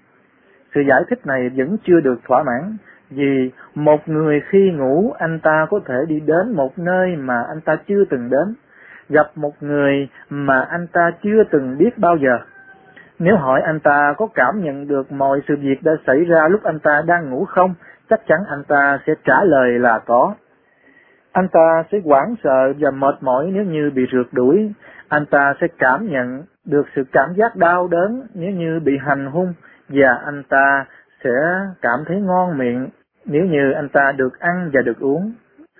Sự 0.74 0.80
giải 0.80 1.02
thích 1.10 1.26
này 1.26 1.50
vẫn 1.56 1.76
chưa 1.84 2.00
được 2.00 2.20
thỏa 2.28 2.42
mãn, 2.42 2.76
vì 3.10 3.50
một 3.74 4.08
người 4.08 4.42
khi 4.48 4.70
ngủ 4.70 5.12
anh 5.18 5.38
ta 5.40 5.66
có 5.70 5.80
thể 5.86 5.94
đi 6.08 6.20
đến 6.20 6.52
một 6.52 6.78
nơi 6.78 7.16
mà 7.16 7.42
anh 7.48 7.60
ta 7.60 7.76
chưa 7.88 8.04
từng 8.10 8.30
đến, 8.30 8.54
gặp 9.08 9.30
một 9.34 9.62
người 9.62 10.08
mà 10.30 10.60
anh 10.60 10.86
ta 10.86 11.10
chưa 11.22 11.44
từng 11.50 11.78
biết 11.78 11.98
bao 11.98 12.16
giờ 12.16 12.38
nếu 13.18 13.36
hỏi 13.36 13.60
anh 13.60 13.80
ta 13.80 14.14
có 14.16 14.28
cảm 14.34 14.60
nhận 14.62 14.88
được 14.88 15.12
mọi 15.12 15.40
sự 15.48 15.56
việc 15.60 15.82
đã 15.82 15.92
xảy 16.06 16.24
ra 16.24 16.48
lúc 16.48 16.62
anh 16.62 16.78
ta 16.78 17.02
đang 17.06 17.30
ngủ 17.30 17.44
không, 17.44 17.74
chắc 18.10 18.20
chắn 18.26 18.38
anh 18.48 18.64
ta 18.64 18.98
sẽ 19.06 19.12
trả 19.24 19.44
lời 19.44 19.78
là 19.78 19.98
có. 20.06 20.34
Anh 21.36 21.48
ta 21.48 21.84
sẽ 21.92 21.98
hoảng 22.04 22.34
sợ 22.44 22.72
và 22.78 22.90
mệt 22.90 23.14
mỏi 23.20 23.50
nếu 23.52 23.64
như 23.64 23.90
bị 23.94 24.06
rượt 24.12 24.26
đuổi. 24.32 24.72
Anh 25.08 25.26
ta 25.26 25.54
sẽ 25.60 25.66
cảm 25.78 26.06
nhận 26.06 26.42
được 26.64 26.86
sự 26.96 27.02
cảm 27.12 27.34
giác 27.36 27.56
đau 27.56 27.88
đớn 27.88 28.22
nếu 28.34 28.50
như 28.50 28.80
bị 28.84 28.98
hành 29.00 29.26
hung 29.26 29.54
và 29.88 30.20
anh 30.24 30.42
ta 30.48 30.84
sẽ 31.24 31.30
cảm 31.82 32.00
thấy 32.06 32.20
ngon 32.20 32.58
miệng 32.58 32.88
nếu 33.24 33.44
như 33.44 33.72
anh 33.72 33.88
ta 33.88 34.12
được 34.16 34.40
ăn 34.40 34.70
và 34.72 34.82
được 34.82 35.00
uống. 35.00 35.32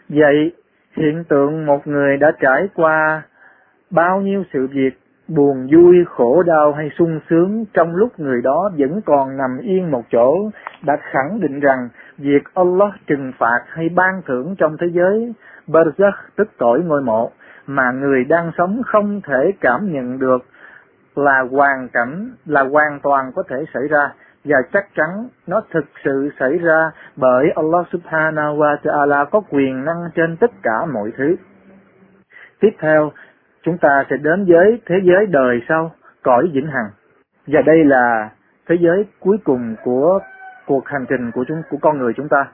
Vậy, 0.08 0.52
hiện 0.96 1.24
tượng 1.28 1.66
một 1.66 1.86
người 1.86 2.16
đã 2.16 2.32
trải 2.40 2.68
qua 2.74 3.22
bao 3.90 4.20
nhiêu 4.20 4.44
sự 4.52 4.66
việc 4.66 5.00
buồn 5.28 5.68
vui, 5.72 6.04
khổ 6.08 6.42
đau 6.42 6.72
hay 6.72 6.90
sung 6.98 7.20
sướng 7.30 7.64
trong 7.74 7.96
lúc 7.96 8.20
người 8.20 8.42
đó 8.42 8.70
vẫn 8.78 9.00
còn 9.06 9.36
nằm 9.36 9.58
yên 9.60 9.90
một 9.90 10.02
chỗ 10.12 10.50
đã 10.86 10.96
khẳng 11.12 11.40
định 11.40 11.60
rằng 11.60 11.88
việc 12.18 12.42
Allah 12.54 12.90
trừng 13.06 13.32
phạt 13.38 13.60
hay 13.68 13.88
ban 13.88 14.22
thưởng 14.26 14.54
trong 14.58 14.76
thế 14.80 14.86
giới 14.92 15.32
Barzakh 15.66 16.12
tức 16.36 16.48
cõi 16.58 16.80
ngôi 16.84 17.02
mộ 17.02 17.30
mà 17.66 17.90
người 17.90 18.24
đang 18.24 18.50
sống 18.58 18.82
không 18.86 19.20
thể 19.24 19.52
cảm 19.60 19.92
nhận 19.92 20.18
được 20.18 20.38
là 21.16 21.44
hoàn 21.50 21.88
cảnh 21.88 22.30
là 22.46 22.62
hoàn 22.62 23.00
toàn 23.02 23.32
có 23.34 23.42
thể 23.48 23.64
xảy 23.74 23.88
ra 23.88 24.12
và 24.44 24.56
chắc 24.72 24.86
chắn 24.94 25.28
nó 25.46 25.62
thực 25.70 25.84
sự 26.04 26.30
xảy 26.38 26.58
ra 26.58 26.90
bởi 27.16 27.50
Allah 27.56 27.86
subhanahu 27.92 28.56
wa 28.56 28.76
ta'ala 28.82 29.24
có 29.24 29.40
quyền 29.50 29.84
năng 29.84 30.10
trên 30.14 30.36
tất 30.36 30.50
cả 30.62 30.86
mọi 30.94 31.12
thứ. 31.16 31.36
Tiếp 32.60 32.70
theo, 32.78 33.12
chúng 33.62 33.78
ta 33.78 34.04
sẽ 34.10 34.16
đến 34.16 34.44
với 34.48 34.80
thế 34.86 34.94
giới 35.02 35.26
đời 35.26 35.60
sau, 35.68 35.92
cõi 36.22 36.50
vĩnh 36.52 36.66
hằng. 36.66 36.90
Và 37.46 37.62
đây 37.66 37.84
là 37.84 38.30
thế 38.68 38.76
giới 38.80 39.06
cuối 39.20 39.36
cùng 39.44 39.76
của 39.84 40.20
cuộc 40.66 40.88
hành 40.88 41.06
trình 41.08 41.30
của 41.30 41.44
chúng 41.48 41.62
của 41.70 41.76
con 41.80 41.98
người 41.98 42.12
chúng 42.16 42.28
ta. 42.28 42.46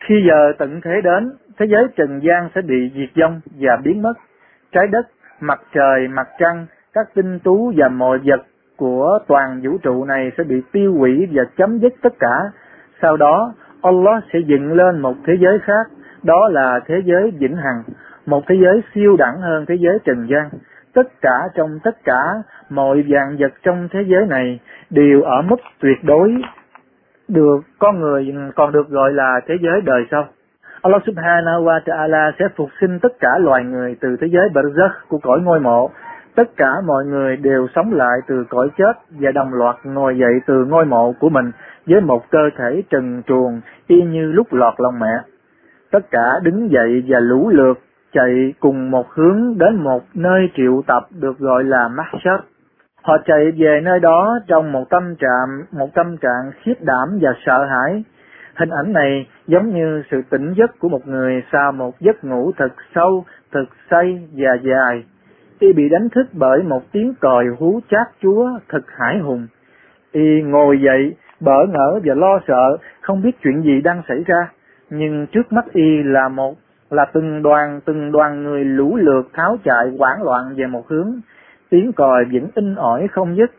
Khi 0.00 0.14
giờ 0.28 0.52
tận 0.58 0.80
thế 0.84 1.00
đến, 1.04 1.32
thế 1.58 1.66
giới 1.66 1.84
trần 1.96 2.20
gian 2.22 2.48
sẽ 2.54 2.62
bị 2.62 2.92
diệt 2.94 3.22
vong 3.22 3.40
và 3.58 3.76
biến 3.84 4.02
mất. 4.02 4.14
Trái 4.72 4.86
đất, 4.86 5.06
mặt 5.40 5.60
trời, 5.74 6.08
mặt 6.08 6.28
trăng, 6.38 6.66
các 6.92 7.06
tinh 7.14 7.38
tú 7.38 7.72
và 7.76 7.88
mọi 7.88 8.18
vật 8.24 8.40
của 8.76 9.18
toàn 9.26 9.60
vũ 9.62 9.78
trụ 9.82 10.04
này 10.04 10.32
sẽ 10.38 10.44
bị 10.44 10.62
tiêu 10.72 10.94
hủy 10.98 11.28
và 11.32 11.42
chấm 11.56 11.78
dứt 11.78 11.92
tất 12.02 12.12
cả. 12.18 12.50
Sau 13.02 13.16
đó, 13.16 13.54
Allah 13.82 14.24
sẽ 14.32 14.38
dựng 14.46 14.72
lên 14.72 15.00
một 15.00 15.14
thế 15.26 15.34
giới 15.40 15.58
khác, 15.58 15.86
đó 16.22 16.48
là 16.48 16.80
thế 16.86 17.02
giới 17.04 17.30
vĩnh 17.38 17.56
hằng, 17.56 17.82
một 18.26 18.44
thế 18.48 18.54
giới 18.62 18.82
siêu 18.94 19.16
đẳng 19.16 19.40
hơn 19.40 19.64
thế 19.68 19.74
giới 19.74 19.98
trần 20.04 20.26
gian. 20.30 20.48
Tất 20.94 21.08
cả 21.20 21.48
trong 21.54 21.78
tất 21.84 22.04
cả 22.04 22.42
mọi 22.70 23.04
dạng 23.12 23.36
vật 23.38 23.52
trong 23.62 23.88
thế 23.92 24.00
giới 24.06 24.26
này 24.26 24.60
đều 24.90 25.22
ở 25.22 25.42
mức 25.42 25.56
tuyệt 25.80 25.98
đối 26.04 26.42
được, 27.30 27.60
con 27.78 28.00
người, 28.00 28.34
còn 28.56 28.72
được 28.72 28.88
gọi 28.88 29.12
là 29.12 29.40
thế 29.46 29.54
giới 29.60 29.80
đời 29.80 30.06
sau. 30.10 30.28
Allah 30.82 31.02
subhanahu 31.06 31.64
wa 31.64 31.80
ta'ala 31.84 32.32
sẽ 32.38 32.44
phục 32.56 32.68
sinh 32.80 32.98
tất 33.02 33.12
cả 33.20 33.38
loài 33.38 33.64
người 33.64 33.96
từ 34.00 34.16
thế 34.20 34.26
giới 34.26 34.48
Barzakh 34.48 34.90
của 35.08 35.18
cõi 35.18 35.40
ngôi 35.42 35.60
mộ. 35.60 35.90
Tất 36.34 36.56
cả 36.56 36.80
mọi 36.86 37.04
người 37.04 37.36
đều 37.36 37.66
sống 37.74 37.92
lại 37.92 38.18
từ 38.26 38.44
cõi 38.50 38.68
chết 38.76 38.92
và 39.10 39.32
đồng 39.32 39.54
loạt 39.54 39.76
ngồi 39.84 40.18
dậy 40.18 40.32
từ 40.46 40.64
ngôi 40.64 40.84
mộ 40.84 41.12
của 41.20 41.28
mình 41.28 41.50
với 41.86 42.00
một 42.00 42.30
cơ 42.30 42.50
thể 42.56 42.82
trần 42.90 43.22
truồng, 43.26 43.60
y 43.86 44.02
như 44.02 44.32
lúc 44.32 44.52
lọt 44.52 44.74
lòng 44.78 44.98
mẹ. 45.00 45.18
Tất 45.90 46.10
cả 46.10 46.40
đứng 46.42 46.70
dậy 46.70 47.04
và 47.08 47.20
lũ 47.20 47.50
lượt 47.52 47.78
chạy 48.12 48.54
cùng 48.60 48.90
một 48.90 49.06
hướng 49.10 49.58
đến 49.58 49.76
một 49.76 50.02
nơi 50.14 50.50
triệu 50.56 50.82
tập 50.86 51.06
được 51.20 51.38
gọi 51.38 51.64
là 51.64 51.88
Mahshar. 51.88 52.40
Họ 53.02 53.18
chạy 53.24 53.50
về 53.56 53.80
nơi 53.82 54.00
đó 54.00 54.38
trong 54.46 54.72
một 54.72 54.90
tâm 54.90 55.16
trạng, 55.16 55.64
một 55.72 55.94
tâm 55.94 56.16
trạng 56.16 56.50
khiếp 56.62 56.74
đảm 56.80 57.18
và 57.20 57.30
sợ 57.46 57.64
hãi. 57.64 58.04
Hình 58.54 58.70
ảnh 58.70 58.92
này 58.92 59.26
giống 59.46 59.74
như 59.74 60.02
sự 60.10 60.22
tỉnh 60.30 60.52
giấc 60.56 60.78
của 60.78 60.88
một 60.88 61.08
người 61.08 61.42
sau 61.52 61.72
một 61.72 62.00
giấc 62.00 62.24
ngủ 62.24 62.52
thật 62.56 62.72
sâu, 62.94 63.24
thật 63.52 63.64
say 63.90 64.28
và 64.32 64.54
dài. 64.62 65.04
Y 65.58 65.72
bị 65.72 65.88
đánh 65.88 66.08
thức 66.08 66.26
bởi 66.32 66.62
một 66.62 66.82
tiếng 66.92 67.14
còi 67.20 67.44
hú 67.58 67.80
chát 67.90 68.06
chúa 68.22 68.50
thật 68.68 68.82
hải 68.98 69.18
hùng. 69.18 69.46
Y 70.12 70.42
ngồi 70.42 70.80
dậy, 70.80 71.16
bỡ 71.40 71.66
ngỡ 71.66 72.00
và 72.04 72.14
lo 72.14 72.40
sợ, 72.48 72.76
không 73.00 73.22
biết 73.22 73.42
chuyện 73.42 73.62
gì 73.62 73.80
đang 73.80 74.02
xảy 74.08 74.24
ra. 74.26 74.48
Nhưng 74.90 75.26
trước 75.26 75.52
mắt 75.52 75.64
Y 75.72 76.02
là 76.02 76.28
một 76.28 76.54
là 76.90 77.06
từng 77.12 77.42
đoàn 77.42 77.80
từng 77.84 78.12
đoàn 78.12 78.44
người 78.44 78.64
lũ 78.64 78.96
lượt 78.96 79.28
tháo 79.32 79.56
chạy 79.64 79.90
hoảng 79.98 80.22
loạn 80.22 80.54
về 80.56 80.66
một 80.66 80.88
hướng 80.88 81.20
tiếng 81.70 81.92
còi 81.92 82.24
vẫn 82.32 82.48
in 82.54 82.74
ỏi 82.74 83.08
không 83.08 83.36
dứt. 83.36 83.50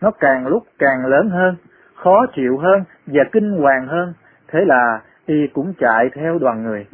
Nó 0.00 0.10
càng 0.10 0.46
lúc 0.46 0.62
càng 0.78 1.06
lớn 1.06 1.30
hơn 1.30 1.56
khó 1.94 2.26
chịu 2.34 2.58
hơn 2.58 2.84
và 3.06 3.24
kinh 3.32 3.50
hoàng 3.50 3.86
hơn. 3.86 4.12
Thế 4.48 4.64
là 4.64 5.00
y 5.26 5.46
cũng 5.46 5.72
chạy 5.78 6.10
theo 6.14 6.38
đoàn 6.38 6.62
người. 6.62 6.86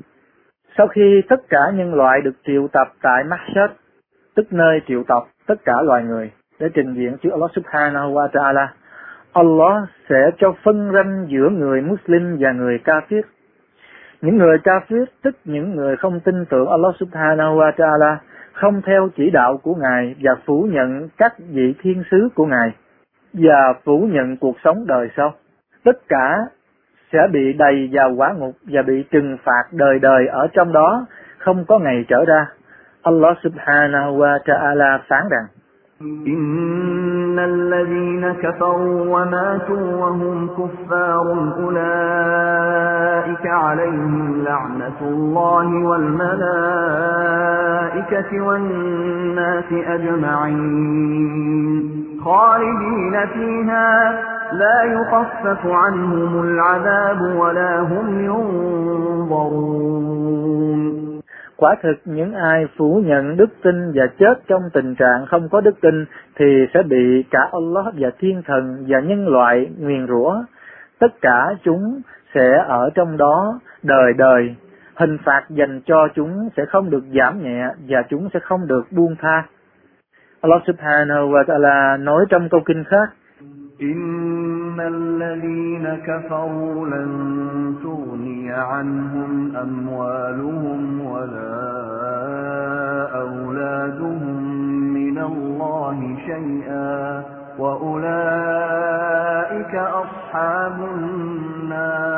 Sau 0.79 0.87
khi 0.87 1.23
tất 1.29 1.49
cả 1.49 1.71
nhân 1.75 1.95
loại 1.95 2.21
được 2.21 2.35
triệu 2.47 2.69
tập 2.73 2.89
tại 3.03 3.25
Mahshad 3.25 3.71
tức 4.35 4.53
nơi 4.53 4.81
triệu 4.89 5.03
tập 5.09 5.23
tất 5.47 5.55
cả 5.65 5.73
loài 5.83 6.03
người 6.03 6.31
để 6.61 6.69
trình 6.75 6.95
diện 6.95 7.17
trước 7.23 7.31
Allah 7.33 7.51
subhanahu 7.55 8.15
wa 8.15 8.29
ta'ala 8.29 8.67
Allah 9.33 9.89
sẽ 10.09 10.31
cho 10.39 10.55
phân 10.65 10.93
ranh 10.95 11.27
giữa 11.29 11.49
người 11.49 11.83
Muslim 11.83 12.37
và 12.41 12.53
người 12.53 12.79
kafir. 12.85 13.23
Những 14.21 14.37
người 14.37 14.59
kafir 14.59 15.05
tức 15.23 15.37
những 15.45 15.77
người 15.77 15.97
không 15.97 16.21
tin 16.21 16.45
tưởng 16.51 16.69
Allah 16.69 16.95
subhanahu 17.01 17.57
wa 17.57 17.73
ta'ala, 17.73 18.17
không 18.55 18.83
theo 18.87 19.09
chỉ 19.17 19.31
đạo 19.31 19.57
của 19.63 19.75
Ngài 19.75 20.15
và 20.21 20.33
phủ 20.47 20.69
nhận 20.73 21.09
các 21.17 21.35
vị 21.39 21.75
thiên 21.83 22.03
sứ 22.11 22.29
của 22.35 22.47
Ngài 22.47 22.71
và 23.33 23.75
phủ 23.85 24.09
nhận 24.13 24.37
cuộc 24.37 24.57
sống 24.65 24.87
đời 24.87 25.09
sau. 25.17 25.35
Tất 25.85 25.99
cả 26.09 26.37
sẽ 27.13 27.19
bị 27.33 27.53
đầy 27.53 27.89
vào 27.93 28.15
quả 28.17 28.33
ngục 28.33 28.55
và 28.63 28.83
bị 28.83 29.05
trừng 29.11 29.37
phạt 29.45 29.63
đời 29.73 29.99
đời 29.99 30.27
ở 30.27 30.47
trong 30.53 30.73
đó, 30.73 31.07
không 31.39 31.65
có 31.69 31.79
ngày 31.79 32.05
trở 32.09 32.25
ra. 32.25 32.47
Allah 33.03 33.37
subhanahu 33.43 34.19
wa 34.19 34.39
ta'ala 34.39 34.99
phán 35.09 35.23
rằng 35.31 35.47
إن 37.35 37.39
الذين 37.41 38.33
كفروا 38.33 39.01
وماتوا 39.17 39.97
وهم 39.97 40.49
كفار 40.49 41.33
أولئك 41.61 43.47
عليهم 43.47 44.45
لعنة 44.45 45.01
الله 45.03 45.85
والملائكة 45.87 46.41
والناس 48.41 49.65
أجمعين 49.87 51.25
خالدين 52.25 53.27
فيها 53.27 54.23
لا 54.53 54.83
يخفف 54.83 55.67
عنهم 55.67 56.43
العذاب 56.45 57.21
ولا 57.37 57.81
هم 57.81 58.21
ينظرون 58.25 59.75
Quả 61.57 61.77
thực, 61.83 61.95
những 62.05 62.35
ai 62.35 62.67
phủ 62.77 63.03
nhận 63.07 63.37
đức 63.37 63.51
tin 63.63 63.93
và 63.95 64.07
chết 64.19 64.35
trong 64.47 64.63
tình 64.73 64.95
trạng 64.95 65.27
không 65.27 65.49
có 65.49 65.61
đức 65.61 65.81
tin 65.81 66.05
thì 66.37 66.67
sẽ 66.75 66.83
bị 66.83 67.25
cả 67.31 67.49
Allah 67.53 67.95
và 67.99 68.11
thiên 68.19 68.43
thần 68.47 68.85
và 68.89 69.01
nhân 69.01 69.29
loại 69.29 69.71
nguyền 69.79 70.07
rủa. 70.07 70.37
Tất 70.99 71.21
cả 71.21 71.55
chúng 71.65 72.01
sẽ 72.35 72.65
ở 72.69 72.91
trong 72.95 73.17
đó 73.17 73.61
đời 73.83 74.13
đời. 74.19 74.55
Hình 74.95 75.19
phạt 75.25 75.45
dành 75.49 75.81
cho 75.87 76.09
chúng 76.15 76.49
sẽ 76.57 76.65
không 76.65 76.91
được 76.91 77.03
giảm 77.21 77.43
nhẹ 77.43 77.69
và 77.89 78.03
chúng 78.09 78.29
sẽ 78.35 78.41
không 78.41 78.67
được 78.67 78.85
buông 78.91 79.17
tha. 79.21 79.43
Allah 80.41 80.63
subhanahu 80.67 81.31
wa 81.31 81.45
ta'ala 81.45 82.05
nói 82.05 82.25
trong 82.29 82.49
câu 82.49 82.61
kinh 82.67 82.85
khác 82.85 83.09
إن 83.83 84.81
الذين 84.81 85.97
كفروا 86.07 86.87
لن 86.87 87.75
تغني 87.83 88.53
عنهم 88.53 89.57
أموالهم 89.57 91.01
ولا 91.07 91.85
أولادهم 93.21 94.43
من 94.95 95.19
الله 95.19 96.17
شيئا 96.27 97.25
وأولئك 97.59 98.95
أصحاب 99.75 100.81
النار 100.95 102.15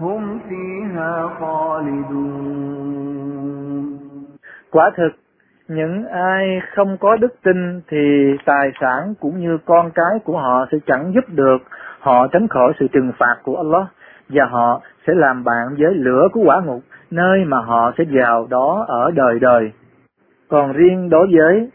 هم 0.00 0.38
فيها 0.48 1.28
خالدون 1.40 2.50
những 5.70 6.06
ai 6.06 6.60
không 6.74 6.96
có 7.00 7.16
đức 7.16 7.34
tin 7.42 7.80
thì 7.88 8.34
tài 8.44 8.70
sản 8.80 9.14
cũng 9.20 9.40
như 9.40 9.58
con 9.64 9.90
cái 9.90 10.18
của 10.24 10.38
họ 10.38 10.66
sẽ 10.72 10.78
chẳng 10.86 11.12
giúp 11.14 11.24
được 11.28 11.58
họ 12.00 12.26
tránh 12.26 12.48
khỏi 12.48 12.72
sự 12.80 12.86
trừng 12.92 13.12
phạt 13.18 13.36
của 13.42 13.56
Allah 13.56 13.86
và 14.28 14.44
họ 14.44 14.80
sẽ 15.06 15.12
làm 15.16 15.44
bạn 15.44 15.66
với 15.78 15.94
lửa 15.94 16.28
của 16.32 16.40
quả 16.44 16.60
ngục 16.64 16.80
nơi 17.10 17.44
mà 17.44 17.56
họ 17.60 17.92
sẽ 17.98 18.04
vào 18.10 18.46
đó 18.50 18.84
ở 18.88 19.10
đời 19.10 19.38
đời. 19.40 19.72
Còn 20.48 20.72
riêng 20.72 21.10
đối 21.10 21.26
với 21.26 21.70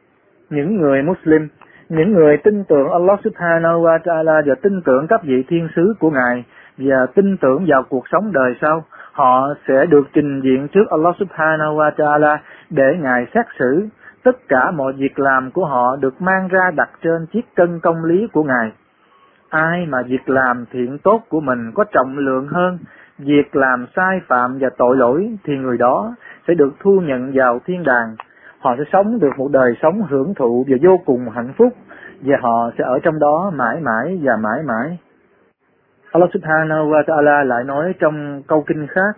những 0.50 0.78
người 0.78 1.02
Muslim, 1.02 1.48
những 1.90 2.14
người 2.14 2.38
tin 2.38 2.64
tưởng 2.64 2.90
Allah 2.92 3.20
subhanahu 3.24 3.84
wa 3.84 4.00
ta'ala 4.00 4.42
và 4.46 4.56
tin 4.62 4.82
tưởng 4.86 5.08
các 5.10 5.24
vị 5.24 5.44
thiên 5.48 5.68
sứ 5.76 5.94
của 6.00 6.10
Ngài 6.10 6.44
và 6.78 7.06
tin 7.16 7.38
tưởng 7.38 7.66
vào 7.68 7.84
cuộc 7.90 8.04
sống 8.12 8.32
đời 8.32 8.56
sau, 8.62 8.84
họ 9.16 9.54
sẽ 9.68 9.86
được 9.86 10.08
trình 10.14 10.42
diện 10.42 10.68
trước 10.68 10.90
Allah 10.90 11.16
subhanahu 11.20 11.76
wa 11.76 11.92
ta'ala 11.92 12.38
để 12.70 12.98
Ngài 13.02 13.26
xét 13.34 13.46
xử. 13.60 13.88
Tất 14.24 14.38
cả 14.48 14.72
mọi 14.72 14.94
việc 14.94 15.20
làm 15.20 15.52
của 15.52 15.66
họ 15.66 15.96
được 15.96 16.22
mang 16.22 16.48
ra 16.48 16.72
đặt 16.76 16.90
trên 17.04 17.26
chiếc 17.26 17.56
cân 17.56 17.80
công 17.80 18.04
lý 18.04 18.28
của 18.34 18.44
Ngài. 18.44 18.72
Ai 19.50 19.86
mà 19.86 20.02
việc 20.08 20.30
làm 20.30 20.66
thiện 20.72 20.98
tốt 20.98 21.22
của 21.30 21.40
mình 21.40 21.72
có 21.76 21.84
trọng 21.84 22.18
lượng 22.18 22.48
hơn, 22.48 22.78
việc 23.18 23.56
làm 23.56 23.86
sai 23.96 24.22
phạm 24.28 24.58
và 24.60 24.70
tội 24.78 24.98
lỗi 24.98 25.38
thì 25.44 25.54
người 25.58 25.78
đó 25.78 26.16
sẽ 26.48 26.54
được 26.54 26.74
thu 26.80 27.02
nhận 27.02 27.32
vào 27.34 27.60
thiên 27.66 27.84
đàng. 27.84 28.16
Họ 28.60 28.76
sẽ 28.78 28.84
sống 28.94 29.20
được 29.20 29.32
một 29.38 29.52
đời 29.52 29.74
sống 29.82 30.02
hưởng 30.10 30.34
thụ 30.34 30.66
và 30.68 30.78
vô 30.82 31.00
cùng 31.06 31.30
hạnh 31.30 31.54
phúc, 31.58 31.74
và 32.22 32.38
họ 32.42 32.72
sẽ 32.78 32.84
ở 32.84 33.00
trong 33.00 33.20
đó 33.20 33.52
mãi 33.56 33.80
mãi 33.82 34.20
và 34.24 34.38
mãi 34.38 34.64
mãi. 34.66 34.98
Allah 36.15 36.31
subhanahu 36.33 36.91
wa 36.91 37.03
ta'ala 37.07 37.45
lại 37.45 37.65
nói 37.65 37.95
trong 38.01 38.43
câu 38.49 38.65
kinh 38.67 38.87
khác 38.87 39.17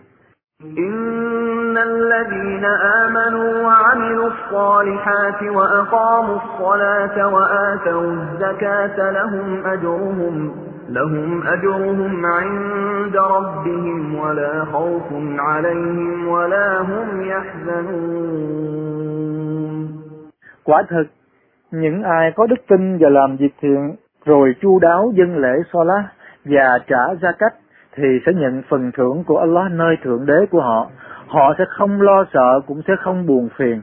إن 0.63 1.77
الذين 1.77 2.65
آمنوا 3.03 3.63
وعملوا 3.67 4.31
الصالحات 4.31 5.43
وأقاموا 5.43 6.39
الصلاة 6.43 7.17
وآتوا 7.35 8.03
الزكاة 8.03 9.11
لهم 9.11 9.65
أجرهم 9.67 10.55
لهم 10.89 11.43
أجرهم 11.47 12.27
عند 12.27 13.17
ربهم 13.17 14.15
ولا 14.15 14.65
خوف 14.73 15.09
عليهم 15.39 16.29
ولا 16.29 16.79
هم 16.81 17.23
يحزنون 17.33 18.83
Quả 20.65 20.83
thực, 20.91 21.07
những 21.71 22.03
ai 22.03 22.33
có 22.37 22.47
đức 22.47 22.67
tin 22.69 22.99
và 22.99 23.09
làm 23.09 23.37
việc 23.37 23.55
thiện, 23.61 23.95
rồi 24.25 24.55
chu 24.61 24.79
đáo 24.79 25.13
dân 25.15 25.37
lễ 25.37 25.63
Salah 25.73 26.05
và 26.47 26.79
trả 26.87 27.15
gia 27.23 27.33
cách, 27.33 27.55
thì 27.97 28.21
sẽ 28.27 28.33
nhận 28.33 28.63
phần 28.69 28.93
thưởng 28.97 29.25
của 29.27 29.39
Allah 29.39 29.73
nơi 29.73 29.97
Thượng 30.05 30.27
Đế 30.27 30.47
của 30.51 30.61
họ. 30.61 30.91
Họ 31.29 31.55
sẽ 31.59 31.65
không 31.69 32.01
lo 32.01 32.25
sợ, 32.33 32.61
cũng 32.67 32.83
sẽ 32.89 32.95
không 33.05 33.27
buồn 33.27 33.49
phiền. 33.57 33.83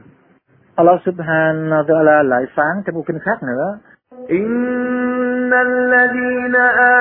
Allah 0.76 1.00
subhanahu 1.04 1.82
wa 1.82 1.84
ta'ala 1.86 2.22
lại 2.22 2.44
phán 2.54 2.82
trong 2.86 2.94
một 2.94 3.02
kinh 3.06 3.18
khác 3.18 3.42
nữa. 3.42 3.78
إن 4.30 5.52
الذين 5.52 6.56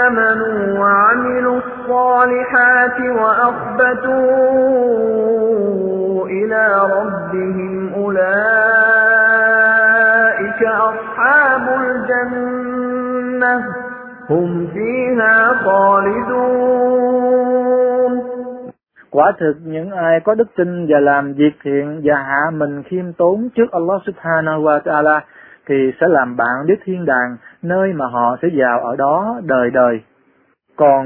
آمنوا 0.05 0.79
وعملوا 0.79 1.59
الصالحات 1.65 2.99
وأخبتوا 3.19 4.39
إلى 6.27 6.63
ربهم 6.95 7.93
أولئك 7.93 8.21
أصحاب 10.63 11.65
الجنة 11.81 13.55
هم 14.29 14.67
فيها 14.73 15.53
خالدون 15.63 17.09
Quả 19.11 19.31
thực 19.39 19.53
những 19.63 19.91
ai 19.91 20.19
có 20.19 20.35
đức 20.35 20.47
tin 20.57 20.85
và 20.89 20.99
làm 20.99 21.33
việc 21.33 21.53
thiện 21.63 22.01
và 22.03 22.15
hạ 22.15 22.51
mình 22.53 22.83
khiêm 22.83 23.13
tốn 23.13 23.49
trước 23.55 23.71
Allah 23.71 24.01
subhanahu 24.05 24.63
wa 24.63 24.79
ta'ala 24.79 25.19
thì 25.67 25.75
sẽ 26.01 26.07
làm 26.07 26.37
bạn 26.37 26.65
đến 26.65 26.79
thiên 26.85 27.05
đàng 27.05 27.37
nơi 27.61 27.93
mà 27.93 28.05
họ 28.07 28.37
sẽ 28.41 28.47
vào 28.53 28.79
ở 28.79 28.95
đó 28.95 29.41
đời 29.43 29.69
đời. 29.73 30.01
Còn 30.75 31.03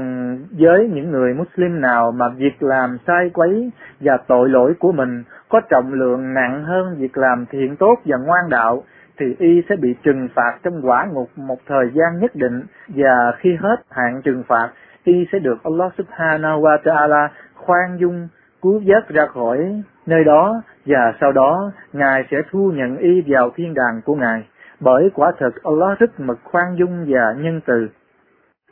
với 0.58 0.90
những 0.94 1.10
người 1.10 1.34
Muslim 1.34 1.80
nào 1.80 2.12
mà 2.12 2.28
việc 2.28 2.62
làm 2.62 2.98
sai 3.06 3.30
quấy 3.34 3.70
và 4.00 4.16
tội 4.26 4.48
lỗi 4.48 4.74
của 4.78 4.92
mình 4.92 5.22
có 5.48 5.60
trọng 5.70 5.92
lượng 5.92 6.34
nặng 6.34 6.64
hơn 6.64 6.96
việc 6.98 7.18
làm 7.18 7.46
thiện 7.50 7.76
tốt 7.76 7.94
và 8.04 8.16
ngoan 8.16 8.50
đạo, 8.50 8.82
thì 9.19 9.35
y 9.39 9.61
sẽ 9.69 9.75
bị 9.75 9.95
trừng 10.03 10.27
phạt 10.35 10.57
trong 10.63 10.81
quả 10.83 11.07
ngục 11.13 11.29
một 11.35 11.57
thời 11.67 11.89
gian 11.93 12.19
nhất 12.19 12.35
định 12.35 12.63
và 12.87 13.31
khi 13.39 13.57
hết 13.59 13.75
hạn 13.89 14.21
trừng 14.23 14.43
phạt, 14.47 14.69
y 15.03 15.25
sẽ 15.31 15.39
được 15.39 15.63
Allah 15.63 15.93
subhanahu 15.97 16.61
wa 16.61 16.77
ta'ala 16.83 17.27
khoan 17.55 17.97
dung 17.99 18.27
cứu 18.61 18.81
vớt 18.85 19.09
ra 19.09 19.25
khỏi 19.25 19.83
nơi 20.05 20.23
đó 20.23 20.61
và 20.85 21.13
sau 21.21 21.31
đó 21.31 21.71
Ngài 21.93 22.23
sẽ 22.31 22.37
thu 22.51 22.71
nhận 22.75 22.97
y 22.97 23.23
vào 23.27 23.51
thiên 23.55 23.73
đàng 23.73 24.01
của 24.05 24.15
Ngài. 24.15 24.47
Bởi 24.79 25.09
quả 25.13 25.31
thực 25.39 25.63
Allah 25.63 25.99
rất 25.99 26.19
mực 26.19 26.39
khoan 26.43 26.75
dung 26.77 27.05
và 27.07 27.33
nhân 27.37 27.61
từ. 27.65 27.89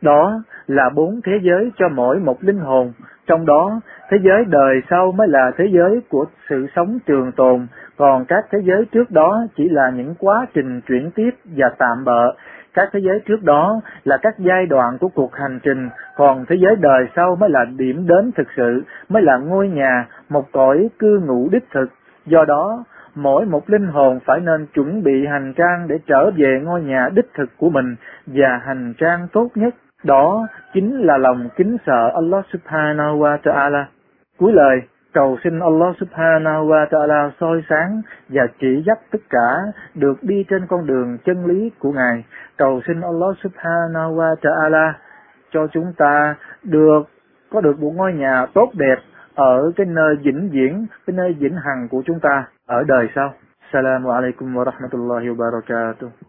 Đó 0.02 0.42
là 0.68 0.90
bốn 0.96 1.22
thế 1.26 1.40
giới 1.42 1.72
cho 1.78 1.90
mỗi 1.90 2.20
một 2.20 2.44
linh 2.44 2.60
hồn, 2.60 2.94
trong 3.28 3.46
đó 3.46 3.80
thế 4.10 4.18
giới 4.22 4.46
đời 4.46 4.82
sau 4.90 5.12
mới 5.12 5.28
là 5.28 5.52
thế 5.58 5.66
giới 5.72 6.02
của 6.10 6.26
sự 6.50 6.68
sống 6.76 7.00
trường 7.06 7.32
tồn, 7.32 7.68
còn 7.98 8.26
các 8.26 8.46
thế 8.52 8.60
giới 8.64 8.86
trước 8.86 9.12
đó 9.12 9.46
chỉ 9.56 9.70
là 9.70 9.90
những 9.90 10.16
quá 10.20 10.46
trình 10.54 10.82
chuyển 10.82 11.12
tiếp 11.12 11.30
và 11.46 11.70
tạm 11.78 12.04
bợ. 12.06 12.36
Các 12.74 12.90
thế 12.94 13.00
giới 13.00 13.20
trước 13.26 13.44
đó 13.44 13.82
là 14.04 14.18
các 14.22 14.40
giai 14.40 14.66
đoạn 14.66 14.98
của 14.98 15.08
cuộc 15.08 15.36
hành 15.36 15.60
trình, 15.64 15.90
còn 16.16 16.46
thế 16.50 16.56
giới 16.56 16.76
đời 16.76 17.08
sau 17.16 17.36
mới 17.36 17.50
là 17.50 17.66
điểm 17.78 18.08
đến 18.08 18.32
thực 18.36 18.48
sự, 18.58 18.84
mới 19.10 19.24
là 19.24 19.38
ngôi 19.38 19.68
nhà, 19.68 20.08
một 20.30 20.52
cõi 20.52 20.90
cư 21.00 21.20
ngụ 21.20 21.50
đích 21.52 21.66
thực. 21.74 21.88
Do 22.26 22.46
đó, 22.46 22.84
mỗi 23.16 23.46
một 23.46 23.70
linh 23.70 23.88
hồn 23.88 24.20
phải 24.26 24.40
nên 24.40 24.66
chuẩn 24.74 25.04
bị 25.04 25.26
hành 25.26 25.54
trang 25.54 25.88
để 25.88 26.00
trở 26.08 26.32
về 26.32 26.60
ngôi 26.64 26.82
nhà 26.82 27.10
đích 27.14 27.30
thực 27.34 27.50
của 27.58 27.70
mình 27.70 27.96
và 28.26 28.60
hành 28.66 28.94
trang 28.98 29.28
tốt 29.34 29.48
nhất. 29.56 29.76
Đó 30.04 30.48
chính 30.74 31.00
là 31.00 31.18
lòng 31.18 31.50
kính 31.56 31.78
sợ 31.86 32.12
Allah 32.16 32.46
subhanahu 32.54 33.20
wa 33.20 33.38
ta'ala. 33.38 33.86
Cuối 34.38 34.54
lời, 34.54 34.82
cầu 35.14 35.38
xin 35.44 35.60
Allah 35.60 35.96
subhanahu 36.00 36.68
wa 36.68 36.88
ta'ala 36.88 37.32
soi 37.40 37.64
sáng 37.70 38.02
và 38.30 38.48
chỉ 38.60 38.84
dắt 38.86 39.00
tất 39.12 39.20
cả 39.30 39.58
được 39.96 40.24
đi 40.24 40.46
trên 40.50 40.68
con 40.68 40.86
đường 40.86 41.18
chân 41.26 41.46
lý 41.46 41.72
của 41.80 41.92
Ngài. 41.92 42.26
Cầu 42.58 42.82
xin 42.88 43.02
Allah 43.02 43.38
subhanahu 43.44 44.16
wa 44.16 44.36
ta'ala 44.42 44.94
cho 45.52 45.68
chúng 45.68 45.94
ta 45.98 46.36
được 46.64 47.04
có 47.52 47.62
được 47.62 47.80
một 47.80 47.92
ngôi 47.96 48.14
nhà 48.14 48.46
tốt 48.54 48.72
đẹp 48.74 48.98
ở 49.36 49.72
cái 49.76 49.86
nơi 49.86 50.16
vĩnh 50.16 50.50
viễn, 50.50 50.88
cái 51.08 51.16
nơi 51.16 51.34
vĩnh 51.34 51.56
hằng 51.56 51.88
của 51.90 52.04
chúng 52.06 52.20
ta 52.20 52.46
ở 52.66 52.84
đời 52.84 53.08
sau. 53.16 53.34
Assalamu 53.62 54.10
alaikum 54.10 54.56
wa 54.56 54.64
rahmatullahi 54.64 55.28
wa 55.28 55.38
barakatuh. 55.38 56.27